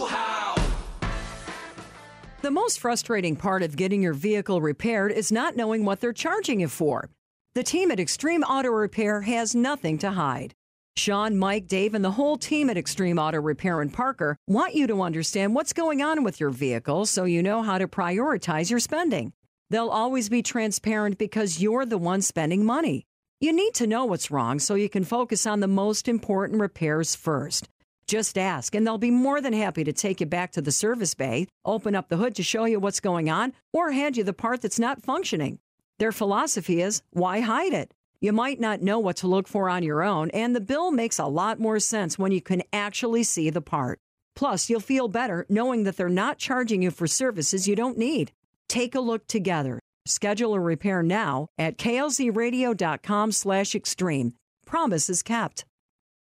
The 2.41 2.49
most 2.49 2.79
frustrating 2.79 3.35
part 3.35 3.61
of 3.61 3.75
getting 3.75 4.01
your 4.01 4.15
vehicle 4.15 4.61
repaired 4.61 5.11
is 5.11 5.31
not 5.31 5.55
knowing 5.55 5.85
what 5.85 5.99
they're 5.99 6.11
charging 6.11 6.61
you 6.61 6.67
for. 6.67 7.07
The 7.53 7.61
team 7.61 7.91
at 7.91 7.99
Extreme 7.99 8.41
Auto 8.41 8.69
Repair 8.69 9.21
has 9.21 9.53
nothing 9.53 9.99
to 9.99 10.09
hide. 10.09 10.55
Sean, 10.97 11.37
Mike, 11.37 11.67
Dave, 11.67 11.93
and 11.93 12.03
the 12.03 12.17
whole 12.17 12.37
team 12.37 12.71
at 12.71 12.79
Extreme 12.79 13.19
Auto 13.19 13.39
Repair 13.39 13.79
and 13.79 13.93
Parker 13.93 14.37
want 14.47 14.73
you 14.73 14.87
to 14.87 15.03
understand 15.03 15.53
what's 15.53 15.71
going 15.71 16.01
on 16.01 16.23
with 16.23 16.39
your 16.39 16.49
vehicle 16.49 17.05
so 17.05 17.25
you 17.25 17.43
know 17.43 17.61
how 17.61 17.77
to 17.77 17.87
prioritize 17.87 18.71
your 18.71 18.79
spending. 18.79 19.33
They'll 19.69 19.89
always 19.89 20.27
be 20.27 20.41
transparent 20.41 21.19
because 21.19 21.61
you're 21.61 21.85
the 21.85 21.99
one 21.99 22.23
spending 22.23 22.65
money. 22.65 23.05
You 23.39 23.53
need 23.53 23.75
to 23.75 23.85
know 23.85 24.05
what's 24.05 24.31
wrong 24.31 24.57
so 24.57 24.73
you 24.73 24.89
can 24.89 25.03
focus 25.03 25.45
on 25.45 25.59
the 25.59 25.67
most 25.67 26.07
important 26.07 26.59
repairs 26.59 27.15
first. 27.15 27.69
Just 28.11 28.37
ask, 28.37 28.75
and 28.75 28.85
they'll 28.85 28.97
be 28.97 29.09
more 29.09 29.39
than 29.39 29.53
happy 29.53 29.85
to 29.85 29.93
take 29.93 30.19
you 30.19 30.25
back 30.25 30.51
to 30.51 30.61
the 30.61 30.69
service 30.69 31.13
bay, 31.13 31.47
open 31.63 31.95
up 31.95 32.09
the 32.09 32.17
hood 32.17 32.35
to 32.35 32.43
show 32.43 32.65
you 32.65 32.77
what's 32.77 32.99
going 32.99 33.29
on, 33.29 33.53
or 33.71 33.93
hand 33.93 34.17
you 34.17 34.25
the 34.25 34.33
part 34.33 34.61
that's 34.61 34.77
not 34.77 35.01
functioning. 35.01 35.59
Their 35.97 36.11
philosophy 36.11 36.81
is 36.81 37.03
why 37.11 37.39
hide 37.39 37.71
it? 37.71 37.93
You 38.19 38.33
might 38.33 38.59
not 38.59 38.81
know 38.81 38.99
what 38.99 39.15
to 39.17 39.29
look 39.29 39.47
for 39.47 39.69
on 39.69 39.81
your 39.81 40.03
own, 40.03 40.29
and 40.31 40.53
the 40.53 40.59
bill 40.59 40.91
makes 40.91 41.19
a 41.19 41.25
lot 41.25 41.57
more 41.57 41.79
sense 41.79 42.19
when 42.19 42.33
you 42.33 42.41
can 42.41 42.63
actually 42.73 43.23
see 43.23 43.49
the 43.49 43.61
part. 43.61 43.97
Plus, 44.35 44.69
you'll 44.69 44.81
feel 44.81 45.07
better 45.07 45.45
knowing 45.47 45.83
that 45.85 45.95
they're 45.95 46.09
not 46.09 46.37
charging 46.37 46.81
you 46.81 46.91
for 46.91 47.07
services 47.07 47.65
you 47.65 47.77
don't 47.77 47.97
need. 47.97 48.33
Take 48.67 48.93
a 48.93 48.99
look 48.99 49.25
together. 49.27 49.79
Schedule 50.05 50.53
a 50.53 50.59
repair 50.59 51.01
now 51.01 51.47
at 51.57 51.77
klzradio.com 51.77 53.31
slash 53.31 53.73
extreme. 53.73 54.33
Promise 54.65 55.09
is 55.09 55.23
kept. 55.23 55.63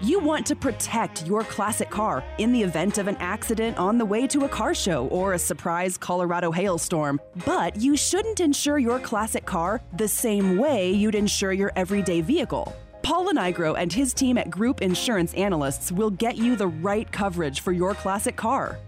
You 0.00 0.18
want 0.18 0.44
to 0.46 0.56
protect 0.56 1.26
your 1.26 1.42
classic 1.44 1.88
car 1.88 2.24
in 2.38 2.52
the 2.52 2.62
event 2.62 2.98
of 2.98 3.06
an 3.06 3.16
accident 3.16 3.78
on 3.78 3.96
the 3.96 4.04
way 4.04 4.26
to 4.26 4.44
a 4.44 4.48
car 4.48 4.74
show 4.74 5.06
or 5.06 5.32
a 5.32 5.38
surprise 5.38 5.96
Colorado 5.96 6.50
hailstorm, 6.50 7.20
but 7.46 7.76
you 7.76 7.96
shouldn't 7.96 8.40
insure 8.40 8.78
your 8.78 8.98
classic 8.98 9.46
car 9.46 9.80
the 9.96 10.08
same 10.08 10.58
way 10.58 10.90
you'd 10.90 11.14
insure 11.14 11.52
your 11.52 11.72
everyday 11.76 12.20
vehicle. 12.20 12.74
Paul 13.02 13.26
Lenigro 13.26 13.78
and 13.78 13.92
his 13.92 14.12
team 14.12 14.36
at 14.36 14.50
Group 14.50 14.82
Insurance 14.82 15.32
Analysts 15.34 15.92
will 15.92 16.10
get 16.10 16.36
you 16.36 16.56
the 16.56 16.68
right 16.68 17.10
coverage 17.12 17.60
for 17.60 17.72
your 17.72 17.94
classic 17.94 18.34
car. 18.34 18.78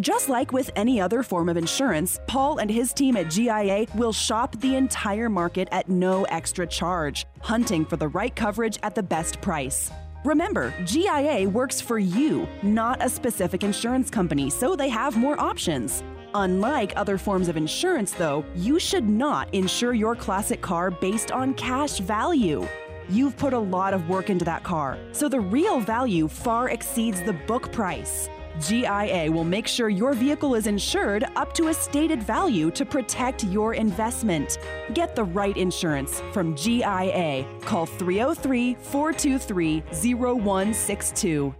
Just 0.00 0.28
like 0.28 0.52
with 0.52 0.70
any 0.76 1.00
other 1.00 1.22
form 1.22 1.48
of 1.48 1.56
insurance, 1.56 2.20
Paul 2.26 2.58
and 2.58 2.70
his 2.70 2.92
team 2.92 3.16
at 3.16 3.30
GIA 3.30 3.86
will 3.94 4.12
shop 4.12 4.54
the 4.60 4.76
entire 4.76 5.30
market 5.30 5.68
at 5.72 5.88
no 5.88 6.24
extra 6.24 6.66
charge, 6.66 7.24
hunting 7.40 7.82
for 7.86 7.96
the 7.96 8.08
right 8.08 8.34
coverage 8.36 8.78
at 8.82 8.94
the 8.94 9.02
best 9.02 9.40
price. 9.40 9.90
Remember, 10.22 10.74
GIA 10.84 11.48
works 11.48 11.80
for 11.80 11.98
you, 11.98 12.46
not 12.62 13.02
a 13.02 13.08
specific 13.08 13.64
insurance 13.64 14.10
company, 14.10 14.50
so 14.50 14.76
they 14.76 14.90
have 14.90 15.16
more 15.16 15.40
options. 15.40 16.02
Unlike 16.34 16.92
other 16.96 17.16
forms 17.16 17.48
of 17.48 17.56
insurance, 17.56 18.12
though, 18.12 18.44
you 18.54 18.78
should 18.78 19.08
not 19.08 19.48
insure 19.54 19.94
your 19.94 20.14
classic 20.14 20.60
car 20.60 20.90
based 20.90 21.32
on 21.32 21.54
cash 21.54 22.00
value. 22.00 22.68
You've 23.08 23.38
put 23.38 23.54
a 23.54 23.58
lot 23.58 23.94
of 23.94 24.10
work 24.10 24.28
into 24.28 24.44
that 24.44 24.62
car, 24.62 24.98
so 25.12 25.26
the 25.26 25.40
real 25.40 25.80
value 25.80 26.28
far 26.28 26.68
exceeds 26.68 27.22
the 27.22 27.32
book 27.32 27.72
price. 27.72 28.28
GIA 28.60 29.30
will 29.30 29.44
make 29.44 29.66
sure 29.66 29.88
your 29.88 30.14
vehicle 30.14 30.54
is 30.54 30.66
insured 30.66 31.24
up 31.36 31.52
to 31.54 31.68
a 31.68 31.74
stated 31.74 32.22
value 32.22 32.70
to 32.70 32.84
protect 32.84 33.44
your 33.44 33.74
investment. 33.74 34.58
Get 34.94 35.14
the 35.14 35.24
right 35.24 35.56
insurance 35.56 36.22
from 36.32 36.54
GIA. 36.56 37.46
Call 37.62 37.86
303 37.86 38.74
423 38.74 39.80
0162. 40.14 41.54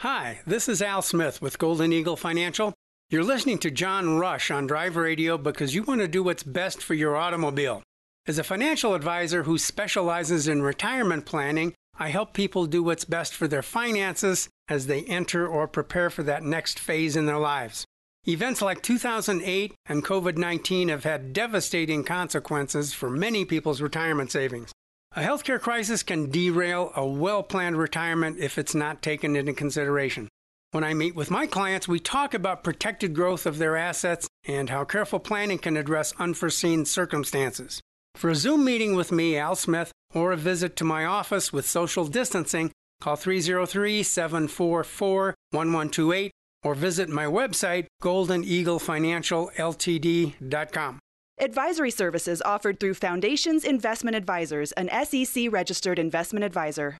Hi, 0.00 0.40
this 0.46 0.68
is 0.68 0.82
Al 0.82 1.02
Smith 1.02 1.40
with 1.40 1.58
Golden 1.58 1.92
Eagle 1.92 2.16
Financial. 2.16 2.74
You're 3.08 3.22
listening 3.22 3.58
to 3.58 3.70
John 3.70 4.18
Rush 4.18 4.50
on 4.50 4.66
Drive 4.66 4.96
Radio 4.96 5.38
because 5.38 5.74
you 5.74 5.84
want 5.84 6.00
to 6.00 6.08
do 6.08 6.24
what's 6.24 6.42
best 6.42 6.82
for 6.82 6.94
your 6.94 7.14
automobile. 7.16 7.82
As 8.26 8.38
a 8.38 8.44
financial 8.44 8.94
advisor 8.94 9.42
who 9.44 9.58
specializes 9.58 10.48
in 10.48 10.62
retirement 10.62 11.26
planning, 11.26 11.74
I 11.98 12.08
help 12.08 12.32
people 12.32 12.66
do 12.66 12.82
what's 12.82 13.04
best 13.04 13.34
for 13.34 13.46
their 13.46 13.62
finances 13.62 14.48
as 14.72 14.86
they 14.86 15.02
enter 15.04 15.46
or 15.46 15.68
prepare 15.68 16.08
for 16.08 16.22
that 16.22 16.42
next 16.42 16.78
phase 16.78 17.14
in 17.14 17.26
their 17.26 17.38
lives. 17.38 17.84
Events 18.26 18.62
like 18.62 18.82
2008 18.82 19.74
and 19.86 20.04
COVID 20.04 20.38
19 20.38 20.88
have 20.88 21.04
had 21.04 21.32
devastating 21.32 22.04
consequences 22.04 22.94
for 22.94 23.10
many 23.10 23.44
people's 23.44 23.82
retirement 23.82 24.32
savings. 24.32 24.72
A 25.14 25.22
healthcare 25.22 25.60
crisis 25.60 26.02
can 26.02 26.30
derail 26.30 26.90
a 26.96 27.06
well 27.06 27.42
planned 27.42 27.76
retirement 27.76 28.38
if 28.38 28.56
it's 28.56 28.74
not 28.74 29.02
taken 29.02 29.36
into 29.36 29.52
consideration. 29.52 30.28
When 30.70 30.84
I 30.84 30.94
meet 30.94 31.14
with 31.14 31.30
my 31.30 31.46
clients, 31.46 31.86
we 31.86 32.00
talk 32.00 32.32
about 32.32 32.64
protected 32.64 33.12
growth 33.14 33.44
of 33.44 33.58
their 33.58 33.76
assets 33.76 34.26
and 34.46 34.70
how 34.70 34.84
careful 34.84 35.18
planning 35.18 35.58
can 35.58 35.76
address 35.76 36.14
unforeseen 36.18 36.86
circumstances. 36.86 37.82
For 38.14 38.30
a 38.30 38.34
Zoom 38.34 38.64
meeting 38.64 38.96
with 38.96 39.12
me, 39.12 39.36
Al 39.36 39.54
Smith, 39.54 39.92
or 40.14 40.32
a 40.32 40.36
visit 40.36 40.76
to 40.76 40.84
my 40.84 41.04
office 41.04 41.52
with 41.52 41.68
social 41.68 42.06
distancing, 42.06 42.72
call 43.02 43.16
303 43.16 44.02
744 44.02 45.34
1128 45.50 46.30
or 46.64 46.74
visit 46.74 47.08
my 47.08 47.24
website, 47.24 47.86
goldeneaglefinancialltd.com. 48.02 50.98
Advisory 51.40 51.90
services 51.90 52.42
offered 52.42 52.78
through 52.78 52.92
Foundations 52.94 53.64
Investment 53.64 54.14
Advisors, 54.14 54.70
an 54.72 54.88
SEC 55.04 55.50
registered 55.50 55.98
investment 55.98 56.44
advisor. 56.44 56.96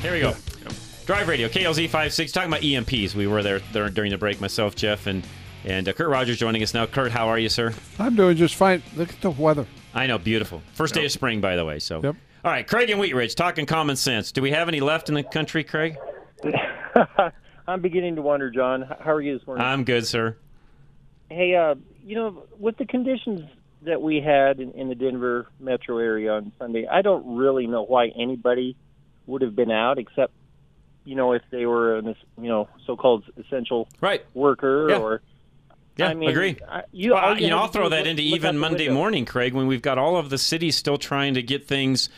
Here 0.00 0.12
we 0.12 0.20
go. 0.20 0.34
Drive 1.04 1.28
Radio, 1.28 1.48
KLZ 1.48 1.90
56, 1.90 2.32
talking 2.32 2.48
about 2.48 2.62
EMPs. 2.62 3.14
We 3.14 3.26
were 3.26 3.42
there, 3.42 3.58
there 3.72 3.90
during 3.90 4.12
the 4.12 4.18
break, 4.18 4.40
myself, 4.40 4.74
Jeff, 4.74 5.06
and, 5.06 5.22
and 5.64 5.88
uh, 5.88 5.92
Kurt 5.92 6.08
Rogers 6.08 6.38
joining 6.38 6.62
us 6.62 6.74
now. 6.74 6.86
Kurt, 6.86 7.12
how 7.12 7.28
are 7.28 7.38
you, 7.38 7.48
sir? 7.48 7.72
I'm 7.98 8.14
doing 8.16 8.36
just 8.36 8.54
fine. 8.54 8.82
Look 8.96 9.10
at 9.10 9.20
the 9.20 9.30
weather. 9.30 9.66
I 9.94 10.06
know, 10.06 10.18
beautiful. 10.18 10.62
First 10.74 10.94
day 10.94 11.04
of 11.04 11.12
spring, 11.12 11.40
by 11.40 11.56
the 11.56 11.64
way. 11.64 11.78
So, 11.78 12.00
Yep. 12.02 12.16
all 12.44 12.50
right, 12.50 12.66
Craig 12.66 12.90
and 12.90 12.98
Wheat 12.98 13.14
Ridge, 13.14 13.34
talking 13.34 13.66
common 13.66 13.96
sense. 13.96 14.32
Do 14.32 14.40
we 14.42 14.50
have 14.52 14.68
any 14.68 14.80
left 14.80 15.08
in 15.08 15.14
the 15.14 15.22
country, 15.22 15.64
Craig? 15.64 15.96
I'm 17.66 17.80
beginning 17.80 18.16
to 18.16 18.22
wonder, 18.22 18.50
John. 18.50 18.82
How 19.00 19.12
are 19.12 19.20
you 19.20 19.38
this 19.38 19.46
morning? 19.46 19.64
I'm 19.64 19.84
good, 19.84 20.06
sir. 20.06 20.36
hey, 21.30 21.54
uh, 21.54 21.74
you 22.04 22.16
know, 22.16 22.44
with 22.58 22.76
the 22.78 22.84
conditions 22.86 23.48
that 23.82 24.00
we 24.02 24.20
had 24.20 24.60
in, 24.60 24.72
in 24.72 24.88
the 24.88 24.94
Denver 24.94 25.46
metro 25.60 25.98
area 25.98 26.32
on 26.32 26.52
Sunday, 26.58 26.86
I 26.86 27.02
don't 27.02 27.36
really 27.36 27.66
know 27.66 27.82
why 27.84 28.08
anybody 28.08 28.76
would 29.26 29.42
have 29.42 29.54
been 29.54 29.70
out 29.70 29.98
except, 29.98 30.32
you 31.04 31.14
know, 31.14 31.32
if 31.32 31.42
they 31.50 31.64
were 31.66 31.96
an, 31.96 32.08
es- 32.08 32.16
you 32.40 32.48
know, 32.48 32.68
so-called 32.86 33.24
essential 33.36 33.88
right. 34.00 34.24
worker 34.34 34.88
Yeah. 34.90 34.98
or. 34.98 35.22
Yeah, 35.96 36.08
I 36.08 36.14
mean, 36.14 36.30
agree. 36.30 36.56
I, 36.68 36.82
you, 36.92 37.12
Well, 37.12 37.22
all 37.24 37.38
you 37.38 37.50
know, 37.50 37.58
I'll 37.58 37.68
throw 37.68 37.88
that 37.90 37.98
look- 38.00 38.06
into 38.06 38.22
look 38.22 38.36
even 38.36 38.58
Monday 38.58 38.84
window. 38.88 38.94
morning, 38.94 39.24
Craig, 39.26 39.52
when 39.52 39.66
we've 39.66 39.82
got 39.82 39.98
all 39.98 40.16
of 40.16 40.30
the 40.30 40.38
cities 40.38 40.76
still 40.76 40.96
trying 40.96 41.34
to 41.34 41.42
get 41.42 41.66
things, 41.68 42.08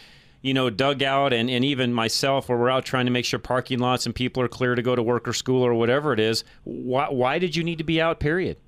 you 0.42 0.54
know, 0.54 0.70
dug 0.70 1.02
out, 1.02 1.32
and, 1.32 1.50
and 1.50 1.64
even 1.64 1.92
myself, 1.92 2.48
where 2.48 2.56
we're 2.58 2.70
out 2.70 2.84
trying 2.84 3.06
to 3.06 3.10
make 3.12 3.24
sure 3.24 3.38
parking 3.40 3.80
lots 3.80 4.06
and 4.06 4.14
people 4.14 4.42
are 4.42 4.48
clear 4.48 4.74
to 4.76 4.82
go 4.82 4.94
to 4.94 5.02
work 5.02 5.26
or 5.26 5.32
school 5.32 5.62
or 5.62 5.74
whatever 5.74 6.12
it 6.12 6.20
is. 6.20 6.44
Why, 6.64 7.08
why 7.10 7.38
did 7.40 7.56
you 7.56 7.64
need 7.64 7.78
to 7.78 7.84
be 7.84 8.00
out, 8.00 8.20
period? 8.20 8.58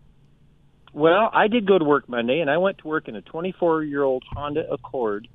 Well, 0.93 1.31
I 1.33 1.49
did 1.49 1.67
go 1.67 1.79
to 1.79 1.85
work 1.85 2.09
Monday, 2.09 2.41
and 2.41 2.51
I 2.51 2.57
went 2.57 2.79
to 2.79 2.89
work 2.89 3.07
in 3.07 3.15
a 3.17 3.23
24-year-old 3.23 4.25
Honda 4.35 4.69
Accord, 4.73 5.29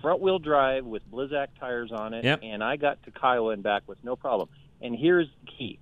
front-wheel 0.00 0.38
drive 0.38 0.84
with 0.84 1.02
Blizzak 1.10 1.48
tires 1.58 1.90
on 1.92 2.14
it, 2.14 2.24
Yep. 2.24 2.40
and 2.44 2.62
I 2.62 2.76
got 2.76 3.02
to 3.02 3.10
Kiowa 3.10 3.50
and 3.52 3.62
back 3.62 3.82
with 3.88 3.98
no 4.04 4.14
problem. 4.14 4.48
And 4.80 4.94
here's 4.96 5.26
the 5.44 5.50
key: 5.58 5.80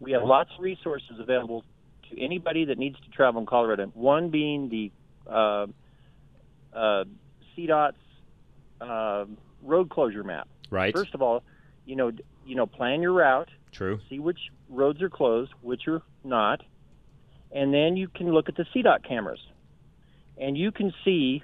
we 0.00 0.10
have 0.12 0.24
lots 0.24 0.50
of 0.58 0.62
resources 0.62 1.20
available 1.20 1.64
to 2.10 2.20
anybody 2.20 2.66
that 2.66 2.78
needs 2.78 2.98
to 3.00 3.10
travel 3.10 3.40
in 3.40 3.46
Colorado. 3.46 3.86
One 3.94 4.30
being 4.30 4.68
the 4.68 4.90
uh, 5.30 5.66
uh, 6.74 7.04
CDOT's 7.56 7.96
uh, 8.80 9.24
road 9.62 9.90
closure 9.90 10.24
map. 10.24 10.48
Right. 10.70 10.94
First 10.94 11.14
of 11.14 11.22
all, 11.22 11.42
you 11.86 11.96
know, 11.96 12.12
you 12.46 12.54
know, 12.54 12.66
plan 12.66 13.02
your 13.02 13.12
route 13.12 13.48
True. 13.72 14.00
see 14.08 14.18
which 14.18 14.38
roads 14.68 15.02
are 15.02 15.10
closed, 15.10 15.52
which 15.60 15.86
are 15.88 16.02
not, 16.22 16.62
and 17.52 17.72
then 17.72 17.96
you 17.96 18.08
can 18.08 18.32
look 18.32 18.48
at 18.48 18.56
the 18.56 18.64
CDOT 18.74 19.06
cameras, 19.06 19.40
and 20.38 20.56
you 20.56 20.72
can 20.72 20.92
see, 21.04 21.42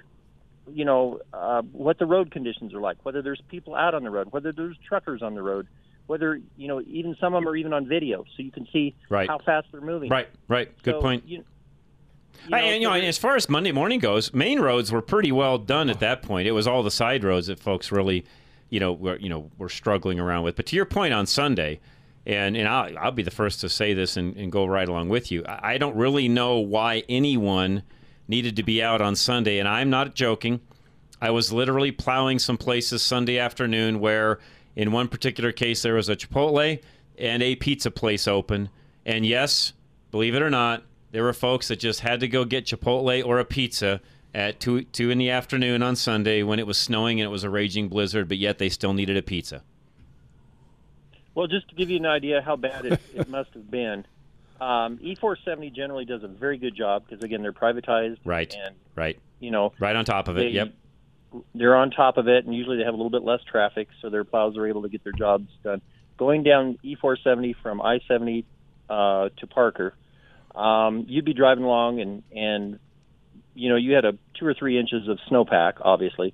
you 0.71 0.85
know, 0.85 1.19
uh, 1.33 1.61
what 1.71 1.99
the 1.99 2.05
road 2.05 2.31
conditions 2.31 2.73
are 2.73 2.81
like, 2.81 2.97
whether 3.03 3.21
there's 3.21 3.41
people 3.49 3.75
out 3.75 3.93
on 3.93 4.03
the 4.03 4.09
road, 4.09 4.27
whether 4.31 4.51
there's 4.51 4.77
truckers 4.87 5.21
on 5.21 5.35
the 5.35 5.41
road, 5.41 5.67
whether 6.11 6.41
you 6.57 6.67
know, 6.67 6.81
even 6.81 7.15
some 7.21 7.33
of 7.33 7.41
them 7.41 7.49
are 7.49 7.55
even 7.55 7.71
on 7.71 7.87
video, 7.87 8.25
so 8.35 8.43
you 8.43 8.51
can 8.51 8.67
see 8.73 8.93
Right. 9.09 9.29
how 9.29 9.37
fast 9.39 9.67
they're 9.71 9.79
moving. 9.79 10.09
Right, 10.09 10.27
right. 10.49 10.69
Good 10.83 10.95
So, 10.95 11.01
point. 11.01 11.23
You, 11.25 11.45
I- 12.51 12.59
and, 12.59 12.81
you 12.81 12.87
know, 12.89 12.93
as 12.93 13.17
far 13.17 13.37
as 13.37 13.47
Monday 13.47 13.71
morning 13.71 13.99
goes, 13.99 14.33
main 14.33 14.59
roads 14.59 14.91
were 14.91 15.01
pretty 15.01 15.31
well 15.31 15.57
done 15.57 15.89
at 15.89 16.01
that 16.01 16.21
point. 16.21 16.47
It 16.49 16.51
was 16.51 16.67
all 16.67 16.83
the 16.83 16.91
side 16.91 17.23
roads 17.23 17.47
that 17.47 17.59
folks 17.61 17.93
really, 17.93 18.25
you 18.69 18.79
know, 18.81 18.91
were 18.91 19.15
you 19.17 19.29
know 19.29 19.49
were 19.57 19.69
struggling 19.69 20.19
around 20.19 20.43
with. 20.43 20.57
But 20.57 20.65
to 20.67 20.75
your 20.75 20.85
point 20.85 21.13
on 21.13 21.25
Sunday, 21.25 21.79
and 22.25 22.57
and 22.57 22.67
I'll, 22.67 22.97
I'll 22.99 23.11
be 23.11 23.23
the 23.23 23.31
first 23.31 23.61
to 23.61 23.69
say 23.69 23.93
this 23.93 24.17
and, 24.17 24.35
and 24.35 24.51
go 24.51 24.65
right 24.65 24.89
along 24.89 25.07
with 25.07 25.31
you. 25.31 25.45
I 25.47 25.75
I 25.75 25.77
don't 25.77 25.95
really 25.95 26.27
know 26.27 26.59
why 26.59 27.03
anyone 27.07 27.83
needed 28.27 28.57
to 28.57 28.63
be 28.63 28.83
out 28.83 29.01
on 29.01 29.15
Sunday, 29.15 29.59
and 29.59 29.67
I'm 29.67 29.89
not 29.89 30.13
joking. 30.13 30.59
I 31.21 31.29
was 31.29 31.53
literally 31.53 31.91
plowing 31.91 32.37
some 32.39 32.57
places 32.57 33.01
Sunday 33.01 33.37
afternoon 33.37 33.99
where, 33.99 34.39
in 34.75 34.91
one 34.91 35.07
particular 35.07 35.51
case, 35.51 35.81
there 35.81 35.93
was 35.95 36.09
a 36.09 36.15
Chipotle 36.15 36.79
and 37.17 37.43
a 37.43 37.55
pizza 37.55 37.91
place 37.91 38.27
open. 38.27 38.69
And 39.05 39.25
yes, 39.25 39.73
believe 40.11 40.35
it 40.35 40.41
or 40.41 40.49
not, 40.49 40.83
there 41.11 41.23
were 41.23 41.33
folks 41.33 41.67
that 41.67 41.77
just 41.79 41.99
had 42.01 42.19
to 42.21 42.27
go 42.27 42.45
get 42.45 42.65
Chipotle 42.65 43.25
or 43.25 43.39
a 43.39 43.45
pizza 43.45 43.99
at 44.33 44.59
two 44.61 44.83
two 44.83 45.09
in 45.09 45.17
the 45.17 45.29
afternoon 45.29 45.83
on 45.83 45.95
Sunday 45.95 46.41
when 46.41 46.57
it 46.57 46.65
was 46.65 46.77
snowing 46.77 47.19
and 47.19 47.25
it 47.25 47.31
was 47.31 47.43
a 47.43 47.49
raging 47.49 47.89
blizzard, 47.89 48.27
but 48.29 48.37
yet 48.37 48.59
they 48.59 48.69
still 48.69 48.93
needed 48.93 49.17
a 49.17 49.21
pizza. 49.21 49.61
Well, 51.35 51.47
just 51.47 51.67
to 51.69 51.75
give 51.75 51.89
you 51.89 51.97
an 51.97 52.05
idea 52.05 52.41
how 52.41 52.55
bad 52.55 52.85
it, 52.85 53.01
it 53.13 53.29
must 53.29 53.53
have 53.53 53.69
been, 53.69 54.05
um, 54.59 54.97
E470 54.99 55.73
generally 55.73 56.05
does 56.05 56.23
a 56.23 56.27
very 56.27 56.57
good 56.57 56.75
job 56.75 57.03
because 57.07 57.23
again 57.23 57.41
they're 57.41 57.51
privatized, 57.53 58.17
Right. 58.23 58.53
And 58.53 58.75
Right. 58.95 59.17
you 59.39 59.51
know, 59.51 59.73
Right 59.79 59.95
on 59.95 60.05
top 60.05 60.27
of 60.27 60.37
it. 60.37 60.41
they- 60.41 60.49
yep. 60.49 60.73
They're 61.55 61.75
on 61.75 61.91
top 61.91 62.17
of 62.17 62.27
it, 62.27 62.45
and 62.45 62.53
usually 62.53 62.77
they 62.77 62.83
have 62.83 62.93
a 62.93 62.97
little 62.97 63.09
bit 63.09 63.23
less 63.23 63.39
traffic, 63.49 63.87
so 64.01 64.09
their 64.09 64.23
plows 64.23 64.57
are 64.57 64.67
able 64.67 64.81
to 64.83 64.89
get 64.89 65.03
their 65.03 65.13
jobs 65.13 65.47
done. 65.63 65.81
Going 66.17 66.43
down 66.43 66.77
E470 66.83 67.55
from 67.61 67.81
I-70 67.81 68.45
uh, 68.89 69.29
to 69.37 69.47
Parker, 69.47 69.95
um, 70.53 71.05
you'd 71.07 71.25
be 71.25 71.33
driving 71.33 71.63
along, 71.63 72.01
and 72.01 72.23
and 72.31 72.79
you 73.53 73.69
know 73.69 73.77
you 73.77 73.93
had 73.93 74.05
a 74.05 74.13
two 74.37 74.45
or 74.45 74.53
three 74.53 74.77
inches 74.79 75.07
of 75.07 75.17
snowpack, 75.29 75.73
obviously, 75.81 76.33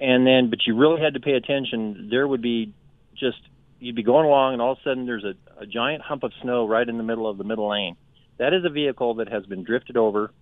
and 0.00 0.26
then 0.26 0.50
but 0.50 0.60
you 0.66 0.76
really 0.76 1.00
had 1.00 1.14
to 1.14 1.20
pay 1.20 1.32
attention. 1.32 2.08
There 2.10 2.26
would 2.26 2.42
be 2.42 2.72
just 3.18 3.38
you'd 3.80 3.96
be 3.96 4.04
going 4.04 4.26
along, 4.26 4.54
and 4.54 4.62
all 4.62 4.72
of 4.72 4.78
a 4.78 4.88
sudden 4.88 5.06
there's 5.06 5.24
a, 5.24 5.34
a 5.60 5.66
giant 5.66 6.02
hump 6.02 6.22
of 6.22 6.32
snow 6.42 6.66
right 6.66 6.88
in 6.88 6.96
the 6.96 7.02
middle 7.02 7.28
of 7.28 7.38
the 7.38 7.44
middle 7.44 7.68
lane. 7.68 7.96
That 8.38 8.54
is 8.54 8.64
a 8.64 8.70
vehicle 8.70 9.14
that 9.14 9.28
has 9.28 9.44
been 9.46 9.64
drifted 9.64 9.96
over, 9.96 10.32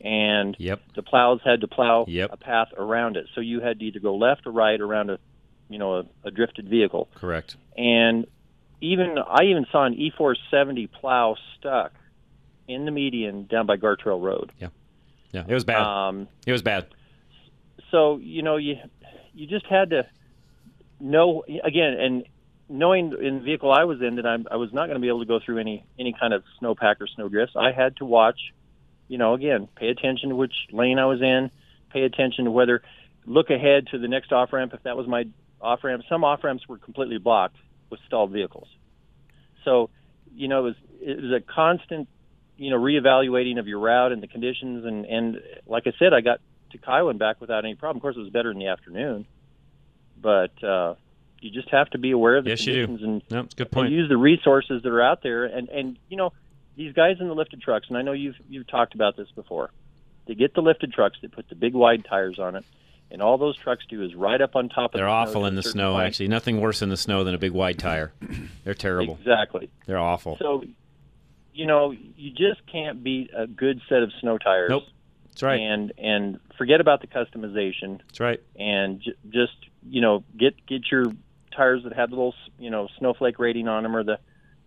and 0.00 0.56
yep. 0.58 0.80
the 0.94 1.02
plows 1.02 1.40
had 1.44 1.60
to 1.62 1.68
plow 1.68 2.04
Yep. 2.08 2.30
a 2.32 2.36
path 2.36 2.68
around 2.76 3.16
it. 3.16 3.26
So 3.34 3.40
you 3.40 3.60
had 3.60 3.78
to 3.78 3.84
either 3.84 4.00
go 4.00 4.16
left 4.16 4.46
or 4.46 4.52
right 4.52 4.80
around 4.80 5.10
a, 5.10 5.18
you 5.68 5.78
know, 5.78 5.98
a, 5.98 6.04
a 6.24 6.30
drifted 6.30 6.68
vehicle. 6.68 7.08
Correct. 7.14 7.56
And 7.76 8.26
even 8.80 9.16
I 9.18 9.44
even 9.44 9.66
saw 9.72 9.84
an 9.84 9.94
E470 9.94 10.90
plow 10.92 11.36
stuck 11.58 11.92
in 12.68 12.84
the 12.84 12.90
median 12.90 13.46
down 13.46 13.66
by 13.66 13.76
Gartrell 13.76 14.22
Road. 14.22 14.52
Yeah. 14.60 14.68
Yeah. 15.32 15.44
It 15.48 15.54
was 15.54 15.64
bad. 15.64 15.80
Um, 15.82 16.28
it 16.46 16.52
was 16.52 16.62
bad. 16.62 16.86
so 17.90 18.18
you 18.18 18.42
know 18.42 18.56
you 18.56 18.76
you 19.34 19.46
just 19.46 19.66
had 19.66 19.90
to 19.90 20.06
know 21.00 21.44
again 21.64 21.94
and 21.94 22.24
knowing 22.68 23.12
in 23.20 23.34
the 23.36 23.40
vehicle 23.40 23.70
I 23.72 23.84
was 23.84 24.00
in 24.00 24.16
that 24.16 24.26
I'm, 24.26 24.46
I 24.50 24.56
was 24.56 24.72
not 24.72 24.86
going 24.86 24.94
to 24.94 25.00
be 25.00 25.08
able 25.08 25.20
to 25.20 25.26
go 25.26 25.40
through 25.44 25.58
any 25.58 25.84
any 25.98 26.14
kind 26.18 26.32
of 26.32 26.42
snowpack 26.60 26.96
or 27.00 27.06
snow 27.06 27.28
drifts. 27.28 27.54
I 27.56 27.72
had 27.72 27.96
to 27.98 28.04
watch, 28.04 28.38
you 29.08 29.18
know, 29.18 29.34
again, 29.34 29.68
pay 29.76 29.88
attention 29.88 30.30
to 30.30 30.36
which 30.36 30.54
lane 30.72 30.98
I 30.98 31.06
was 31.06 31.20
in, 31.20 31.50
pay 31.90 32.02
attention 32.02 32.46
to 32.46 32.50
whether 32.50 32.82
look 33.26 33.50
ahead 33.50 33.88
to 33.88 33.98
the 33.98 34.08
next 34.08 34.32
off 34.32 34.52
ramp 34.52 34.74
if 34.74 34.82
that 34.82 34.96
was 34.96 35.06
my 35.06 35.24
off 35.60 35.84
ramp. 35.84 36.02
Some 36.08 36.24
off 36.24 36.44
ramps 36.44 36.68
were 36.68 36.78
completely 36.78 37.18
blocked 37.18 37.56
with 37.90 38.00
stalled 38.06 38.30
vehicles. 38.30 38.68
So, 39.64 39.90
you 40.34 40.48
know, 40.48 40.60
it 40.60 40.62
was 40.62 40.74
it 41.00 41.22
was 41.22 41.32
a 41.32 41.40
constant, 41.40 42.08
you 42.56 42.70
know, 42.70 42.78
reevaluating 42.78 43.58
of 43.58 43.66
your 43.66 43.78
route 43.78 44.12
and 44.12 44.22
the 44.22 44.28
conditions 44.28 44.84
and 44.84 45.04
and 45.06 45.40
like 45.66 45.86
I 45.86 45.92
said, 45.98 46.12
I 46.12 46.20
got 46.20 46.40
to 46.72 46.78
Kiowa 46.78 47.10
and 47.10 47.18
back 47.18 47.40
without 47.40 47.64
any 47.64 47.74
problem. 47.74 47.98
Of 47.98 48.02
course, 48.02 48.16
it 48.16 48.20
was 48.20 48.30
better 48.30 48.50
in 48.50 48.58
the 48.58 48.66
afternoon, 48.66 49.26
but 50.20 50.62
uh, 50.62 50.94
you 51.40 51.50
just 51.50 51.70
have 51.70 51.88
to 51.90 51.98
be 51.98 52.10
aware 52.10 52.36
of 52.36 52.44
the 52.44 52.50
Yes, 52.50 52.64
conditions 52.64 53.02
and, 53.02 53.22
Yep, 53.28 53.56
good 53.56 53.66
and 53.66 53.70
point. 53.70 53.92
use 53.92 54.08
the 54.08 54.16
resources 54.16 54.82
that 54.82 54.88
are 54.88 55.02
out 55.02 55.22
there. 55.22 55.44
And 55.44 55.68
and 55.68 55.98
you 56.08 56.16
know, 56.16 56.32
these 56.76 56.92
guys 56.92 57.16
in 57.20 57.28
the 57.28 57.34
lifted 57.34 57.60
trucks, 57.62 57.86
and 57.88 57.96
I 57.96 58.02
know 58.02 58.12
you've 58.12 58.36
you've 58.48 58.66
talked 58.66 58.94
about 58.94 59.16
this 59.16 59.28
before. 59.34 59.70
They 60.26 60.34
get 60.34 60.54
the 60.54 60.62
lifted 60.62 60.92
trucks, 60.92 61.18
they 61.20 61.28
put 61.28 61.48
the 61.48 61.54
big 61.54 61.74
wide 61.74 62.04
tires 62.08 62.38
on 62.38 62.56
it, 62.56 62.64
and 63.10 63.20
all 63.20 63.36
those 63.36 63.56
trucks 63.58 63.84
do 63.88 64.02
is 64.02 64.14
ride 64.14 64.40
up 64.40 64.56
on 64.56 64.68
top 64.68 64.94
of. 64.94 64.98
They're 64.98 65.04
the 65.06 65.10
awful 65.12 65.46
in 65.46 65.54
the 65.54 65.62
snow. 65.62 65.92
point. 65.92 66.06
Actually, 66.06 66.28
nothing 66.28 66.60
worse 66.60 66.82
in 66.82 66.88
the 66.88 66.96
snow 66.96 67.24
than 67.24 67.34
a 67.34 67.38
big 67.38 67.52
wide 67.52 67.78
tire. 67.78 68.12
They're 68.64 68.74
terrible. 68.74 69.18
Exactly. 69.20 69.70
They're 69.86 69.98
awful. 69.98 70.36
So, 70.38 70.64
you 71.52 71.66
know, 71.66 71.90
you 71.92 72.30
just 72.30 72.66
can't 72.70 73.04
beat 73.04 73.30
a 73.36 73.46
good 73.46 73.80
set 73.88 74.02
of 74.02 74.10
snow 74.20 74.38
tires. 74.38 74.70
Nope. 74.70 74.84
That's 75.28 75.42
right. 75.42 75.60
And 75.60 75.92
and 75.98 76.40
forget 76.56 76.80
about 76.80 77.00
the 77.00 77.06
customization. 77.08 77.98
That's 77.98 78.20
right. 78.20 78.40
And 78.56 79.00
j- 79.00 79.14
just 79.30 79.56
you 79.88 80.00
know 80.00 80.24
get 80.38 80.54
get 80.66 80.90
your 80.90 81.06
tires 81.54 81.82
that 81.84 81.92
have 81.92 82.10
the 82.10 82.16
little 82.16 82.34
you 82.58 82.70
know 82.70 82.88
snowflake 82.98 83.38
rating 83.38 83.68
on 83.68 83.82
them 83.82 83.94
or 83.96 84.04
the 84.04 84.18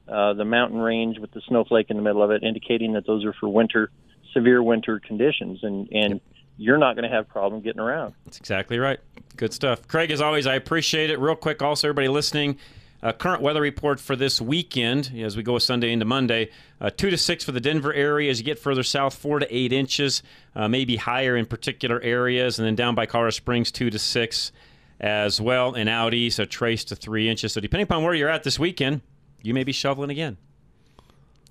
uh, 0.09 0.33
the 0.33 0.45
mountain 0.45 0.79
range 0.79 1.19
with 1.19 1.31
the 1.31 1.41
snowflake 1.47 1.89
in 1.89 1.97
the 1.97 2.03
middle 2.03 2.23
of 2.23 2.31
it, 2.31 2.43
indicating 2.43 2.93
that 2.93 3.05
those 3.05 3.25
are 3.25 3.33
for 3.33 3.49
winter 3.49 3.91
severe 4.33 4.61
winter 4.61 4.99
conditions, 4.99 5.59
and 5.63 5.89
and 5.91 6.21
you're 6.57 6.77
not 6.77 6.95
going 6.95 7.09
to 7.09 7.15
have 7.15 7.27
problem 7.27 7.61
getting 7.61 7.79
around. 7.79 8.13
That's 8.25 8.39
exactly 8.39 8.79
right. 8.79 8.99
Good 9.35 9.53
stuff. 9.53 9.87
Craig, 9.87 10.09
as 10.11 10.21
always, 10.21 10.47
I 10.47 10.55
appreciate 10.55 11.09
it. 11.09 11.19
Real 11.19 11.35
quick, 11.35 11.61
also, 11.61 11.87
everybody 11.87 12.07
listening, 12.07 12.57
uh, 13.03 13.13
current 13.13 13.43
weather 13.43 13.61
report 13.61 13.99
for 13.99 14.15
this 14.15 14.41
weekend 14.41 15.11
as 15.19 15.37
we 15.37 15.43
go 15.43 15.59
Sunday 15.59 15.91
into 15.91 16.05
Monday. 16.05 16.49
Uh, 16.81 16.89
two 16.89 17.11
to 17.11 17.17
six 17.17 17.43
for 17.43 17.51
the 17.51 17.59
Denver 17.59 17.93
area. 17.93 18.31
As 18.31 18.39
you 18.39 18.45
get 18.45 18.57
further 18.57 18.83
south, 18.83 19.15
four 19.15 19.39
to 19.39 19.55
eight 19.55 19.71
inches, 19.71 20.23
uh, 20.55 20.67
maybe 20.67 20.95
higher 20.95 21.35
in 21.37 21.45
particular 21.45 22.01
areas. 22.01 22.57
And 22.57 22.67
then 22.67 22.75
down 22.75 22.95
by 22.95 23.05
Colorado 23.05 23.31
Springs, 23.31 23.71
two 23.71 23.91
to 23.91 23.99
six 23.99 24.51
as 24.99 25.39
well. 25.39 25.75
And 25.75 25.87
out 25.87 26.15
east, 26.15 26.39
a 26.39 26.47
trace 26.47 26.83
to 26.85 26.95
three 26.95 27.29
inches. 27.29 27.53
So 27.53 27.61
depending 27.61 27.83
upon 27.83 28.03
where 28.03 28.15
you're 28.15 28.29
at 28.29 28.43
this 28.43 28.57
weekend, 28.57 29.01
you 29.41 29.53
may 29.53 29.63
be 29.63 29.71
shoveling 29.71 30.09
again. 30.09 30.37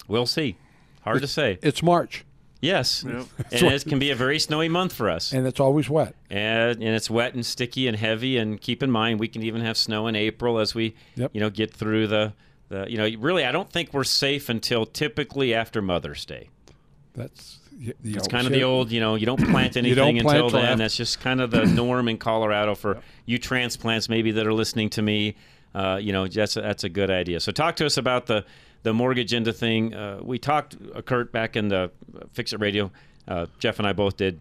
We'll 0.08 0.26
see. 0.26 0.56
Hard 1.02 1.20
to 1.22 1.28
say. 1.28 1.58
It's 1.62 1.82
March. 1.82 2.24
Yes. 2.60 3.04
Yep. 3.06 3.26
And 3.52 3.62
it 3.72 3.84
can 3.84 3.98
be 3.98 4.10
a 4.10 4.14
very 4.14 4.38
snowy 4.38 4.68
month 4.68 4.92
for 4.92 5.10
us. 5.10 5.32
And 5.32 5.46
it's 5.46 5.60
always 5.60 5.88
wet. 5.90 6.14
And, 6.30 6.82
and 6.82 6.94
it's 6.96 7.10
wet 7.10 7.34
and 7.34 7.44
sticky 7.44 7.86
and 7.86 7.96
heavy. 7.96 8.38
And 8.38 8.60
keep 8.60 8.82
in 8.82 8.90
mind, 8.90 9.20
we 9.20 9.28
can 9.28 9.42
even 9.42 9.60
have 9.60 9.76
snow 9.76 10.06
in 10.06 10.16
April 10.16 10.58
as 10.58 10.74
we, 10.74 10.94
you 11.32 11.40
know, 11.40 11.50
get 11.50 11.72
through 11.72 12.06
the, 12.08 12.32
the, 12.68 12.86
you 12.88 12.96
know, 12.98 13.08
really, 13.20 13.44
I 13.44 13.52
don't 13.52 13.70
think 13.70 13.92
we're 13.92 14.04
safe 14.04 14.48
until 14.48 14.86
typically 14.86 15.54
after 15.54 15.82
Mother's 15.82 16.24
Day. 16.24 16.48
That's 17.14 17.58
y- 17.72 17.92
you 18.02 18.16
It's 18.16 18.26
know, 18.26 18.30
kind 18.32 18.46
of 18.46 18.52
the 18.52 18.64
old, 18.64 18.90
you 18.90 19.00
know, 19.00 19.14
you 19.16 19.26
don't 19.26 19.44
plant 19.50 19.76
anything 19.76 19.94
don't 20.16 20.20
plant 20.20 20.36
until 20.38 20.50
till 20.50 20.58
then. 20.60 20.68
after- 20.70 20.78
That's 20.78 20.96
just 20.96 21.20
kind 21.20 21.40
of 21.40 21.50
the 21.50 21.66
norm 21.66 22.08
in 22.08 22.16
Colorado 22.18 22.74
for 22.74 23.00
you 23.26 23.38
transplants 23.38 24.08
maybe 24.08 24.32
that 24.32 24.46
are 24.46 24.54
listening 24.54 24.90
to 24.90 25.02
me. 25.02 25.36
Uh, 25.76 25.98
you 25.98 26.10
know, 26.10 26.26
that's 26.26 26.56
a, 26.56 26.62
that's 26.62 26.84
a 26.84 26.88
good 26.88 27.10
idea. 27.10 27.38
So 27.38 27.52
talk 27.52 27.76
to 27.76 27.86
us 27.86 27.98
about 27.98 28.26
the 28.26 28.46
the 28.82 28.94
mortgage 28.94 29.34
into 29.34 29.52
thing. 29.52 29.94
Uh, 29.94 30.20
we 30.22 30.38
talked, 30.38 30.76
uh, 30.94 31.02
Kurt, 31.02 31.32
back 31.32 31.54
in 31.56 31.68
the 31.68 31.90
Fix 32.32 32.52
It 32.52 32.60
Radio. 32.60 32.90
Uh, 33.28 33.46
Jeff 33.58 33.78
and 33.78 33.86
I 33.86 33.92
both 33.92 34.16
did 34.16 34.40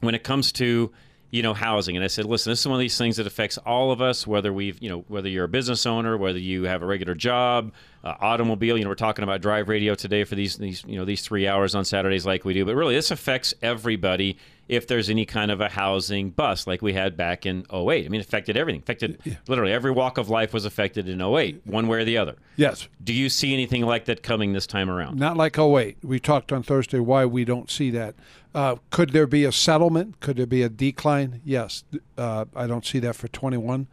when 0.00 0.14
it 0.14 0.22
comes 0.22 0.52
to 0.52 0.92
you 1.30 1.42
know 1.42 1.54
housing 1.54 1.96
and 1.96 2.02
i 2.02 2.08
said 2.08 2.24
listen 2.24 2.50
this 2.50 2.58
is 2.58 2.66
one 2.66 2.74
of 2.74 2.80
these 2.80 2.98
things 2.98 3.16
that 3.16 3.26
affects 3.26 3.56
all 3.58 3.92
of 3.92 4.02
us 4.02 4.26
whether 4.26 4.52
we've 4.52 4.82
you 4.82 4.88
know 4.88 5.04
whether 5.06 5.28
you're 5.28 5.44
a 5.44 5.48
business 5.48 5.86
owner 5.86 6.16
whether 6.16 6.38
you 6.38 6.64
have 6.64 6.82
a 6.82 6.86
regular 6.86 7.14
job 7.14 7.72
uh, 8.02 8.14
automobile 8.20 8.76
you 8.76 8.82
know 8.82 8.90
we're 8.90 8.96
talking 8.96 9.22
about 9.22 9.40
drive 9.40 9.68
radio 9.68 9.94
today 9.94 10.24
for 10.24 10.34
these 10.34 10.56
these 10.56 10.84
you 10.88 10.96
know 10.96 11.04
these 11.04 11.22
three 11.22 11.46
hours 11.46 11.74
on 11.76 11.84
saturdays 11.84 12.26
like 12.26 12.44
we 12.44 12.52
do 12.52 12.64
but 12.64 12.74
really 12.74 12.96
this 12.96 13.12
affects 13.12 13.54
everybody 13.62 14.36
if 14.70 14.86
there's 14.86 15.10
any 15.10 15.26
kind 15.26 15.50
of 15.50 15.60
a 15.60 15.68
housing 15.68 16.30
bust 16.30 16.66
like 16.66 16.80
we 16.80 16.92
had 16.92 17.16
back 17.16 17.44
in 17.44 17.66
08 17.72 18.06
i 18.06 18.08
mean 18.08 18.20
it 18.20 18.26
affected 18.26 18.56
everything 18.56 18.80
affected 18.80 19.18
literally 19.48 19.72
every 19.72 19.90
walk 19.90 20.16
of 20.16 20.28
life 20.30 20.52
was 20.54 20.64
affected 20.64 21.08
in 21.08 21.20
08 21.20 21.60
one 21.64 21.88
way 21.88 21.98
or 21.98 22.04
the 22.04 22.16
other 22.16 22.36
Yes. 22.56 22.88
do 23.02 23.12
you 23.12 23.28
see 23.28 23.52
anything 23.52 23.82
like 23.84 24.04
that 24.06 24.22
coming 24.22 24.52
this 24.52 24.66
time 24.66 24.88
around 24.88 25.18
Not 25.18 25.36
like 25.36 25.58
08. 25.58 25.98
We 26.02 26.20
talked 26.20 26.52
on 26.52 26.62
Thursday 26.62 26.98
why 27.00 27.24
we 27.26 27.44
don't 27.44 27.70
see 27.70 27.90
that. 27.90 28.14
Uh, 28.54 28.76
could 28.90 29.10
there 29.10 29.26
be 29.26 29.44
a 29.44 29.52
settlement? 29.52 30.20
Could 30.20 30.36
there 30.36 30.46
be 30.46 30.62
a 30.62 30.68
decline? 30.68 31.40
Yes. 31.44 31.84
Uh, 32.18 32.44
I 32.54 32.66
don't 32.66 32.84
see 32.84 32.98
that 33.00 33.14
for 33.16 33.28
21. 33.28 33.86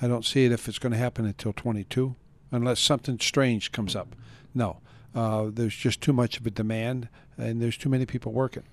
I 0.00 0.06
don't 0.08 0.24
see 0.24 0.44
it 0.44 0.52
if 0.52 0.68
it's 0.68 0.78
going 0.78 0.92
to 0.92 0.98
happen 0.98 1.24
until 1.26 1.52
22, 1.52 2.14
unless 2.50 2.78
something 2.80 3.18
strange 3.20 3.72
comes 3.72 3.96
up. 3.96 4.14
No. 4.54 4.78
Uh, 5.14 5.46
there's 5.52 5.74
just 5.76 6.00
too 6.00 6.12
much 6.12 6.38
of 6.38 6.46
a 6.46 6.50
demand, 6.50 7.08
and 7.38 7.60
there's 7.62 7.76
too 7.76 7.88
many 7.88 8.04
people 8.06 8.32
working. 8.32 8.64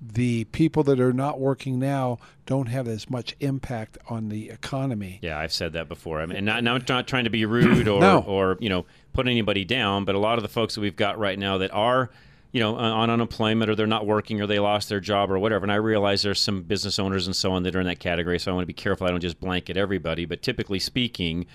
The 0.00 0.44
people 0.44 0.84
that 0.84 1.00
are 1.00 1.12
not 1.12 1.40
working 1.40 1.78
now 1.80 2.18
don't 2.46 2.66
have 2.66 2.86
as 2.86 3.10
much 3.10 3.34
impact 3.40 3.98
on 4.08 4.28
the 4.28 4.48
economy. 4.48 5.18
Yeah, 5.22 5.38
I've 5.38 5.52
said 5.52 5.72
that 5.72 5.88
before. 5.88 6.20
I 6.20 6.26
mean, 6.26 6.36
and 6.36 6.46
not, 6.46 6.62
not, 6.62 6.88
not 6.88 7.08
trying 7.08 7.24
to 7.24 7.30
be 7.30 7.44
rude 7.44 7.88
or, 7.88 8.00
No. 8.00 8.20
or 8.20 8.56
you 8.60 8.68
know 8.68 8.86
put 9.12 9.26
anybody 9.26 9.64
down, 9.64 10.04
but 10.04 10.14
a 10.14 10.18
lot 10.18 10.38
of 10.38 10.42
the 10.42 10.48
folks 10.48 10.76
that 10.76 10.80
we've 10.80 10.94
got 10.96 11.18
right 11.18 11.38
now 11.38 11.58
that 11.58 11.72
are 11.72 12.10
you 12.52 12.60
know 12.60 12.76
on 12.76 12.92
on 12.92 13.10
unemployment 13.10 13.68
or 13.70 13.74
they're 13.74 13.86
not 13.88 14.06
working 14.06 14.40
or 14.40 14.46
they 14.46 14.60
lost 14.60 14.88
their 14.88 15.00
job 15.00 15.30
or 15.32 15.38
whatever. 15.38 15.64
And 15.64 15.72
I 15.72 15.76
realize 15.76 16.22
there's 16.22 16.40
some 16.40 16.62
business 16.62 16.98
owners 17.00 17.26
and 17.26 17.34
so 17.34 17.50
on 17.52 17.64
that 17.64 17.74
are 17.74 17.80
in 17.80 17.86
that 17.88 17.98
category, 17.98 18.38
so 18.38 18.52
I 18.52 18.54
want 18.54 18.62
to 18.62 18.66
be 18.66 18.72
careful. 18.74 19.06
I 19.06 19.10
don't 19.10 19.20
just 19.20 19.40
blanket 19.40 19.76
everybody, 19.76 20.24
but 20.26 20.42
typically 20.42 20.78
speaking, 20.78 21.46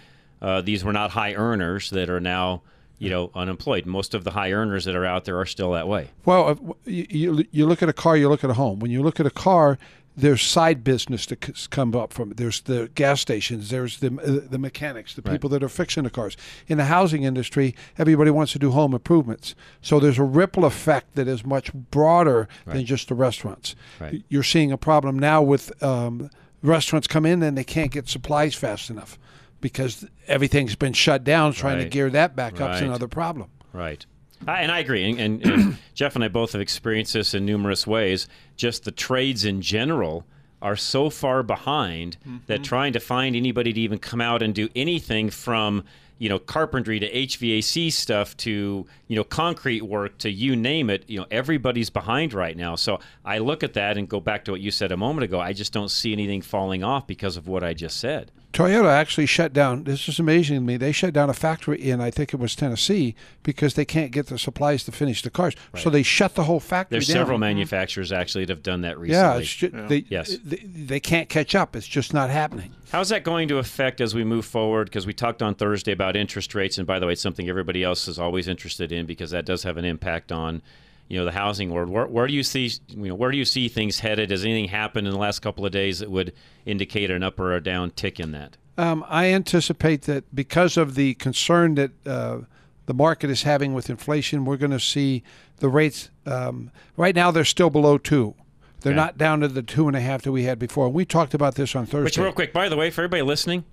uh, 0.41 0.61
these 0.61 0.83
were 0.83 0.93
not 0.93 1.11
high 1.11 1.33
earners 1.33 1.89
that 1.91 2.09
are 2.09 2.19
now 2.19 2.61
you 3.03 3.09
know, 3.09 3.31
unemployed. 3.35 3.85
Most 3.85 4.13
of 4.13 4.23
the 4.23 4.31
high 4.31 4.51
earners 4.51 4.85
that 4.85 4.95
are 4.95 5.05
out 5.05 5.25
there 5.25 5.37
are 5.39 5.45
still 5.45 5.71
that 5.71 5.87
way. 5.87 6.09
Well, 6.25 6.77
you, 6.85 7.05
you 7.09 7.45
you 7.51 7.65
look 7.65 7.83
at 7.83 7.89
a 7.89 7.93
car, 7.93 8.17
you 8.17 8.29
look 8.29 8.43
at 8.43 8.49
a 8.49 8.55
home. 8.55 8.79
When 8.79 8.91
you 8.91 9.01
look 9.03 9.19
at 9.19 9.25
a 9.25 9.31
car, 9.31 9.77
there's 10.15 10.43
side 10.43 10.83
business 10.83 11.25
that 11.25 11.69
come 11.71 11.95
up 11.95 12.13
from 12.13 12.31
it. 12.31 12.37
There's 12.37 12.61
the 12.61 12.89
gas 12.93 13.19
stations. 13.21 13.69
There's 13.69 13.99
the 13.99 14.07
uh, 14.07 14.47
the 14.49 14.59
mechanics, 14.59 15.15
the 15.15 15.21
Right. 15.23 15.31
people 15.33 15.49
that 15.49 15.63
are 15.63 15.69
fixing 15.69 16.03
the 16.03 16.09
cars. 16.09 16.37
In 16.67 16.77
the 16.77 16.85
housing 16.85 17.23
industry, 17.23 17.75
everybody 17.97 18.29
wants 18.31 18.51
to 18.53 18.59
do 18.59 18.71
home 18.71 18.93
improvements. 18.93 19.55
So 19.81 19.99
there's 19.99 20.19
a 20.19 20.23
ripple 20.23 20.65
effect 20.65 21.15
that 21.15 21.27
is 21.27 21.45
much 21.45 21.73
broader 21.73 22.47
than 22.65 22.85
just 22.85 23.07
the 23.07 23.15
restaurants. 23.15 23.75
Right. 23.99 24.23
You're 24.29 24.43
seeing 24.43 24.71
a 24.71 24.77
problem 24.77 25.17
now 25.17 25.41
with 25.41 25.71
um, 25.83 26.29
restaurants 26.61 27.07
come 27.07 27.25
in 27.25 27.41
and 27.43 27.57
they 27.57 27.63
can't 27.63 27.91
get 27.91 28.07
supplies 28.07 28.55
fast 28.55 28.89
enough 28.89 29.17
because 29.63 30.05
everything's 30.27 30.75
been 30.75 30.93
shut 30.93 31.23
down. 31.23 31.53
Trying 31.53 31.79
to 31.79 31.85
gear 31.85 32.11
that 32.11 32.35
back 32.35 32.61
up 32.61 32.75
is 32.75 32.81
another 32.81 33.07
problem. 33.07 33.49
Right. 33.71 34.05
I, 34.45 34.61
and 34.61 34.71
I 34.71 34.79
agree. 34.79 35.09
And, 35.09 35.19
and, 35.19 35.45
and 35.45 35.77
Jeff 35.95 36.15
and 36.15 36.23
I 36.23 36.27
both 36.27 36.51
have 36.51 36.61
experienced 36.61 37.13
this 37.13 37.33
in 37.33 37.45
numerous 37.45 37.87
ways. 37.87 38.27
Just 38.57 38.83
the 38.83 38.91
trades 38.91 39.45
in 39.45 39.61
general 39.61 40.25
are 40.61 40.75
so 40.75 41.09
far 41.09 41.43
behind 41.43 42.17
that 42.47 42.55
mm-hmm. 42.55 42.63
trying 42.63 42.93
to 42.93 42.99
find 42.99 43.35
anybody 43.35 43.73
to 43.73 43.79
even 43.79 43.99
come 43.99 44.21
out 44.21 44.41
and 44.43 44.53
do 44.53 44.69
anything 44.75 45.29
from 45.29 45.83
you 46.19 46.29
know 46.29 46.39
carpentry 46.39 46.99
to 46.99 47.09
HVAC 47.11 47.91
stuff 47.91 48.35
to 48.37 48.85
you 49.07 49.15
know 49.15 49.23
concrete 49.23 49.81
work 49.81 50.17
to 50.19 50.29
you 50.29 50.55
name 50.55 50.89
it 50.89 51.03
you 51.09 51.19
know 51.19 51.25
everybody's 51.31 51.89
behind 51.89 52.33
right 52.33 52.55
now 52.55 52.75
so 52.75 52.99
I 53.25 53.39
look 53.39 53.61
at 53.61 53.73
that 53.73 53.97
and 53.97 54.07
go 54.07 54.21
back 54.21 54.45
to 54.45 54.51
what 54.51 54.61
you 54.61 54.71
said 54.71 54.93
a 54.93 54.97
moment 54.97 55.25
ago 55.25 55.39
I 55.39 55.51
just 55.51 55.73
don't 55.73 55.89
see 55.89 56.13
anything 56.13 56.41
falling 56.41 56.81
off 56.81 57.07
because 57.07 57.35
of 57.35 57.49
what 57.49 57.63
I 57.63 57.73
just 57.73 57.99
said 57.99 58.31
Toyota 58.53 58.89
actually 58.91 59.25
shut 59.25 59.51
down. 59.51 59.83
This 59.85 60.07
is 60.07 60.19
amazing 60.19 60.57
to 60.57 60.61
me. 60.61 60.77
They 60.77 60.91
shut 60.91 61.11
down 61.11 61.27
a 61.27 61.33
factory 61.33 61.81
in, 61.81 61.99
I 61.99 62.11
think 62.11 62.35
it 62.35 62.37
was 62.37 62.55
Tennessee, 62.55 63.15
because 63.41 63.73
they 63.73 63.83
can't 63.83 64.11
get 64.11 64.27
the 64.27 64.37
supplies 64.37 64.83
to 64.83 64.91
finish 64.91 65.23
the 65.23 65.31
cars. 65.31 65.55
So 65.75 65.89
they 65.89 66.03
shut 66.03 66.35
the 66.35 66.43
whole 66.43 66.59
factory 66.59 66.95
there's 66.95 67.07
down. 67.07 67.15
several 67.15 67.39
manufacturers 67.39 68.11
actually 68.11 68.45
that 68.45 68.53
have 68.53 68.63
done 68.63 68.81
that 68.81 68.99
recently 68.99 69.23
Yeah, 69.23 69.37
it's 69.39 69.55
ju- 69.55 69.69
They, 69.87 70.05
yes 70.07 70.37
they, 70.43 70.57
they 70.57 70.99
can't 70.99 71.29
catch 71.29 71.55
up. 71.55 71.75
It's 71.75 71.87
just 71.87 72.13
not 72.13 72.29
happening. 72.29 72.73
How's 72.91 73.09
that 73.09 73.23
going 73.23 73.47
to 73.47 73.57
affect 73.57 73.99
as 74.01 74.13
we 74.13 74.23
move 74.23 74.45
forward? 74.45 74.85
Because 74.85 75.07
we 75.07 75.13
talked 75.13 75.41
on 75.41 75.55
Thursday 75.55 75.91
about 75.91 76.15
interest 76.15 76.53
rates, 76.53 76.77
and 76.77 76.85
by 76.85 76.99
the 76.99 77.07
way, 77.07 77.13
it's 77.13 77.21
something 77.21 77.49
everybody 77.49 77.83
else 77.83 78.07
is 78.07 78.19
always 78.19 78.47
interested 78.47 78.91
in 78.91 79.07
because 79.07 79.31
that 79.31 79.45
does 79.45 79.63
have 79.63 79.77
an 79.77 79.85
impact 79.85 80.31
on, 80.31 80.61
you 81.09 81.19
know, 81.19 81.25
the 81.25 81.31
housing 81.31 81.69
world. 81.71 81.89
Where, 81.89 82.07
where 82.07 82.27
do 82.27 82.33
you 82.33 82.43
see, 82.43 82.71
you 82.89 83.09
know, 83.09 83.15
where 83.15 83.31
do 83.31 83.37
you 83.37 83.45
see 83.45 83.67
things 83.67 83.99
headed? 83.99 84.31
Has 84.31 84.43
anything 84.43 84.69
happened 84.69 85.07
in 85.07 85.13
the 85.13 85.19
last 85.19 85.39
couple 85.39 85.65
of 85.65 85.71
days 85.71 85.99
that 85.99 86.09
would 86.09 86.33
indicate 86.65 87.11
an 87.11 87.23
up 87.23 87.39
or 87.39 87.53
a 87.53 87.61
down 87.61 87.91
tick 87.91 88.19
in 88.19 88.31
that? 88.31 88.57
Um, 88.77 89.05
I 89.07 89.27
anticipate 89.27 90.03
that 90.03 90.33
because 90.35 90.77
of 90.77 90.95
the 90.95 91.13
concern 91.15 91.75
that 91.75 91.91
uh, 92.07 92.39
the 92.87 92.93
market 92.93 93.29
is 93.29 93.43
having 93.43 93.73
with 93.73 93.89
inflation, 93.89 94.45
we're 94.45 94.57
going 94.57 94.71
to 94.71 94.79
see 94.79 95.21
the 95.57 95.69
rates. 95.69 96.09
Um, 96.25 96.71
right 96.97 97.15
now, 97.15 97.29
they're 97.31 97.45
still 97.45 97.69
below 97.69 97.97
two. 97.97 98.33
They're 98.81 98.91
Okay. 98.93 98.97
not 98.97 99.17
down 99.17 99.39
to 99.41 99.47
the 99.47 99.61
two 99.61 99.87
and 99.87 99.95
a 99.95 100.01
half 100.01 100.23
that 100.23 100.31
we 100.31 100.43
had 100.43 100.57
before. 100.59 100.89
We 100.89 101.05
talked 101.05 101.33
about 101.33 101.55
this 101.55 101.75
on 101.75 101.85
Thursday. 101.85 102.03
Which, 102.05 102.17
real 102.17 102.33
quick, 102.33 102.51
by 102.51 102.67
the 102.67 102.75
way, 102.75 102.89
for 102.89 103.01
everybody 103.01 103.21
listening, 103.21 103.63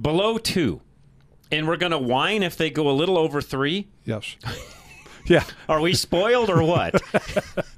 below 0.00 0.36
two, 0.36 0.80
and 1.52 1.66
we're 1.68 1.76
going 1.78 1.92
to 1.92 1.98
whine 1.98 2.42
if 2.42 2.56
they 2.56 2.70
go 2.70 2.90
a 2.90 2.92
little 2.92 3.16
over 3.16 3.40
three. 3.40 3.88
Yes. 4.04 4.36
Yeah. 5.26 5.44
Are 5.68 5.80
we 5.80 5.94
spoiled 5.94 6.50
or 6.50 6.62
what? 6.62 7.00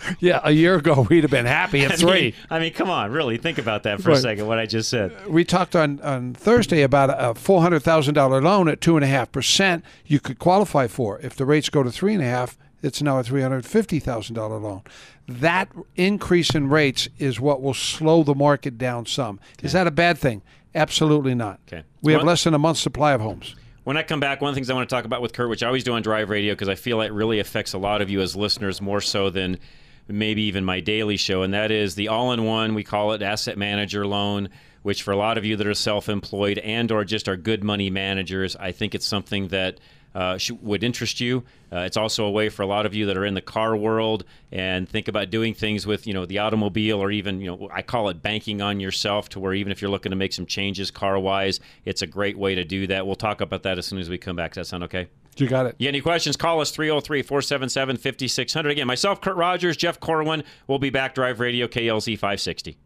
yeah, 0.20 0.40
a 0.42 0.50
year 0.52 0.76
ago 0.76 1.06
we'd 1.10 1.24
have 1.24 1.30
been 1.30 1.46
happy 1.46 1.84
at 1.84 1.92
I 1.92 1.96
three. 1.96 2.10
mean, 2.20 2.34
I 2.50 2.58
mean, 2.58 2.72
come 2.72 2.90
on, 2.90 3.10
really 3.10 3.36
think 3.36 3.58
about 3.58 3.82
that 3.82 4.00
for 4.00 4.10
a 4.10 4.16
second. 4.16 4.46
What 4.46 4.58
I 4.58 4.66
just 4.66 4.88
said. 4.88 5.26
we 5.28 5.44
talked 5.44 5.76
on, 5.76 6.00
on 6.00 6.34
Thursday 6.34 6.82
about 6.82 7.10
a 7.16 7.34
four 7.34 7.60
hundred 7.62 7.80
thousand 7.82 8.14
dollar 8.14 8.40
loan 8.40 8.68
at 8.68 8.80
two 8.80 8.96
and 8.96 9.04
a 9.04 9.08
half 9.08 9.30
percent. 9.32 9.84
You 10.06 10.20
could 10.20 10.38
qualify 10.38 10.86
for 10.86 11.18
if 11.20 11.34
the 11.36 11.44
rates 11.44 11.68
go 11.68 11.82
to 11.82 11.90
three 11.90 12.14
and 12.14 12.22
a 12.22 12.26
half. 12.26 12.58
It's 12.82 13.00
now 13.00 13.18
a 13.18 13.22
three 13.22 13.42
hundred 13.42 13.64
fifty 13.66 13.98
thousand 13.98 14.34
dollar 14.34 14.58
loan. 14.58 14.82
That 15.28 15.68
increase 15.96 16.54
in 16.54 16.68
rates 16.68 17.08
is 17.18 17.38
what 17.40 17.62
will 17.62 17.74
slow 17.74 18.22
the 18.22 18.34
market 18.34 18.76
down 18.76 19.06
some. 19.06 19.38
Is 19.62 19.72
that 19.72 19.86
a 19.86 19.90
bad 19.92 20.18
thing? 20.18 20.42
Absolutely 20.74 21.34
not. 21.34 21.60
Okay. 21.68 21.84
We 22.00 22.12
have 22.14 22.24
less 22.24 22.44
than 22.44 22.54
a 22.54 22.58
month's 22.58 22.80
supply 22.80 23.12
of 23.12 23.20
homes. 23.20 23.54
When 23.84 23.96
I 23.96 24.04
come 24.04 24.20
back, 24.20 24.40
one 24.40 24.48
of 24.48 24.54
the 24.54 24.58
things 24.58 24.70
I 24.70 24.74
want 24.74 24.88
to 24.88 24.94
talk 24.94 25.04
about 25.04 25.22
with 25.22 25.32
Kurt, 25.32 25.48
which 25.48 25.64
I 25.64 25.66
always 25.66 25.82
do 25.82 25.94
on 25.94 26.02
Drive 26.02 26.30
Radio, 26.30 26.52
because 26.52 26.68
I 26.68 26.76
feel 26.76 27.00
it 27.00 27.12
really 27.12 27.40
affects 27.40 27.72
a 27.72 27.78
lot 27.78 28.00
of 28.00 28.10
you 28.10 28.20
as 28.20 28.36
listeners 28.36 28.80
more 28.80 29.00
so 29.00 29.28
than 29.28 29.58
maybe 30.06 30.42
even 30.42 30.64
my 30.64 30.78
daily 30.78 31.16
show, 31.16 31.42
and 31.42 31.52
that 31.52 31.72
is 31.72 31.96
the 31.96 32.06
all-in-one. 32.06 32.74
We 32.74 32.84
call 32.84 33.12
it 33.12 33.22
asset 33.22 33.58
manager 33.58 34.06
loan, 34.06 34.50
which 34.82 35.02
for 35.02 35.10
a 35.10 35.16
lot 35.16 35.36
of 35.36 35.44
you 35.44 35.56
that 35.56 35.66
are 35.66 35.74
self-employed 35.74 36.58
and 36.58 36.92
or 36.92 37.04
just 37.04 37.28
are 37.28 37.36
good 37.36 37.64
money 37.64 37.90
managers, 37.90 38.54
I 38.54 38.70
think 38.70 38.94
it's 38.94 39.06
something 39.06 39.48
that 39.48 39.80
uh, 40.14 40.38
would 40.60 40.84
interest 40.84 41.20
you. 41.20 41.44
Uh, 41.72 41.80
it's 41.80 41.96
also 41.96 42.24
a 42.24 42.30
way 42.30 42.48
for 42.48 42.62
a 42.62 42.66
lot 42.66 42.84
of 42.84 42.94
you 42.94 43.06
that 43.06 43.16
are 43.16 43.24
in 43.24 43.34
the 43.34 43.40
car 43.40 43.74
world 43.76 44.24
and 44.50 44.88
think 44.88 45.08
about 45.08 45.30
doing 45.30 45.54
things 45.54 45.86
with 45.86 46.06
you 46.06 46.12
know 46.12 46.26
the 46.26 46.38
automobile 46.38 47.02
or 47.02 47.10
even 47.10 47.40
you 47.40 47.46
know 47.46 47.68
I 47.72 47.82
call 47.82 48.08
it 48.08 48.22
banking 48.22 48.60
on 48.60 48.80
yourself 48.80 49.28
to 49.30 49.40
where 49.40 49.54
even 49.54 49.72
if 49.72 49.80
you're 49.80 49.90
looking 49.90 50.10
to 50.10 50.16
make 50.16 50.32
some 50.32 50.46
changes 50.46 50.90
car 50.90 51.18
wise, 51.18 51.60
it's 51.84 52.02
a 52.02 52.06
great 52.06 52.36
way 52.36 52.54
to 52.54 52.64
do 52.64 52.86
that. 52.88 53.06
We'll 53.06 53.16
talk 53.16 53.40
about 53.40 53.62
that 53.62 53.78
as 53.78 53.86
soon 53.86 53.98
as 53.98 54.10
we 54.10 54.18
come 54.18 54.36
back. 54.36 54.52
Does 54.52 54.66
that 54.66 54.70
sound 54.70 54.84
okay? 54.84 55.08
You 55.36 55.48
got 55.48 55.66
it. 55.66 55.76
You 55.78 55.86
got 55.86 55.90
any 55.90 56.00
questions? 56.02 56.36
Call 56.36 56.60
us 56.60 56.70
303 56.70 57.22
477 57.22 57.96
5600. 57.96 58.70
Again, 58.70 58.86
myself, 58.86 59.20
Kurt 59.20 59.36
Rogers, 59.36 59.76
Jeff 59.76 59.98
Corwin. 59.98 60.44
We'll 60.66 60.78
be 60.78 60.90
back. 60.90 61.14
Drive 61.14 61.40
Radio, 61.40 61.66
KLZ 61.66 62.18
560. 62.18 62.76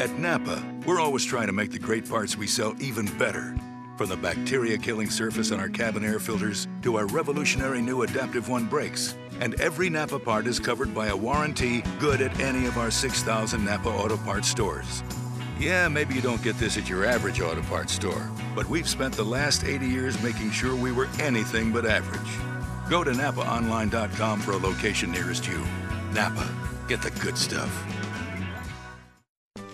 At 0.00 0.18
Napa, 0.18 0.62
we're 0.86 1.00
always 1.00 1.24
trying 1.24 1.46
to 1.46 1.52
make 1.52 1.70
the 1.70 1.78
great 1.78 2.08
parts 2.08 2.36
we 2.36 2.46
sell 2.46 2.74
even 2.80 3.06
better. 3.18 3.56
From 3.96 4.08
the 4.08 4.16
bacteria 4.16 4.78
killing 4.78 5.10
surface 5.10 5.52
on 5.52 5.60
our 5.60 5.68
cabin 5.68 6.04
air 6.04 6.18
filters 6.18 6.66
to 6.82 6.96
our 6.96 7.06
revolutionary 7.06 7.82
new 7.82 8.02
Adaptive 8.02 8.48
One 8.48 8.66
brakes. 8.66 9.16
And 9.40 9.60
every 9.60 9.90
Napa 9.90 10.18
part 10.18 10.46
is 10.46 10.58
covered 10.58 10.94
by 10.94 11.08
a 11.08 11.16
warranty 11.16 11.82
good 11.98 12.22
at 12.22 12.38
any 12.40 12.66
of 12.66 12.78
our 12.78 12.90
6,000 12.90 13.64
Napa 13.64 13.88
Auto 13.88 14.16
Parts 14.16 14.48
stores. 14.48 15.02
Yeah, 15.58 15.88
maybe 15.88 16.14
you 16.14 16.20
don't 16.20 16.42
get 16.42 16.58
this 16.58 16.76
at 16.76 16.88
your 16.88 17.04
average 17.04 17.40
auto 17.40 17.62
parts 17.62 17.92
store, 17.92 18.28
but 18.54 18.68
we've 18.68 18.88
spent 18.88 19.14
the 19.14 19.24
last 19.24 19.64
80 19.64 19.86
years 19.86 20.20
making 20.22 20.50
sure 20.50 20.74
we 20.74 20.90
were 20.90 21.08
anything 21.20 21.70
but 21.72 21.86
average. 21.86 22.90
Go 22.90 23.04
to 23.04 23.12
NapaOnline.com 23.12 24.40
for 24.40 24.52
a 24.52 24.56
location 24.56 25.12
nearest 25.12 25.46
you. 25.46 25.62
Napa, 26.12 26.48
get 26.88 27.00
the 27.02 27.10
good 27.20 27.38
stuff. 27.38 27.70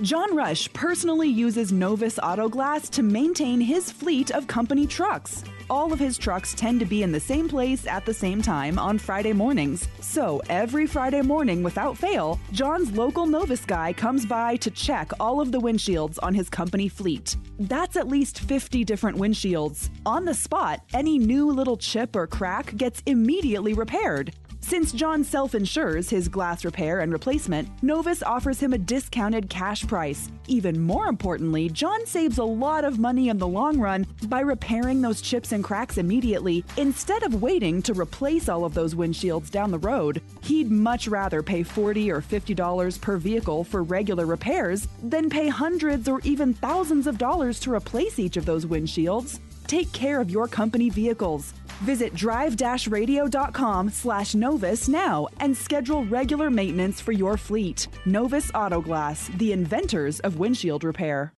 John 0.03 0.37
Rush 0.37 0.73
personally 0.73 1.29
uses 1.29 1.73
Novus 1.73 2.21
Auto 2.23 2.49
Glass 2.49 2.89
to 2.91 3.03
maintain 3.03 3.61
his 3.61 3.91
fleet 3.91 4.31
of 4.31 4.47
company 4.47 4.87
trucks. 4.87 5.43
All 5.69 5.93
of 5.93 5.99
his 5.99 6.17
trucks 6.17 6.55
tend 6.55 6.79
to 6.79 6.87
be 6.87 7.03
in 7.03 7.11
the 7.11 7.19
same 7.19 7.49
place 7.49 7.85
at 7.85 8.07
the 8.07 8.15
same 8.15 8.41
time 8.41 8.79
on 8.79 8.97
Friday 8.97 9.33
mornings. 9.33 9.89
So 10.01 10.41
every 10.49 10.87
Friday 10.87 11.23
morning, 11.23 11.65
without 11.65 11.99
fail, 11.99 12.39
John's 12.53 12.93
local 12.93 13.27
Novus 13.27 13.65
guy 13.65 13.93
comes 13.93 14.25
by 14.25 14.55
to 14.59 14.71
check 14.71 15.11
all 15.19 15.41
of 15.41 15.51
the 15.51 15.61
windshields 15.61 16.17
on 16.23 16.33
his 16.33 16.49
company 16.49 16.89
fleet. 16.89 17.37
That's 17.59 17.97
at 17.97 18.07
least 18.07 18.39
50 18.39 18.85
different 18.85 19.19
windshields. 19.19 19.91
On 20.07 20.25
the 20.25 20.33
spot, 20.33 20.81
any 20.95 21.19
new 21.19 21.51
little 21.51 21.77
chip 21.77 22.15
or 22.15 22.29
crack 22.29 22.77
gets 22.77 23.03
immediately 23.07 23.75
repaired. 23.75 24.33
Since 24.69 24.93
John 24.93 25.25
self 25.25 25.55
insures 25.55 26.11
his 26.11 26.29
glass 26.29 26.63
repair 26.63 27.01
and 27.01 27.11
replacement, 27.11 27.71
Novus 27.83 28.23
offers 28.23 28.61
him 28.61 28.75
a 28.75 28.79
discounted 28.79 29.49
cash 29.49 29.87
price. 29.87 30.31
Even 30.47 30.79
more 30.79 31.07
importantly, 31.07 31.71
John 31.71 32.05
saves 32.05 32.37
a 32.37 32.45
lot 32.45 32.85
of 32.85 32.99
money 32.99 33.31
in 33.31 33.39
the 33.39 33.49
long 33.49 33.79
run 33.79 34.07
by 34.27 34.41
repairing 34.41 35.01
those 35.01 35.23
chips 35.23 35.53
and 35.53 35.65
cracks 35.65 35.97
immediately 35.97 36.67
instead 36.77 37.23
of 37.23 37.41
waiting 37.41 37.81
to 37.81 37.95
replace 37.95 38.51
all 38.51 38.67
of 38.67 38.75
those 38.75 38.95
windshields 38.95 39.51
down 39.51 39.71
the 39.71 39.79
road. 39.79 40.21
He'd 40.43 40.71
much 40.71 41.09
rather 41.09 41.43
pay 41.43 41.63
40 41.63 42.11
or 42.11 42.21
$50 42.21 43.01
per 43.01 43.17
vehicle 43.17 43.65
for 43.65 43.83
regular 43.83 44.27
repairs 44.27 44.87
than 45.03 45.31
pay 45.31 45.49
hundreds 45.49 46.11
or 46.11 46.21
even 46.25 46.53
thousands 46.53 47.07
of 47.07 47.17
dollars 47.17 47.59
to 47.61 47.73
replace 47.73 48.19
each 48.19 48.37
of 48.37 48.45
those 48.45 48.67
windshields. 48.67 49.41
Take 49.69 49.93
care 49.93 50.21
of 50.21 50.31
your 50.31 50.49
company 50.49 50.91
vehicles. 50.91 51.53
Visit 51.83 52.13
drive-radio.com 52.15 53.91
slash 53.91 54.35
Novus 54.35 54.89
now 54.89 55.29
and 55.39 55.57
schedule 55.57 56.05
regular 56.07 56.51
maintenance 56.51 57.01
for 57.01 57.13
your 57.13 57.37
fleet. 57.37 57.87
Novus 58.05 58.51
Autoglass, 58.51 59.29
the 59.39 59.53
inventors 59.53 60.19
of 60.21 60.41
windshield 60.41 60.83
repair. 60.83 61.33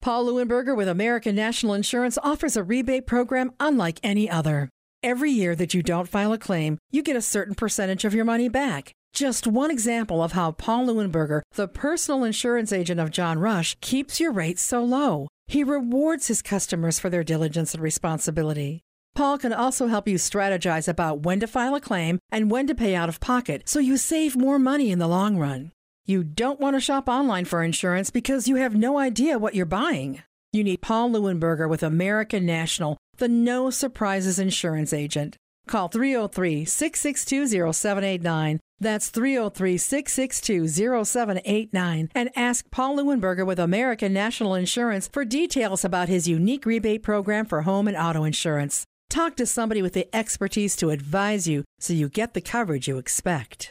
Paul 0.00 0.26
Leuenberger 0.26 0.76
with 0.76 0.88
American 0.88 1.34
National 1.34 1.74
Insurance 1.74 2.18
offers 2.22 2.56
a 2.56 2.62
rebate 2.62 3.06
program 3.06 3.52
unlike 3.58 3.98
any 4.02 4.28
other. 4.30 4.68
Every 5.02 5.30
year 5.30 5.56
that 5.56 5.74
you 5.74 5.82
don't 5.82 6.08
file 6.08 6.32
a 6.32 6.38
claim, 6.38 6.78
you 6.90 7.02
get 7.02 7.16
a 7.16 7.22
certain 7.22 7.54
percentage 7.54 8.04
of 8.04 8.14
your 8.14 8.24
money 8.24 8.48
back. 8.48 8.92
Just 9.14 9.46
one 9.46 9.70
example 9.70 10.22
of 10.22 10.32
how 10.32 10.52
Paul 10.52 10.86
Leuenberger, 10.86 11.42
the 11.54 11.68
personal 11.68 12.24
insurance 12.24 12.72
agent 12.72 13.00
of 13.00 13.10
John 13.10 13.38
Rush, 13.38 13.76
keeps 13.80 14.20
your 14.20 14.32
rates 14.32 14.62
so 14.62 14.84
low. 14.84 15.28
He 15.46 15.62
rewards 15.64 16.28
his 16.28 16.42
customers 16.42 16.98
for 16.98 17.10
their 17.10 17.24
diligence 17.24 17.74
and 17.74 17.82
responsibility. 17.82 18.82
Paul 19.14 19.38
can 19.38 19.52
also 19.52 19.86
help 19.86 20.08
you 20.08 20.16
strategize 20.16 20.88
about 20.88 21.20
when 21.20 21.40
to 21.40 21.46
file 21.46 21.74
a 21.74 21.80
claim 21.80 22.18
and 22.30 22.50
when 22.50 22.66
to 22.66 22.74
pay 22.74 22.94
out 22.94 23.08
of 23.08 23.20
pocket 23.20 23.68
so 23.68 23.78
you 23.78 23.96
save 23.96 24.36
more 24.36 24.58
money 24.58 24.90
in 24.90 24.98
the 24.98 25.06
long 25.06 25.36
run. 25.36 25.70
You 26.04 26.24
don't 26.24 26.60
want 26.60 26.76
to 26.76 26.80
shop 26.80 27.08
online 27.08 27.44
for 27.44 27.62
insurance 27.62 28.10
because 28.10 28.48
you 28.48 28.56
have 28.56 28.74
no 28.74 28.98
idea 28.98 29.38
what 29.38 29.54
you're 29.54 29.66
buying. 29.66 30.22
You 30.52 30.64
need 30.64 30.82
Paul 30.82 31.10
Leuenberger 31.10 31.68
with 31.68 31.82
American 31.82 32.44
National 32.44 32.98
the 33.18 33.28
no 33.28 33.70
surprises 33.70 34.38
insurance 34.38 34.92
agent. 34.92 35.36
Call 35.66 35.88
303 35.88 36.64
662 36.64 37.72
0789. 37.72 38.60
That's 38.84 39.08
303 39.08 39.78
662 39.78 40.68
0789. 40.68 42.10
And 42.14 42.30
ask 42.36 42.70
Paul 42.70 42.98
Leuenberger 42.98 43.46
with 43.46 43.58
American 43.58 44.12
National 44.12 44.54
Insurance 44.54 45.08
for 45.08 45.24
details 45.24 45.84
about 45.84 46.08
his 46.08 46.28
unique 46.28 46.66
rebate 46.66 47.02
program 47.02 47.46
for 47.46 47.62
home 47.62 47.88
and 47.88 47.96
auto 47.96 48.24
insurance. 48.24 48.84
Talk 49.08 49.36
to 49.36 49.46
somebody 49.46 49.80
with 49.80 49.94
the 49.94 50.14
expertise 50.14 50.76
to 50.76 50.90
advise 50.90 51.48
you 51.48 51.64
so 51.80 51.94
you 51.94 52.08
get 52.08 52.34
the 52.34 52.40
coverage 52.40 52.86
you 52.86 52.98
expect. 52.98 53.70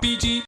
BG. 0.00 0.42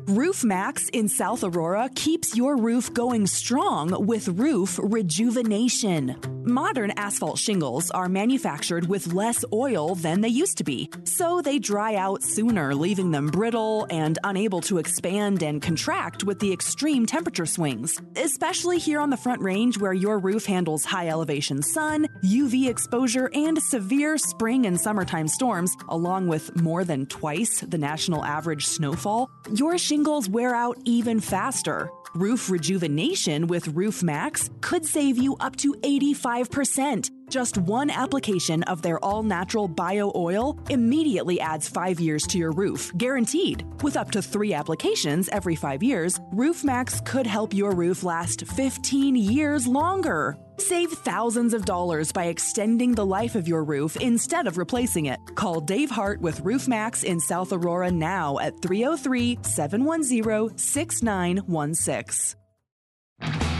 Roof 0.00 0.42
Maxx 0.42 0.88
in 0.88 1.08
South 1.08 1.44
Aurora 1.44 1.88
keeps 1.94 2.36
your 2.36 2.56
roof 2.56 2.92
going 2.92 3.28
strong 3.28 4.06
with 4.06 4.26
roof 4.26 4.78
rejuvenation. 4.82 6.16
Modern 6.46 6.90
asphalt 6.98 7.38
shingles 7.38 7.90
are 7.92 8.08
manufactured 8.08 8.86
with 8.86 9.14
less 9.14 9.44
oil 9.52 9.94
than 9.94 10.20
they 10.20 10.28
used 10.28 10.58
to 10.58 10.64
be, 10.64 10.90
so 11.04 11.40
they 11.40 11.58
dry 11.58 11.94
out 11.94 12.22
sooner, 12.22 12.74
leaving 12.74 13.12
them 13.12 13.28
brittle 13.28 13.86
and 13.88 14.18
unable 14.24 14.60
to 14.62 14.76
expand 14.76 15.42
and 15.42 15.62
contract 15.62 16.24
with 16.24 16.38
the 16.40 16.52
extreme 16.52 17.06
temperature 17.06 17.46
swings. 17.46 17.98
Especially 18.16 18.78
here 18.78 19.00
on 19.00 19.08
the 19.08 19.16
Front 19.16 19.40
Range, 19.40 19.78
where 19.78 19.94
your 19.94 20.18
roof 20.18 20.44
handles 20.44 20.84
high 20.84 21.08
elevation 21.08 21.62
sun, 21.62 22.08
UV 22.24 22.68
exposure, 22.68 23.30
and 23.32 23.62
severe 23.62 24.18
spring 24.18 24.66
and 24.66 24.78
summertime 24.78 25.28
storms, 25.28 25.74
along 25.88 26.26
with 26.26 26.54
more 26.60 26.84
than 26.84 27.06
twice 27.06 27.60
the 27.60 27.78
national 27.78 28.22
average 28.24 28.66
snowfall. 28.66 29.30
Your 29.54 29.78
shingles 29.84 30.28
wear 30.28 30.54
out 30.54 30.78
even 30.84 31.20
faster. 31.20 31.90
Roof 32.14 32.48
rejuvenation 32.48 33.46
with 33.48 33.68
Roof 33.68 34.02
Maxx 34.02 34.48
could 34.60 34.86
save 34.86 35.18
you 35.18 35.36
up 35.40 35.56
to 35.56 35.74
85%. 35.74 37.10
Just 37.28 37.58
one 37.58 37.90
application 37.90 38.62
of 38.64 38.82
their 38.82 39.02
all 39.04 39.22
natural 39.22 39.66
bio 39.66 40.12
oil 40.14 40.58
immediately 40.70 41.40
adds 41.40 41.68
five 41.68 41.98
years 41.98 42.26
to 42.28 42.38
your 42.38 42.52
roof, 42.52 42.92
guaranteed. 42.96 43.64
With 43.82 43.96
up 43.96 44.10
to 44.12 44.22
three 44.22 44.52
applications 44.52 45.28
every 45.28 45.56
five 45.56 45.82
years, 45.82 46.20
Roof 46.32 46.64
Maxx 46.64 47.00
could 47.04 47.26
help 47.26 47.54
your 47.54 47.72
roof 47.72 48.02
last 48.02 48.46
15 48.46 49.16
years 49.16 49.66
longer. 49.66 50.36
Save 50.58 50.92
thousands 50.92 51.54
of 51.54 51.64
dollars 51.64 52.12
by 52.12 52.26
extending 52.26 52.92
the 52.92 53.06
life 53.06 53.34
of 53.34 53.48
your 53.48 53.64
roof 53.64 53.96
instead 53.96 54.46
of 54.46 54.58
replacing 54.58 55.06
it. 55.06 55.18
Call 55.34 55.60
Dave 55.60 55.90
Hart 55.90 56.20
with 56.20 56.40
Roof 56.40 56.68
Maxx 56.68 57.02
in 57.02 57.18
South 57.18 57.52
Aurora 57.52 57.90
now 57.90 58.38
at 58.38 58.60
303 58.62 59.38
710 59.42 60.56
6916. 60.56 63.53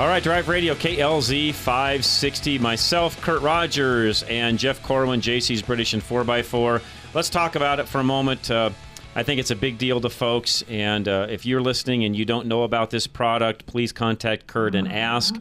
All 0.00 0.08
right, 0.08 0.22
Drive 0.22 0.48
Radio, 0.48 0.74
KLZ 0.74 1.52
560. 1.52 2.58
Myself, 2.58 3.20
Kurt 3.20 3.42
Rogers, 3.42 4.22
and 4.22 4.58
Jeff 4.58 4.82
Corwin, 4.82 5.20
JC's 5.20 5.60
British 5.60 5.92
and 5.92 6.02
4x4. 6.02 6.80
Let's 7.12 7.28
talk 7.28 7.54
about 7.54 7.80
it 7.80 7.86
for 7.86 7.98
a 8.00 8.02
moment. 8.02 8.50
Uh, 8.50 8.70
I 9.14 9.24
think 9.24 9.40
it's 9.40 9.50
a 9.50 9.56
big 9.56 9.76
deal 9.76 10.00
to 10.00 10.08
folks. 10.08 10.64
And 10.70 11.06
uh, 11.06 11.26
if 11.28 11.44
you're 11.44 11.60
listening 11.60 12.04
and 12.04 12.16
you 12.16 12.24
don't 12.24 12.46
know 12.46 12.62
about 12.62 12.88
this 12.88 13.06
product, 13.06 13.66
please 13.66 13.92
contact 13.92 14.46
Kurt 14.46 14.74
and 14.74 14.90
ask. 14.90 15.36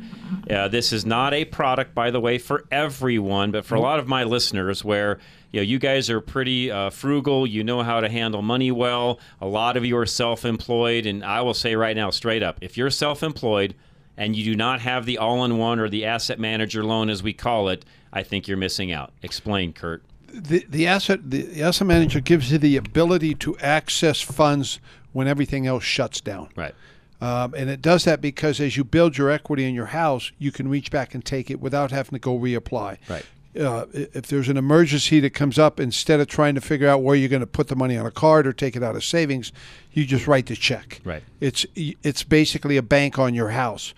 Uh, 0.50 0.68
this 0.68 0.92
is 0.92 1.06
not 1.06 1.34
a 1.34 1.46
product, 1.46 1.96
by 1.96 2.12
the 2.12 2.20
way, 2.20 2.38
for 2.38 2.66
everyone, 2.70 3.52
but 3.52 3.64
for 3.64 3.76
a 3.76 3.80
lot 3.80 3.98
of 3.98 4.10
my 4.10 4.26
listeners 4.26 4.84
where 4.84 5.20
you 5.52 5.62
know 5.62 5.64
you 5.64 5.80
guys 5.80 6.10
are 6.10 6.20
pretty 6.20 6.70
uh, 6.70 6.90
frugal 6.90 7.48
you 7.48 7.64
know 7.64 7.82
how 7.82 8.02
to 8.02 8.10
handle 8.10 8.42
money 8.44 8.72
well 8.72 9.20
a 9.42 9.48
lot 9.48 9.78
of 9.78 9.86
you 9.86 9.98
are 9.98 10.06
self-employed 10.06 11.08
and 11.08 11.26
i 11.26 11.42
will 11.42 11.56
say 11.56 11.76
right 11.76 11.96
now 11.96 12.12
straight 12.12 12.44
up 12.44 12.60
if 12.62 12.78
you're 12.78 12.92
self-employed 12.92 13.74
and 14.20 14.36
you 14.36 14.44
do 14.44 14.56
not 14.56 14.82
have 14.82 15.08
the 15.08 15.18
all-in-one 15.18 15.80
or 15.80 15.90
the 15.90 16.06
asset 16.06 16.40
manager 16.40 16.84
loan 16.84 17.10
as 17.10 17.24
we 17.24 17.34
call 17.34 17.70
it 17.70 17.84
i 18.14 18.22
think 18.22 18.48
you're 18.48 18.58
missing 18.58 18.92
out 18.92 19.12
explain 19.24 19.74
kurt 19.74 20.04
the 20.32 20.66
the 20.70 20.86
asset 20.86 21.32
the 21.32 21.62
asset 21.62 21.88
manager 21.88 22.20
gives 22.20 22.52
you 22.52 22.58
the 22.58 22.78
ability 22.78 23.34
to 23.36 23.58
access 23.58 24.22
funds 24.22 24.80
when 25.12 25.28
everything 25.28 25.68
else 25.68 25.84
shuts 25.84 26.22
down. 26.22 26.50
Right. 26.56 26.76
Um, 27.22 27.54
and 27.54 27.70
it 27.70 27.82
does 27.82 28.06
that 28.06 28.22
because 28.22 28.60
as 28.62 28.78
you 28.78 28.84
build 28.84 29.18
your 29.18 29.30
equity 29.30 29.66
in 29.66 29.76
your 29.76 29.88
house, 29.88 30.32
you 30.38 30.52
can 30.52 30.70
reach 30.70 30.90
back 30.90 31.14
and 31.14 31.26
take 31.26 31.52
it 31.52 31.60
without 31.60 31.92
having 31.92 32.12
to 32.12 32.20
go 32.20 32.38
reapply. 32.38 32.98
Right. 33.10 33.26
Uh, 33.60 33.86
if 33.94 34.28
there's 34.28 34.48
an 34.48 34.58
emergency 34.58 35.20
that 35.20 35.32
comes 35.32 35.60
up, 35.60 35.80
instead 35.80 36.20
of 36.20 36.28
trying 36.28 36.56
to 36.56 36.62
figure 36.62 36.88
out 36.88 37.04
where 37.04 37.16
you're 37.16 37.30
going 37.30 37.42
to 37.42 37.48
put 37.48 37.68
the 37.68 37.76
money 37.76 37.98
on 37.98 38.06
a 38.06 38.12
card 38.12 38.48
or 38.48 38.54
take 38.54 38.76
it 38.76 38.84
out 38.84 38.96
of 38.96 39.04
savings, 39.04 39.52
you 39.92 40.06
just 40.06 40.28
write 40.28 40.46
the 40.46 40.56
check. 40.56 41.02
Right. 41.04 41.24
It's 41.42 41.66
it's 41.76 42.24
basically 42.24 42.78
a 42.78 42.82
bank 42.84 43.20
on 43.20 43.34
your 43.34 43.50
house. 43.50 43.94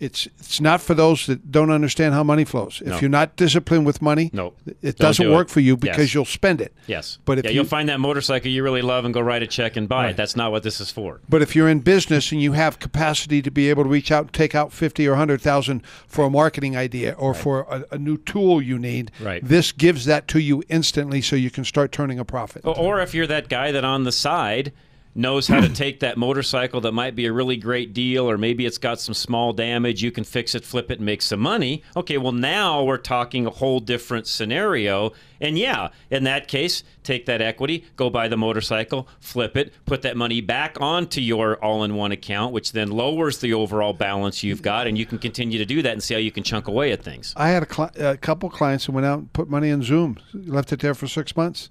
It's 0.00 0.26
it's 0.38 0.60
not 0.62 0.80
for 0.80 0.94
those 0.94 1.26
that 1.26 1.52
don't 1.52 1.70
understand 1.70 2.14
how 2.14 2.24
money 2.24 2.44
flows. 2.46 2.80
If 2.80 2.88
No. 2.88 2.98
you're 3.00 3.10
not 3.10 3.36
disciplined 3.36 3.84
with 3.84 4.00
money, 4.00 4.30
No. 4.32 4.54
it 4.66 4.96
Don't 4.96 5.08
doesn't 5.08 5.26
do 5.26 5.30
it. 5.32 5.34
work 5.36 5.50
for 5.50 5.60
you 5.60 5.76
because 5.76 5.98
Yes. 6.06 6.14
you'll 6.14 6.24
spend 6.24 6.62
it. 6.62 6.72
yes 6.86 7.18
But 7.26 7.38
if 7.38 7.44
yeah, 7.44 7.50
you, 7.50 7.56
you'll 7.56 7.66
find 7.66 7.86
that 7.90 8.00
motorcycle 8.00 8.50
you 8.50 8.62
really 8.62 8.80
love 8.80 9.04
and 9.04 9.12
go 9.12 9.20
write 9.20 9.42
a 9.42 9.46
check 9.46 9.76
and 9.76 9.86
buy 9.86 10.04
Right. 10.04 10.10
it 10.12 10.16
that's 10.16 10.34
not 10.36 10.52
what 10.52 10.62
this 10.62 10.80
is 10.80 10.90
for 10.90 11.20
But 11.28 11.42
if 11.42 11.54
you're 11.54 11.68
in 11.68 11.80
business 11.80 12.32
and 12.32 12.40
you 12.40 12.52
have 12.52 12.78
capacity 12.78 13.42
to 13.42 13.50
be 13.50 13.68
able 13.68 13.82
to 13.82 13.90
reach 13.90 14.10
out 14.10 14.22
and 14.24 14.32
take 14.32 14.54
out 14.54 14.72
fifty 14.72 15.06
or 15.06 15.16
hundred 15.16 15.42
thousand 15.42 15.82
for 16.08 16.24
a 16.24 16.30
marketing 16.30 16.78
idea 16.78 17.12
or 17.18 17.34
for 17.34 17.66
a, 17.70 17.84
a 17.94 17.98
new 17.98 18.16
tool 18.16 18.62
you 18.62 18.78
need, 18.78 19.10
Right. 19.20 19.46
this 19.46 19.70
gives 19.70 20.06
that 20.06 20.26
to 20.28 20.40
you 20.40 20.62
instantly, 20.70 21.20
so 21.20 21.36
you 21.36 21.50
can 21.50 21.64
start 21.64 21.92
turning 21.92 22.18
a 22.18 22.24
profit. 22.24 22.62
Or- 22.64 22.78
Or 22.78 23.00
if 23.02 23.12
you're 23.14 23.26
that 23.26 23.50
guy 23.50 23.70
that 23.70 23.84
on 23.84 24.04
the 24.04 24.12
side 24.12 24.72
knows 25.14 25.48
how 25.48 25.60
to 25.60 25.68
take 25.74 26.00
that 26.00 26.16
motorcycle 26.16 26.80
that 26.82 26.92
might 26.92 27.14
be 27.14 27.26
a 27.26 27.32
really 27.32 27.56
great 27.56 27.92
deal, 27.92 28.30
or 28.30 28.38
maybe 28.38 28.66
it's 28.66 28.78
got 28.78 29.00
some 29.00 29.14
small 29.14 29.52
damage, 29.52 30.02
you 30.02 30.10
can 30.10 30.24
fix 30.24 30.54
it, 30.54 30.64
flip 30.64 30.90
it, 30.90 30.98
and 30.98 31.06
make 31.06 31.22
some 31.22 31.40
money. 31.40 31.82
Okay, 31.96 32.18
well, 32.18 32.32
now 32.32 32.82
we're 32.82 32.96
talking 32.96 33.46
a 33.46 33.50
whole 33.50 33.80
different 33.80 34.26
scenario. 34.26 35.12
And 35.40 35.58
yeah, 35.58 35.88
in 36.10 36.24
that 36.24 36.48
case, 36.48 36.84
take 37.02 37.26
that 37.26 37.40
equity, 37.40 37.86
go 37.96 38.10
buy 38.10 38.28
the 38.28 38.36
motorcycle, 38.36 39.08
flip 39.20 39.56
it, 39.56 39.72
put 39.86 40.02
that 40.02 40.16
money 40.16 40.40
back 40.40 40.76
onto 40.80 41.20
your 41.20 41.56
all 41.64 41.82
in 41.82 41.94
one 41.94 42.12
account, 42.12 42.52
which 42.52 42.72
then 42.72 42.90
lowers 42.90 43.38
the 43.38 43.54
overall 43.54 43.92
balance 43.92 44.42
you've 44.42 44.62
got, 44.62 44.86
and 44.86 44.98
you 44.98 45.06
can 45.06 45.18
continue 45.18 45.58
to 45.58 45.64
do 45.64 45.82
that 45.82 45.92
and 45.92 46.02
see 46.02 46.14
how 46.14 46.20
you 46.20 46.30
can 46.30 46.44
chunk 46.44 46.68
away 46.68 46.92
at 46.92 47.02
things. 47.02 47.32
I 47.36 47.48
had 47.48 47.62
a, 47.62 47.66
cli- 47.66 47.90
a 47.98 48.16
couple 48.16 48.50
clients 48.50 48.84
who 48.84 48.92
went 48.92 49.06
out 49.06 49.18
and 49.18 49.32
put 49.32 49.48
money 49.48 49.70
in 49.70 49.82
Zoom, 49.82 50.18
left 50.34 50.72
it 50.72 50.80
there 50.80 50.94
for 50.94 51.06
six 51.06 51.36
months, 51.36 51.70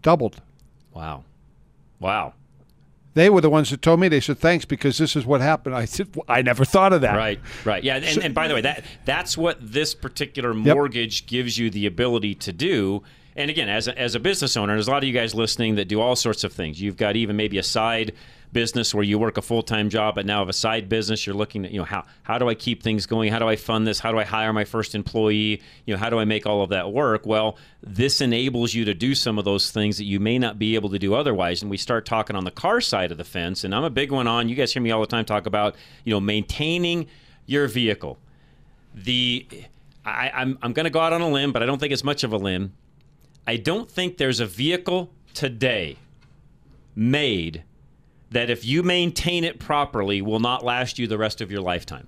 doubled. 0.00 0.40
Wow. 0.92 1.24
Wow. 2.00 2.34
They 3.14 3.28
were 3.28 3.40
the 3.40 3.50
ones 3.50 3.70
that 3.70 3.82
told 3.82 3.98
me. 4.00 4.08
They 4.08 4.20
said 4.20 4.38
thanks 4.38 4.64
because 4.64 4.98
this 4.98 5.16
is 5.16 5.26
what 5.26 5.40
happened. 5.40 5.74
I 5.74 5.84
said 5.84 6.08
"Well, 6.14 6.24
I 6.28 6.42
never 6.42 6.64
thought 6.64 6.92
of 6.92 7.00
that. 7.00 7.16
Right, 7.16 7.40
right, 7.64 7.82
yeah. 7.82 7.96
And, 7.96 8.04
So- 8.04 8.20
and 8.20 8.34
by 8.34 8.46
the 8.48 8.54
way, 8.54 8.60
that 8.60 8.84
that's 9.04 9.36
what 9.36 9.56
this 9.60 9.94
particular 9.94 10.54
Yep. 10.54 10.74
mortgage 10.76 11.26
gives 11.26 11.58
you 11.58 11.70
the 11.70 11.86
ability 11.86 12.34
to 12.36 12.52
do. 12.52 13.02
And 13.36 13.50
again, 13.50 13.68
as 13.68 13.88
a, 13.88 13.98
as 13.98 14.14
a 14.14 14.20
business 14.20 14.56
owner, 14.56 14.74
there's 14.74 14.88
a 14.88 14.90
lot 14.90 15.02
of 15.02 15.08
you 15.08 15.14
guys 15.14 15.34
listening 15.34 15.76
that 15.76 15.86
do 15.86 16.00
all 16.00 16.16
sorts 16.16 16.44
of 16.44 16.52
things. 16.52 16.80
You've 16.80 16.96
got 16.96 17.16
even 17.16 17.36
maybe 17.36 17.58
a 17.58 17.62
side 17.62 18.12
business 18.52 18.94
where 18.94 19.04
you 19.04 19.18
work 19.18 19.36
a 19.36 19.42
full 19.42 19.62
time 19.62 19.88
job, 19.88 20.14
but 20.14 20.26
now 20.26 20.40
have 20.40 20.48
a 20.48 20.52
side 20.52 20.88
business. 20.88 21.26
You're 21.26 21.36
looking 21.36 21.64
at 21.64 21.70
you 21.70 21.78
know 21.78 21.84
how 21.84 22.04
how 22.22 22.38
do 22.38 22.48
I 22.48 22.54
keep 22.54 22.82
things 22.82 23.06
going? 23.06 23.30
How 23.32 23.38
do 23.38 23.48
I 23.48 23.56
fund 23.56 23.86
this? 23.86 24.00
How 24.00 24.12
do 24.12 24.18
I 24.18 24.24
hire 24.24 24.52
my 24.52 24.64
first 24.64 24.94
employee? 24.94 25.62
You 25.86 25.94
know 25.94 25.98
how 25.98 26.10
do 26.10 26.18
I 26.18 26.24
make 26.24 26.46
all 26.46 26.62
of 26.62 26.70
that 26.70 26.92
work? 26.92 27.26
Well, 27.26 27.56
this 27.82 28.20
enables 28.20 28.74
you 28.74 28.84
to 28.86 28.94
do 28.94 29.14
some 29.14 29.38
of 29.38 29.44
those 29.44 29.70
things 29.70 29.98
that 29.98 30.04
you 30.04 30.20
may 30.20 30.38
not 30.38 30.58
be 30.58 30.74
able 30.74 30.90
to 30.90 30.98
do 30.98 31.14
otherwise. 31.14 31.62
And 31.62 31.70
we 31.70 31.76
start 31.76 32.06
talking 32.06 32.36
on 32.36 32.44
the 32.44 32.50
car 32.50 32.80
side 32.80 33.12
of 33.12 33.18
the 33.18 33.24
fence, 33.24 33.64
and 33.64 33.74
I'm 33.74 33.84
a 33.84 33.90
big 33.90 34.10
one 34.10 34.26
on. 34.26 34.48
You 34.48 34.54
guys 34.56 34.72
hear 34.72 34.82
me 34.82 34.90
all 34.90 35.00
the 35.00 35.06
time 35.06 35.24
talk 35.24 35.46
about 35.46 35.76
you 36.04 36.12
know 36.12 36.20
maintaining 36.20 37.06
your 37.46 37.68
vehicle. 37.68 38.18
The 38.94 39.46
I, 40.04 40.30
I'm 40.34 40.58
I'm 40.62 40.72
going 40.72 40.84
to 40.84 40.90
go 40.90 41.00
out 41.00 41.12
on 41.12 41.20
a 41.20 41.28
limb, 41.28 41.52
but 41.52 41.62
I 41.62 41.66
don't 41.66 41.78
think 41.78 41.92
it's 41.92 42.04
much 42.04 42.24
of 42.24 42.32
a 42.32 42.36
limb. 42.36 42.72
I 43.50 43.56
don't 43.56 43.90
think 43.90 44.16
there's 44.16 44.38
a 44.38 44.46
vehicle 44.46 45.10
today 45.34 45.96
made 46.94 47.64
that 48.30 48.48
if 48.48 48.64
you 48.64 48.84
maintain 48.84 49.42
it 49.42 49.58
properly 49.58 50.22
will 50.22 50.38
not 50.38 50.64
last 50.64 51.00
you 51.00 51.08
the 51.08 51.18
rest 51.18 51.40
of 51.40 51.50
your 51.50 51.60
lifetime. 51.60 52.06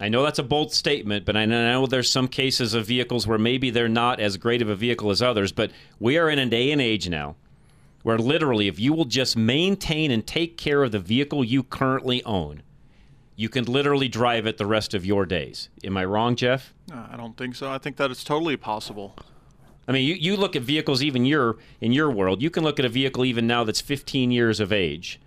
I 0.00 0.08
know 0.08 0.24
that's 0.24 0.40
a 0.40 0.42
bold 0.42 0.72
statement, 0.72 1.24
but 1.24 1.36
I 1.36 1.44
know 1.44 1.86
there's 1.86 2.10
some 2.10 2.26
cases 2.26 2.74
of 2.74 2.84
vehicles 2.84 3.28
where 3.28 3.38
maybe 3.38 3.70
they're 3.70 3.88
not 3.88 4.18
as 4.18 4.38
great 4.38 4.60
of 4.60 4.68
a 4.68 4.74
vehicle 4.74 5.12
as 5.12 5.22
others, 5.22 5.52
but 5.52 5.70
we 6.00 6.18
are 6.18 6.28
in 6.28 6.40
a 6.40 6.46
day 6.46 6.72
and 6.72 6.82
age 6.82 7.08
now 7.08 7.36
where 8.02 8.18
literally 8.18 8.66
if 8.66 8.80
you 8.80 8.92
will 8.92 9.04
just 9.04 9.36
maintain 9.36 10.10
and 10.10 10.26
take 10.26 10.56
care 10.56 10.82
of 10.82 10.90
the 10.90 10.98
vehicle 10.98 11.44
you 11.44 11.62
currently 11.62 12.24
own, 12.24 12.62
you 13.36 13.48
can 13.48 13.66
literally 13.66 14.08
drive 14.08 14.48
it 14.48 14.58
the 14.58 14.66
rest 14.66 14.94
of 14.94 15.06
your 15.06 15.26
days. 15.26 15.68
Am 15.84 15.96
I 15.96 16.04
wrong, 16.06 16.34
Jeff? 16.34 16.74
Uh, 16.92 17.06
I 17.12 17.16
don't 17.16 17.36
think 17.36 17.54
so. 17.54 17.70
I 17.70 17.78
think 17.78 17.98
that 17.98 18.10
it's 18.10 18.24
totally 18.24 18.56
possible. 18.56 19.14
I 19.88 19.92
mean, 19.92 20.04
you, 20.06 20.14
you 20.14 20.36
look 20.36 20.56
at 20.56 20.62
vehicles 20.62 21.02
even 21.02 21.24
your 21.24 21.56
in 21.80 21.92
your 21.92 22.10
world. 22.10 22.42
You 22.42 22.50
can 22.50 22.64
look 22.64 22.78
at 22.78 22.84
a 22.84 22.88
vehicle 22.88 23.24
even 23.24 23.46
now 23.46 23.62
that's 23.64 23.80
15 23.80 24.30
years 24.32 24.58
of 24.60 24.72
age, 24.72 25.20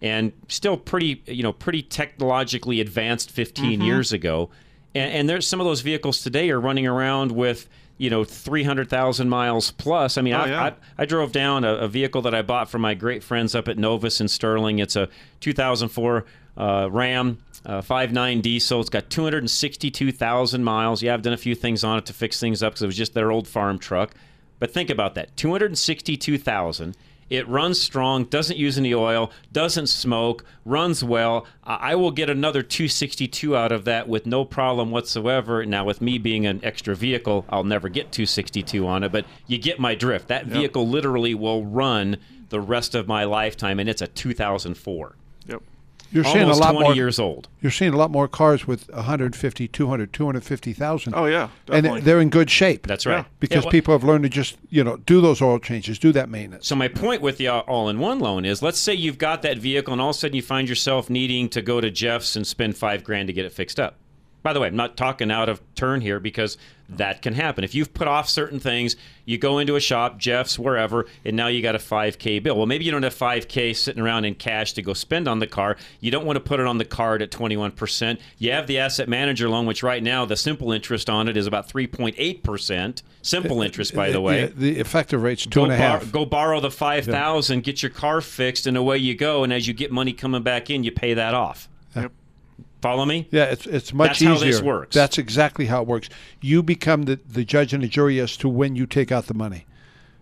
and 0.00 0.32
still 0.48 0.76
pretty 0.76 1.22
you 1.26 1.42
know 1.42 1.52
pretty 1.52 1.82
technologically 1.82 2.80
advanced 2.80 3.30
15 3.30 3.80
Mhm. 3.80 3.84
years 3.84 4.12
ago. 4.12 4.48
And, 4.94 5.12
and 5.12 5.28
there's 5.28 5.46
some 5.46 5.60
of 5.60 5.66
those 5.66 5.82
vehicles 5.82 6.22
today 6.22 6.50
are 6.50 6.60
running 6.60 6.86
around 6.86 7.32
with 7.32 7.68
you 7.98 8.08
know 8.08 8.24
300,000 8.24 9.28
miles 9.28 9.70
plus. 9.72 10.16
I 10.16 10.22
mean, 10.22 10.32
Oh, 10.32 10.38
I, 10.38 10.46
yeah. 10.48 10.62
I, 10.64 10.72
I 11.02 11.04
drove 11.04 11.32
down 11.32 11.64
a, 11.64 11.74
a 11.74 11.86
vehicle 11.88 12.22
that 12.22 12.34
I 12.34 12.40
bought 12.40 12.70
from 12.70 12.80
my 12.80 12.94
great 12.94 13.22
friends 13.22 13.54
up 13.54 13.68
at 13.68 13.76
Novus 13.76 14.20
in 14.22 14.28
Sterling. 14.28 14.78
It's 14.78 14.96
a 14.96 15.08
2004 15.40 16.24
uh, 16.60 16.88
Ram. 16.90 17.38
Uh, 17.66 17.82
5.9 17.82 18.40
diesel. 18.40 18.80
It's 18.80 18.88
got 18.88 19.10
262,000 19.10 20.64
miles. 20.64 21.02
Yeah, 21.02 21.12
I've 21.12 21.20
done 21.20 21.34
a 21.34 21.36
few 21.36 21.54
things 21.54 21.84
on 21.84 21.98
it 21.98 22.06
to 22.06 22.14
fix 22.14 22.40
things 22.40 22.62
up 22.62 22.72
because 22.72 22.82
it 22.82 22.86
was 22.86 22.96
just 22.96 23.12
their 23.12 23.30
old 23.30 23.46
farm 23.46 23.78
truck. 23.78 24.14
But 24.58 24.72
think 24.72 24.88
about 24.88 25.14
that 25.16 25.36
262,000. 25.36 26.96
It 27.28 27.46
runs 27.46 27.80
strong, 27.80 28.24
doesn't 28.24 28.56
use 28.56 28.76
any 28.76 28.92
oil, 28.92 29.30
doesn't 29.52 29.86
smoke, 29.88 30.44
runs 30.64 31.04
well. 31.04 31.46
I 31.62 31.94
will 31.94 32.10
get 32.10 32.28
another 32.28 32.62
262 32.62 33.56
out 33.56 33.70
of 33.72 33.84
that 33.84 34.08
with 34.08 34.26
no 34.26 34.44
problem 34.44 34.90
whatsoever. 34.90 35.64
Now, 35.64 35.84
with 35.84 36.00
me 36.00 36.18
being 36.18 36.44
an 36.46 36.60
extra 36.64 36.96
vehicle, 36.96 37.44
I'll 37.48 37.62
never 37.62 37.88
get 37.88 38.10
262 38.10 38.84
on 38.86 39.04
it, 39.04 39.12
but 39.12 39.26
you 39.46 39.58
get 39.58 39.78
my 39.78 39.94
drift. 39.94 40.26
That 40.28 40.46
Yep. 40.46 40.52
vehicle 40.56 40.88
literally 40.88 41.34
will 41.34 41.64
run 41.64 42.16
the 42.48 42.60
rest 42.60 42.96
of 42.96 43.06
my 43.06 43.22
lifetime, 43.24 43.78
and 43.78 43.88
it's 43.88 44.02
a 44.02 44.08
2004. 44.08 45.14
Yep. 45.46 45.62
You're 46.12 46.24
seeing 46.24 46.48
a 46.48 46.54
lot 46.54 46.72
20 46.72 46.80
more 46.80 46.94
years 46.94 47.18
old. 47.18 47.48
You're 47.60 47.70
seeing 47.70 47.94
a 47.94 47.96
lot 47.96 48.10
more 48.10 48.26
cars 48.26 48.66
with 48.66 48.88
150, 48.90 49.68
200, 49.68 50.12
250,000. 50.12 51.14
Oh, 51.14 51.26
yeah, 51.26 51.48
and 51.68 52.02
they're 52.02 52.20
in 52.20 52.30
good 52.30 52.50
shape. 52.50 52.86
That's 52.86 53.06
right. 53.06 53.18
Yeah. 53.18 53.24
Because 53.38 53.56
Yeah, 53.56 53.60
well- 53.66 53.70
people 53.70 53.94
have 53.94 54.02
learned 54.04 54.24
to 54.24 54.28
just 54.28 54.56
you 54.70 54.82
know 54.82 54.96
do 54.98 55.20
those 55.20 55.40
oil 55.40 55.58
changes, 55.58 55.98
do 55.98 56.10
that 56.12 56.28
maintenance. 56.28 56.66
So 56.66 56.74
my 56.74 56.88
point 56.88 57.22
with 57.22 57.38
the 57.38 57.48
all-in-one 57.48 58.18
loan 58.18 58.44
is, 58.44 58.62
let's 58.62 58.78
say 58.78 58.94
you've 58.94 59.18
got 59.18 59.42
that 59.42 59.58
vehicle, 59.58 59.92
and 59.92 60.00
all 60.02 60.10
of 60.10 60.16
a 60.16 60.18
sudden 60.18 60.34
you 60.36 60.42
find 60.42 60.68
yourself 60.68 61.08
needing 61.08 61.48
to 61.50 61.62
go 61.62 61.80
to 61.80 61.90
Jeff's 61.90 62.34
and 62.34 62.46
spend 62.46 62.76
five 62.76 63.04
grand 63.04 63.28
to 63.28 63.32
get 63.32 63.44
it 63.44 63.52
fixed 63.52 63.78
up. 63.78 63.96
By 64.42 64.52
the 64.52 64.60
way, 64.60 64.68
I'm 64.68 64.76
not 64.76 64.96
talking 64.96 65.30
out 65.30 65.48
of 65.48 65.60
turn 65.74 66.00
here 66.00 66.20
because 66.20 66.56
that 66.96 67.22
can 67.22 67.34
happen. 67.34 67.62
If 67.62 67.74
you've 67.74 67.94
put 67.94 68.08
off 68.08 68.28
certain 68.28 68.58
things, 68.58 68.96
you 69.24 69.38
go 69.38 69.58
into 69.58 69.76
a 69.76 69.80
shop, 69.80 70.18
Jeff's, 70.18 70.58
wherever, 70.58 71.06
and 71.24 71.36
now 71.36 71.46
you 71.46 71.62
got 71.62 71.74
a 71.74 71.78
5K 71.78 72.42
bill. 72.42 72.56
Well, 72.56 72.66
maybe 72.66 72.84
you 72.84 72.90
don't 72.90 73.02
have 73.02 73.14
5K 73.14 73.76
sitting 73.76 74.02
around 74.02 74.24
in 74.24 74.34
cash 74.34 74.72
to 74.72 74.82
go 74.82 74.92
spend 74.92 75.28
on 75.28 75.38
the 75.38 75.46
car. 75.46 75.76
You 76.00 76.10
don't 76.10 76.26
want 76.26 76.36
to 76.36 76.40
put 76.40 76.58
it 76.58 76.66
on 76.66 76.78
the 76.78 76.84
card 76.84 77.22
at 77.22 77.30
21%. 77.30 78.18
You 78.38 78.52
have 78.52 78.66
the 78.66 78.78
asset 78.78 79.08
manager 79.08 79.48
loan, 79.48 79.66
which 79.66 79.82
right 79.82 80.02
now 80.02 80.24
the 80.24 80.36
simple 80.36 80.72
interest 80.72 81.08
on 81.08 81.28
it 81.28 81.36
is 81.36 81.46
about 81.46 81.68
3.8%. 81.68 83.02
Simple 83.22 83.60
uh, 83.60 83.64
interest, 83.64 83.92
uh, 83.92 83.96
by 83.96 84.08
uh, 84.08 84.12
the 84.12 84.20
way. 84.20 84.46
the, 84.46 84.52
the 84.54 84.80
effective 84.80 85.22
rate's 85.22 85.44
two 85.44 85.50
Go, 85.50 85.64
and 85.64 85.72
a 85.72 85.76
half. 85.76 86.00
bor- 86.10 86.24
go 86.24 86.26
borrow 86.26 86.58
the 86.60 86.70
five 86.70 87.04
thousand, 87.04 87.64
get 87.64 87.82
your 87.82 87.90
car 87.90 88.22
fixed, 88.22 88.66
and 88.66 88.76
away 88.78 88.96
you 88.96 89.14
go. 89.14 89.44
And 89.44 89.52
as 89.52 89.68
you 89.68 89.74
get 89.74 89.92
money 89.92 90.14
coming 90.14 90.42
back 90.42 90.70
in, 90.70 90.84
you 90.84 90.90
pay 90.90 91.12
that 91.14 91.34
off. 91.34 91.68
Yep. 91.94 92.12
Follow 92.80 93.04
me? 93.04 93.28
Yeah, 93.30 93.44
it's 93.44 93.66
it's 93.66 93.92
much 93.92 94.08
That's 94.18 94.22
easier. 94.22 94.34
how 94.34 94.38
this 94.40 94.62
works. 94.62 94.94
That's 94.94 95.18
exactly 95.18 95.66
how 95.66 95.82
it 95.82 95.88
works. 95.88 96.08
You 96.40 96.62
become 96.62 97.02
the, 97.02 97.16
the 97.28 97.44
judge 97.44 97.72
and 97.74 97.82
the 97.82 97.88
jury 97.88 98.18
as 98.20 98.36
to 98.38 98.48
when 98.48 98.74
you 98.76 98.86
take 98.86 99.12
out 99.12 99.26
the 99.26 99.34
money, 99.34 99.66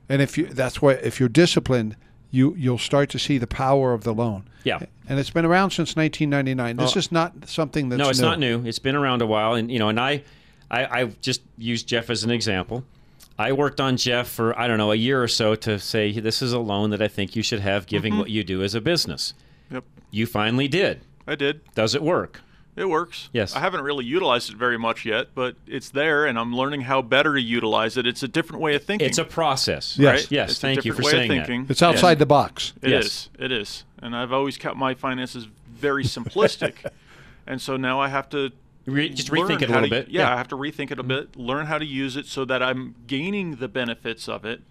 and 0.08 0.20
if 0.20 0.36
you 0.36 0.46
that's 0.46 0.82
why 0.82 0.92
if 0.94 1.20
you're 1.20 1.28
disciplined, 1.28 1.96
you 2.30 2.54
you'll 2.58 2.78
start 2.78 3.10
to 3.10 3.18
see 3.18 3.38
the 3.38 3.46
power 3.46 3.92
of 3.92 4.02
the 4.04 4.12
loan. 4.12 4.44
Yeah. 4.64 4.80
and 5.08 5.18
it's 5.18 5.30
been 5.30 5.44
around 5.46 5.70
since 5.70 5.96
1999. 5.96 6.76
This 6.76 6.96
Oh. 6.96 6.98
is 6.98 7.12
not 7.12 7.48
something 7.48 7.88
that's 7.88 7.98
no, 7.98 8.08
it's 8.10 8.18
new. 8.18 8.26
not 8.26 8.38
new. 8.38 8.62
It's 8.66 8.78
been 8.80 8.96
around 8.96 9.22
a 9.22 9.26
while, 9.26 9.54
and 9.54 9.70
you 9.70 9.78
know, 9.78 9.88
and 9.88 9.98
I, 10.00 10.24
I, 10.70 10.84
I 11.02 11.04
just 11.22 11.40
used 11.56 11.86
Jeff 11.88 12.10
as 12.10 12.24
an 12.24 12.30
example. 12.30 12.84
I 13.38 13.52
worked 13.52 13.80
on 13.80 13.96
Jeff 13.96 14.28
for 14.28 14.58
I 14.58 14.66
don't 14.66 14.78
know 14.78 14.90
a 14.90 14.96
year 14.96 15.22
or 15.22 15.28
so 15.28 15.54
to 15.54 15.78
say 15.78 16.18
this 16.18 16.42
is 16.42 16.52
a 16.52 16.58
loan 16.58 16.90
that 16.90 17.00
I 17.00 17.06
think 17.08 17.36
you 17.36 17.42
should 17.42 17.60
have, 17.60 17.86
given 17.86 18.14
Mhm. 18.14 18.18
what 18.18 18.30
you 18.30 18.42
do 18.42 18.62
as 18.64 18.74
a 18.74 18.80
business. 18.80 19.32
Yep. 19.70 19.84
You 20.10 20.26
finally 20.26 20.66
did. 20.66 21.00
I 21.26 21.34
did. 21.36 21.60
Does 21.74 21.94
it 21.94 22.02
work? 22.02 22.40
It 22.80 22.88
works. 22.88 23.28
Yes. 23.32 23.54
I 23.56 23.60
haven't 23.60 23.82
really 23.82 24.04
utilized 24.04 24.50
it 24.50 24.56
very 24.56 24.78
much 24.78 25.04
yet, 25.04 25.28
but 25.34 25.56
it's 25.66 25.90
there, 25.90 26.26
and 26.26 26.38
I'm 26.38 26.54
learning 26.54 26.82
how 26.82 27.02
better 27.02 27.34
to 27.34 27.40
utilize 27.40 27.96
it. 27.96 28.06
It's 28.06 28.22
a 28.22 28.28
different 28.28 28.62
way 28.62 28.74
of 28.74 28.84
thinking. 28.84 29.06
It's 29.08 29.18
a 29.18 29.24
process. 29.24 29.98
Right? 29.98 30.04
Yes. 30.20 30.30
Yes. 30.30 30.50
It's 30.50 30.58
a 30.58 30.62
Thank 30.62 30.76
you 30.84 30.92
different 30.92 30.96
for 31.10 31.16
way 31.16 31.22
of 31.24 31.28
saying 31.28 31.40
that. 31.40 31.46
thinking. 31.46 31.66
It's 31.70 31.82
outside 31.82 32.10
Yes. 32.12 32.18
the 32.18 32.26
box. 32.26 32.72
It 32.82 32.90
Yes. 32.90 33.04
is. 33.06 33.28
It 33.38 33.52
is. 33.52 33.84
And 34.00 34.14
I've 34.16 34.32
always 34.32 34.56
kept 34.56 34.76
my 34.76 34.94
finances 34.94 35.46
very 35.74 36.04
simplistic, 36.04 36.74
and 37.46 37.60
so 37.60 37.76
now 37.76 38.00
I 38.00 38.08
have 38.08 38.28
to 38.30 38.50
Re- 38.86 39.08
just 39.10 39.28
rethink 39.30 39.62
it 39.62 39.68
a 39.68 39.72
little 39.72 39.82
to- 39.84 39.90
bit. 39.90 40.08
Yeah, 40.08 40.22
Yeah. 40.22 40.34
I 40.34 40.36
have 40.38 40.48
to 40.48 40.56
rethink 40.56 40.90
it 40.90 40.98
a 40.98 41.02
bit, 41.02 41.36
learn 41.36 41.66
how 41.66 41.78
to 41.78 41.84
use 41.84 42.16
it 42.16 42.26
so 42.26 42.44
that 42.46 42.62
I'm 42.62 42.94
gaining 43.06 43.56
the 43.56 43.68
benefits 43.68 44.28
of 44.28 44.44
it. 44.44 44.62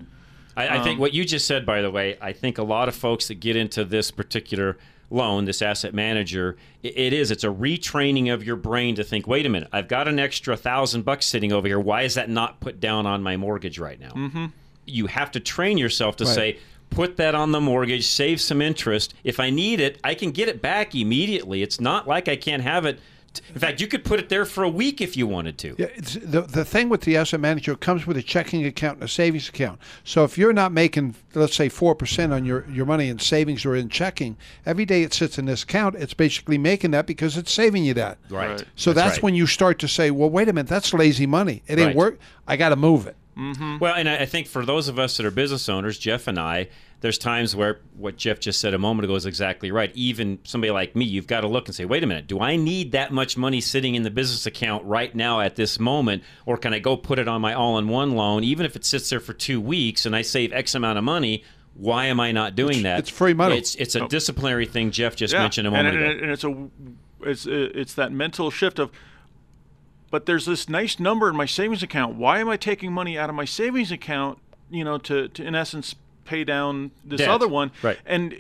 I, 0.56 0.80
I 0.80 0.84
think 0.84 0.96
Um, 0.96 1.00
what 1.02 1.14
you 1.14 1.24
just 1.24 1.46
said, 1.46 1.66
by 1.68 1.82
the 1.84 1.92
way, 1.92 2.18
I 2.20 2.34
think 2.34 2.58
a 2.58 2.64
lot 2.64 2.88
of 2.88 2.96
folks 2.96 3.28
that 3.28 3.36
get 3.36 3.56
into 3.56 3.86
this 3.86 4.10
particular 4.10 4.76
loan, 5.10 5.46
this 5.46 5.62
asset 5.62 5.94
manager, 5.94 6.58
it 6.84 7.14
is. 7.14 7.32
It's 7.32 7.44
a 7.44 7.48
retraining 7.48 8.34
of 8.34 8.44
your 8.44 8.56
brain 8.56 8.96
to 8.96 9.04
think. 9.04 9.28
Wait 9.28 9.46
a 9.46 9.50
minute, 9.50 9.70
I've 9.72 9.88
got 9.88 10.08
an 10.08 10.20
extra 10.20 10.58
thousand 10.58 11.04
bucks 11.06 11.26
sitting 11.26 11.52
over 11.52 11.68
here. 11.68 11.80
Why 11.80 12.02
is 12.04 12.16
that 12.16 12.30
not 12.30 12.60
put 12.60 12.80
down 12.80 13.06
on 13.06 13.24
my 13.24 13.38
mortgage 13.38 13.80
right 13.80 14.00
now? 14.00 14.12
Mm-hmm. 14.12 14.46
You 14.86 15.08
have 15.08 15.32
to 15.32 15.40
train 15.40 15.78
yourself 15.78 16.16
to 16.18 16.26
Right. 16.26 16.36
say. 16.36 16.58
Put 16.90 17.18
that 17.18 17.36
on 17.36 17.52
the 17.52 17.60
mortgage, 17.60 18.08
save 18.08 18.40
some 18.40 18.62
interest. 18.62 19.14
If 19.26 19.42
I 19.42 19.50
need 19.50 19.82
it, 19.82 20.00
I 20.06 20.14
can 20.16 20.32
get 20.32 20.48
it 20.48 20.62
back 20.62 20.96
immediately. 20.96 21.62
It's 21.62 21.82
not 21.82 22.08
like 22.08 22.30
I 22.30 22.38
can't 22.38 22.64
have 22.64 22.86
it. 22.86 22.98
In 23.54 23.60
fact, 23.60 23.82
you 23.82 23.88
could 23.88 24.04
put 24.04 24.20
it 24.20 24.30
there 24.30 24.46
for 24.46 24.64
a 24.64 24.70
week 24.70 25.02
if 25.02 25.16
you 25.18 25.28
wanted 25.28 25.58
to. 25.60 25.76
Yeah, 25.78 25.88
the 25.98 26.42
the 26.42 26.66
thing 26.66 26.90
with 26.90 27.02
the 27.02 27.18
asset 27.18 27.40
manager 27.40 27.74
it 27.74 27.80
comes 27.80 28.06
with 28.08 28.18
a 28.18 28.22
checking 28.24 28.66
account 28.66 28.96
and 28.96 29.04
a 29.04 29.08
savings 29.08 29.50
account. 29.50 29.80
So 30.04 30.24
if 30.24 30.38
you're 30.38 30.54
not 30.54 30.72
making, 30.72 31.16
let's 31.34 31.56
say, 31.56 31.70
four 31.70 31.96
percent 31.96 32.34
on 32.34 32.46
your, 32.46 32.66
your 32.70 32.86
money 32.86 33.08
in 33.10 33.20
savings 33.20 33.66
or 33.66 33.76
in 33.76 33.90
checking, 33.90 34.38
every 34.66 34.86
day 34.86 35.04
it 35.04 35.14
sits 35.14 35.38
in 35.38 35.46
this 35.46 35.64
account, 35.64 35.96
it's 35.96 36.14
basically 36.14 36.58
making 36.58 36.92
that 36.92 37.06
because 37.08 37.38
it's 37.38 37.52
saving 37.52 37.84
you 37.86 37.94
that. 37.96 38.18
Right. 38.30 38.50
Right. 38.52 38.64
So 38.76 38.94
That's 38.94 39.06
that's, 39.08 39.18
right. 39.18 39.24
when 39.24 39.36
you 39.36 39.48
start 39.48 39.80
to 39.80 39.88
say, 39.88 40.12
well, 40.12 40.30
wait 40.30 40.50
a 40.50 40.54
minute, 40.54 40.70
that's 40.70 40.94
lazy 40.94 41.26
money. 41.26 41.64
It 41.68 41.80
ain't 41.80 41.88
Right. 41.88 41.96
work. 41.96 42.20
I 42.48 42.58
got 42.58 42.70
to 42.70 42.76
move 42.76 43.08
it. 43.08 43.16
Mm-hmm. 43.38 43.78
Well, 43.80 43.94
and 43.94 44.10
I 44.10 44.18
I 44.22 44.26
think 44.26 44.48
for 44.48 44.66
those 44.66 44.88
of 44.88 44.98
us 44.98 45.18
that 45.18 45.26
are 45.26 45.32
business 45.32 45.70
owners, 45.70 45.98
Jeff 46.00 46.28
and 46.28 46.40
I, 46.40 46.70
there's 47.02 47.18
times 47.18 47.56
where 47.56 47.80
what 47.96 48.18
Jeff 48.18 48.40
just 48.40 48.60
said 48.60 48.74
a 48.74 48.80
moment 48.80 49.06
ago 49.06 49.16
is 49.16 49.26
exactly 49.26 49.72
right. 49.72 49.92
Even 49.94 50.40
somebody 50.44 50.72
like 50.72 50.96
me, 50.96 51.06
you've 51.06 51.28
got 51.28 51.42
to 51.42 51.48
look 51.48 51.68
and 51.68 51.76
say, 51.76 51.86
wait 51.86 52.04
a 52.04 52.08
minute, 52.08 52.26
do 52.28 52.40
I 52.40 52.56
need 52.56 52.92
that 52.94 53.12
much 53.12 53.38
money 53.38 53.62
sitting 53.62 53.94
in 53.94 54.02
the 54.02 54.10
business 54.10 54.46
account 54.48 54.84
right 54.84 55.14
now 55.14 55.40
at 55.40 55.56
this 55.56 55.80
moment? 55.80 56.24
Or 56.46 56.58
can 56.58 56.74
I 56.74 56.80
go 56.80 56.98
put 56.98 57.20
it 57.20 57.28
on 57.28 57.42
my 57.42 57.54
all 57.54 57.78
in 57.78 57.88
one 57.88 58.12
loan, 58.12 58.44
even 58.44 58.66
if 58.66 58.76
it 58.76 58.84
sits 58.84 59.10
there 59.10 59.20
for 59.20 59.34
two 59.34 59.62
weeks 59.62 60.06
and 60.06 60.16
I 60.16 60.24
save 60.24 60.52
X 60.54 60.74
amount 60.74 60.98
of 60.98 61.04
money? 61.04 61.44
Why 61.76 62.08
am 62.08 62.20
I 62.20 62.32
not 62.32 62.56
doing 62.56 62.82
that? 62.84 63.00
it's 63.00 63.10
free 63.10 63.36
money. 63.36 63.60
It's, 63.60 63.76
it's 63.76 63.96
a 63.96 64.04
oh. 64.04 64.08
disciplinary 64.08 64.66
thing 64.66 64.90
Jeff 64.90 65.16
just 65.16 65.34
Yeah, 65.34 65.42
mentioned 65.42 65.68
a 65.68 65.72
and, 65.72 65.86
moment 65.86 66.04
and, 66.04 66.12
ago. 66.12 66.24
and 66.24 66.32
it's 66.32 66.44
a 66.44 66.70
it's 67.22 67.46
it's 67.48 67.94
that 67.94 68.12
mental 68.12 68.50
shift 68.50 68.80
of 68.80 68.92
but 70.10 70.26
there's 70.26 70.46
this 70.46 70.70
nice 70.70 71.00
number 71.00 71.30
in 71.30 71.36
my 71.36 71.46
savings 71.46 71.82
account 71.82 72.16
why 72.16 72.40
am 72.40 72.48
i 72.48 72.56
taking 72.56 72.92
money 72.92 73.18
out 73.18 73.28
of 73.28 73.36
my 73.36 73.44
savings 73.44 73.92
account 73.92 74.38
you 74.70 74.84
know 74.84 74.98
to, 75.00 75.28
to 75.30 75.44
in 75.44 75.56
essence 75.56 75.96
pay 76.28 76.44
down 76.44 76.92
this 77.04 77.20
Debt. 77.20 77.30
other 77.30 77.48
one 77.48 77.72
Right. 77.82 77.98
and 78.06 78.36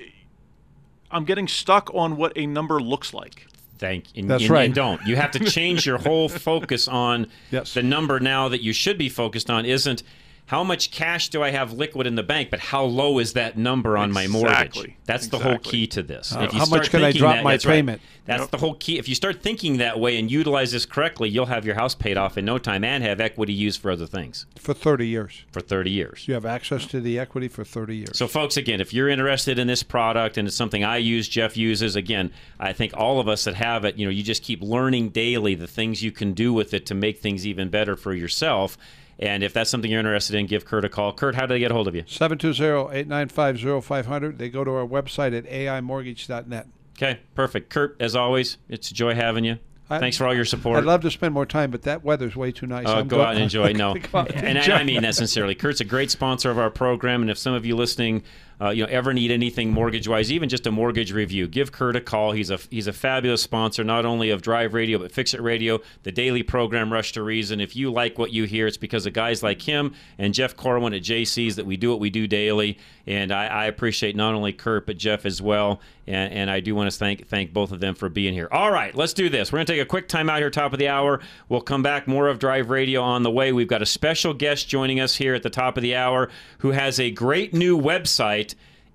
i'm 1.09 1.25
getting 1.25 1.47
stuck 1.47 1.89
on 1.93 2.17
what 2.17 2.33
a 2.35 2.45
number 2.45 2.79
looks 2.81 3.13
like 3.13 3.47
Thank 3.79 4.05
and, 4.15 4.27
That's 4.27 4.41
and- 4.43 4.49
right. 4.51 4.65
and 4.65 4.73
don't. 4.73 5.05
You 5.05 5.17
have 5.17 5.29
to 5.31 5.39
change 5.57 5.85
your 5.85 5.99
whole 5.99 6.29
focus 6.29 6.87
on 6.87 7.27
the 7.51 7.83
number 7.83 8.19
now 8.19 8.49
that 8.49 8.63
you 8.63 8.73
should 8.73 8.97
be 8.97 9.07
focused 9.07 9.51
on 9.51 9.65
isn't 9.65 10.01
how 10.47 10.63
much 10.63 10.91
cash 10.91 11.27
do 11.29 11.43
I 11.43 11.51
have 11.51 11.73
liquid 11.73 12.07
in 12.07 12.15
the 12.15 12.23
bank, 12.23 12.49
but 12.49 12.59
how 12.59 12.83
low 12.83 13.19
is 13.19 13.33
that 13.33 13.57
number 13.57 13.97
on 13.97 14.11
my 14.13 14.27
mortgage? 14.27 14.51
Exactly. 14.67 14.97
That's 15.05 15.27
the 15.27 15.39
whole 15.39 15.57
key 15.57 15.87
to 15.87 16.01
this. 16.01 16.33
Uh, 16.33 16.49
how 16.51 16.65
much 16.67 16.89
can 16.89 17.03
I 17.03 17.11
drop 17.11 17.35
that- 17.35 17.43
my 17.43 17.51
that's 17.53 17.65
right. 17.65 17.75
payment? 17.75 18.01
That's 18.25 18.41
Yep. 18.43 18.51
the 18.51 18.57
whole 18.57 18.73
key. 18.75 18.97
If 18.97 19.07
you 19.09 19.15
start 19.15 19.41
thinking 19.41 19.77
that 19.77 19.99
way 19.99 20.17
and 20.17 20.29
utilize 20.31 20.71
this 20.73 20.85
correctly, 20.85 21.29
you'll 21.29 21.45
have 21.45 21.65
your 21.65 21.75
house 21.75 21.95
paid 21.95 22.17
off 22.17 22.37
in 22.37 22.43
no 22.45 22.57
time 22.57 22.83
and 22.83 23.03
have 23.03 23.19
equity 23.21 23.53
used 23.53 23.81
for 23.81 23.91
other 23.91 24.05
things 24.05 24.45
For 24.57 24.73
30 24.73 25.07
years. 25.07 25.43
for 25.51 25.59
30 25.61 25.91
years. 25.91 26.25
You 26.27 26.33
have 26.33 26.45
access 26.45 26.85
to 26.87 26.99
the 27.01 27.19
equity 27.19 27.47
for 27.49 27.63
30 27.63 27.95
years. 27.97 28.17
So, 28.17 28.27
folks, 28.27 28.55
again, 28.57 28.79
if 28.81 28.93
you're 28.93 29.07
interested 29.09 29.59
in 29.59 29.67
this 29.67 29.83
product 29.83 30.37
and 30.37 30.47
it's 30.47 30.57
something 30.57 30.83
I 30.83 30.97
use, 30.97 31.27
Jeff 31.29 31.55
uses, 31.57 31.95
again, 31.97 32.31
I 32.59 32.71
think 32.73 32.93
all 32.95 33.19
of 33.19 33.27
us 33.29 33.43
that 33.45 33.55
have 33.55 33.85
it, 33.85 33.97
you 33.97 34.05
know, 34.05 34.11
you 34.11 34.23
just 34.23 34.43
keep 34.43 34.61
learning 34.61 35.09
daily 35.09 35.55
the 35.55 35.67
things 35.67 36.03
you 36.03 36.11
can 36.11 36.31
do 36.33 36.51
with 36.53 36.73
it 36.73 36.85
to 36.87 36.95
make 36.95 37.19
things 37.19 37.45
even 37.47 37.69
better 37.69 37.95
for 37.97 38.13
yourself. 38.13 38.77
And 39.19 39.43
if 39.43 39.53
that's 39.53 39.69
something 39.69 39.89
you're 39.89 39.99
interested 39.99 40.35
in, 40.35 40.45
give 40.45 40.65
Kurt 40.65 40.85
a 40.85 40.89
call. 40.89 41.11
Kurt, 41.11 41.35
how 41.35 41.45
do 41.47 41.55
they 41.55 41.59
get 41.59 41.71
a 41.71 41.73
hold 41.73 41.87
of 41.87 41.95
you? 41.95 42.03
720-895-0500. 42.03 44.37
They 44.37 44.49
go 44.49 44.63
to 44.63 44.71
our 44.71 44.85
website 44.87 45.35
at 45.37 45.45
aimortgage.net. 45.45 46.67
Okay, 46.97 47.19
perfect. 47.35 47.69
Kurt, 47.69 47.95
as 47.99 48.15
always, 48.15 48.57
it's 48.69 48.91
a 48.91 48.93
joy 48.93 49.13
having 49.13 49.43
you. 49.45 49.59
I- 49.89 49.99
Thanks 49.99 50.17
for 50.17 50.27
all 50.27 50.35
your 50.35 50.43
support. 50.45 50.77
I'd 50.79 50.83
love 50.83 51.01
to 51.03 51.11
spend 51.11 51.33
more 51.33 51.45
time, 51.45 51.71
but 51.71 51.83
that 51.83 52.03
weather's 52.03 52.35
way 52.35 52.51
too 52.51 52.67
nice. 52.67 52.87
Uh, 52.87 52.97
I'm 52.97 53.07
go 53.07 53.17
go- 53.17 53.23
out 53.23 53.35
and 53.35 53.43
enjoy. 53.43 53.71
No, 53.71 53.93
and. 53.95 54.57
I, 54.59 54.79
I 54.79 54.83
mean 54.83 55.01
that 55.03 55.15
sincerely. 55.15 55.55
Kurt's 55.55 55.79
a 55.79 55.85
great 55.85 56.11
sponsor 56.11 56.51
of 56.51 56.59
our 56.59 56.69
program, 56.69 57.21
and 57.21 57.31
if 57.31 57.37
some 57.37 57.53
of 57.53 57.65
you 57.65 57.75
listening 57.75 58.23
uh, 58.59 58.69
you 58.69 58.83
know 58.83 58.89
ever 58.89 59.13
need 59.13 59.31
anything 59.31 59.71
mortgage 59.71 60.07
wise, 60.07 60.31
even 60.31 60.49
just 60.49 60.65
a 60.65 60.71
mortgage 60.71 61.11
review, 61.13 61.47
give 61.47 61.71
Kurt 61.71 61.95
a 61.95 62.01
call. 62.01 62.31
He's 62.31 62.49
a 62.49 62.57
he's 62.69 62.87
a 62.87 62.93
fabulous 62.93 63.41
sponsor 63.41 63.83
not 63.83 64.05
only 64.05 64.29
of 64.29 64.41
Drive 64.41 64.73
Radio 64.73 64.97
but 64.97 65.11
Fix 65.11 65.33
It 65.33 65.41
Radio, 65.41 65.79
the 66.03 66.11
daily 66.11 66.43
program 66.43 66.91
Rush 66.91 67.11
to 67.13 67.23
Reason. 67.23 67.61
If 67.61 67.75
you 67.75 67.91
like 67.91 68.17
what 68.17 68.31
you 68.31 68.45
hear, 68.45 68.67
it's 68.67 68.77
because 68.77 69.05
of 69.05 69.13
guys 69.13 69.43
like 69.43 69.61
him 69.61 69.93
and 70.17 70.33
Jeff 70.33 70.55
Corwin 70.55 70.93
at 70.93 71.03
JC's 71.03 71.55
that 71.57 71.65
we 71.65 71.77
do 71.77 71.91
what 71.91 71.99
we 71.99 72.09
do 72.09 72.27
daily. 72.27 72.79
And 73.05 73.31
I, 73.31 73.47
I 73.47 73.65
appreciate 73.65 74.15
not 74.15 74.33
only 74.33 74.53
Kurt 74.53 74.85
but 74.85 74.97
Jeff 74.97 75.25
as 75.25 75.41
well. 75.41 75.79
And, 76.07 76.33
and 76.33 76.49
I 76.49 76.61
do 76.61 76.73
want 76.73 76.89
to 76.89 76.97
thank 76.97 77.27
thank 77.27 77.53
both 77.53 77.71
of 77.71 77.79
them 77.79 77.93
for 77.93 78.09
being 78.09 78.33
here. 78.33 78.47
All 78.51 78.71
right, 78.71 78.95
let's 78.95 79.13
do 79.13 79.29
this. 79.29 79.51
We're 79.51 79.59
to 79.59 79.65
take 79.65 79.81
a 79.81 79.85
quick 79.85 80.07
time 80.07 80.29
out 80.29 80.39
here, 80.39 80.49
top 80.49 80.73
of 80.73 80.79
the 80.79 80.87
hour. 80.87 81.19
We'll 81.49 81.61
come 81.61 81.83
back 81.83 82.07
more 82.07 82.27
of 82.27 82.39
Drive 82.39 82.69
Radio 82.69 83.01
on 83.01 83.23
the 83.23 83.31
way. 83.31 83.51
We've 83.51 83.67
got 83.67 83.81
a 83.81 83.85
special 83.85 84.33
guest 84.33 84.67
joining 84.67 84.99
us 84.99 85.17
here 85.17 85.33
at 85.35 85.43
the 85.43 85.49
top 85.49 85.77
of 85.77 85.83
the 85.83 85.95
hour 85.95 86.29
who 86.59 86.71
has 86.71 86.99
a 86.99 87.11
great 87.11 87.53
new 87.53 87.79
website 87.79 88.46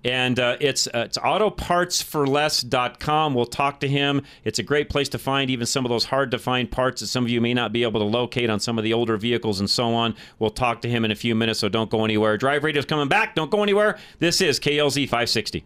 and 0.03 0.39
uh, 0.39 0.57
it's 0.59 0.87
uh, 0.87 1.03
it's 1.05 1.17
autopartsforless.com. 1.17 3.33
We'll 3.33 3.45
talk 3.45 3.79
to 3.79 3.87
him. 3.87 4.23
It's 4.43 4.59
a 4.59 4.63
great 4.63 4.89
place 4.89 5.07
to 5.09 5.17
find 5.17 5.49
even 5.49 5.65
some 5.65 5.85
of 5.85 5.89
those 5.89 6.05
hard 6.05 6.31
to 6.31 6.39
find 6.39 6.69
parts 6.69 7.01
that 7.01 7.07
some 7.07 7.23
of 7.23 7.29
you 7.29 7.41
may 7.41 7.53
not 7.53 7.71
be 7.71 7.83
able 7.83 8.01
to 8.01 8.05
locate 8.05 8.49
on 8.49 8.59
some 8.59 8.77
of 8.77 8.83
the 8.83 8.93
older 8.93 9.17
vehicles 9.17 9.59
and 9.59 9.69
so 9.69 9.93
on. 9.93 10.15
We'll 10.39 10.49
talk 10.49 10.81
to 10.81 10.89
him 10.89 11.05
in 11.05 11.11
a 11.11 11.15
few 11.15 11.35
minutes, 11.35 11.59
so 11.59 11.69
don't 11.69 11.89
go 11.89 12.03
anywhere. 12.03 12.37
Drive 12.37 12.63
Radio's 12.63 12.85
coming 12.85 13.07
back. 13.07 13.35
Don't 13.35 13.51
go 13.51 13.63
anywhere. 13.63 13.97
This 14.19 14.41
is 14.41 14.59
KLZ 14.59 15.05
560. 15.05 15.63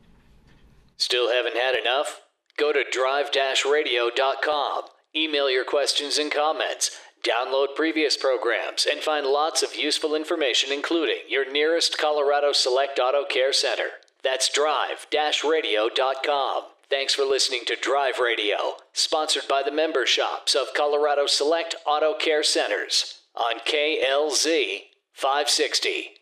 Still 0.97 1.31
haven't 1.31 1.57
had 1.57 1.75
enough? 1.75 2.21
Go 2.57 2.73
to 2.73 2.83
drive-radio.com. 2.91 4.81
Email 5.15 5.49
your 5.49 5.63
questions 5.63 6.17
and 6.17 6.31
comments. 6.31 6.91
Download 7.23 7.75
previous 7.75 8.17
programs 8.17 8.87
and 8.89 9.01
find 9.01 9.25
lots 9.25 9.61
of 9.61 9.75
useful 9.75 10.15
information, 10.15 10.71
including 10.71 11.19
your 11.27 11.51
nearest 11.51 11.97
Colorado 11.97 12.51
Select 12.51 12.99
Auto 12.99 13.25
Care 13.25 13.53
Center. 13.53 13.89
That's 14.27 14.49
drive-radio.com. 14.49 16.63
Thanks 16.89 17.13
for 17.13 17.23
listening 17.23 17.61
to 17.67 17.77
Drive 17.81 18.19
Radio, 18.19 18.75
sponsored 18.91 19.47
by 19.47 19.63
the 19.63 19.71
member 19.71 20.05
shops 20.05 20.53
of 20.53 20.73
Colorado 20.75 21.27
Select 21.27 21.75
Auto 21.85 22.13
Care 22.13 22.43
Centers 22.43 23.21
on 23.33 23.61
KLZ 23.65 24.81
560. 25.13 26.16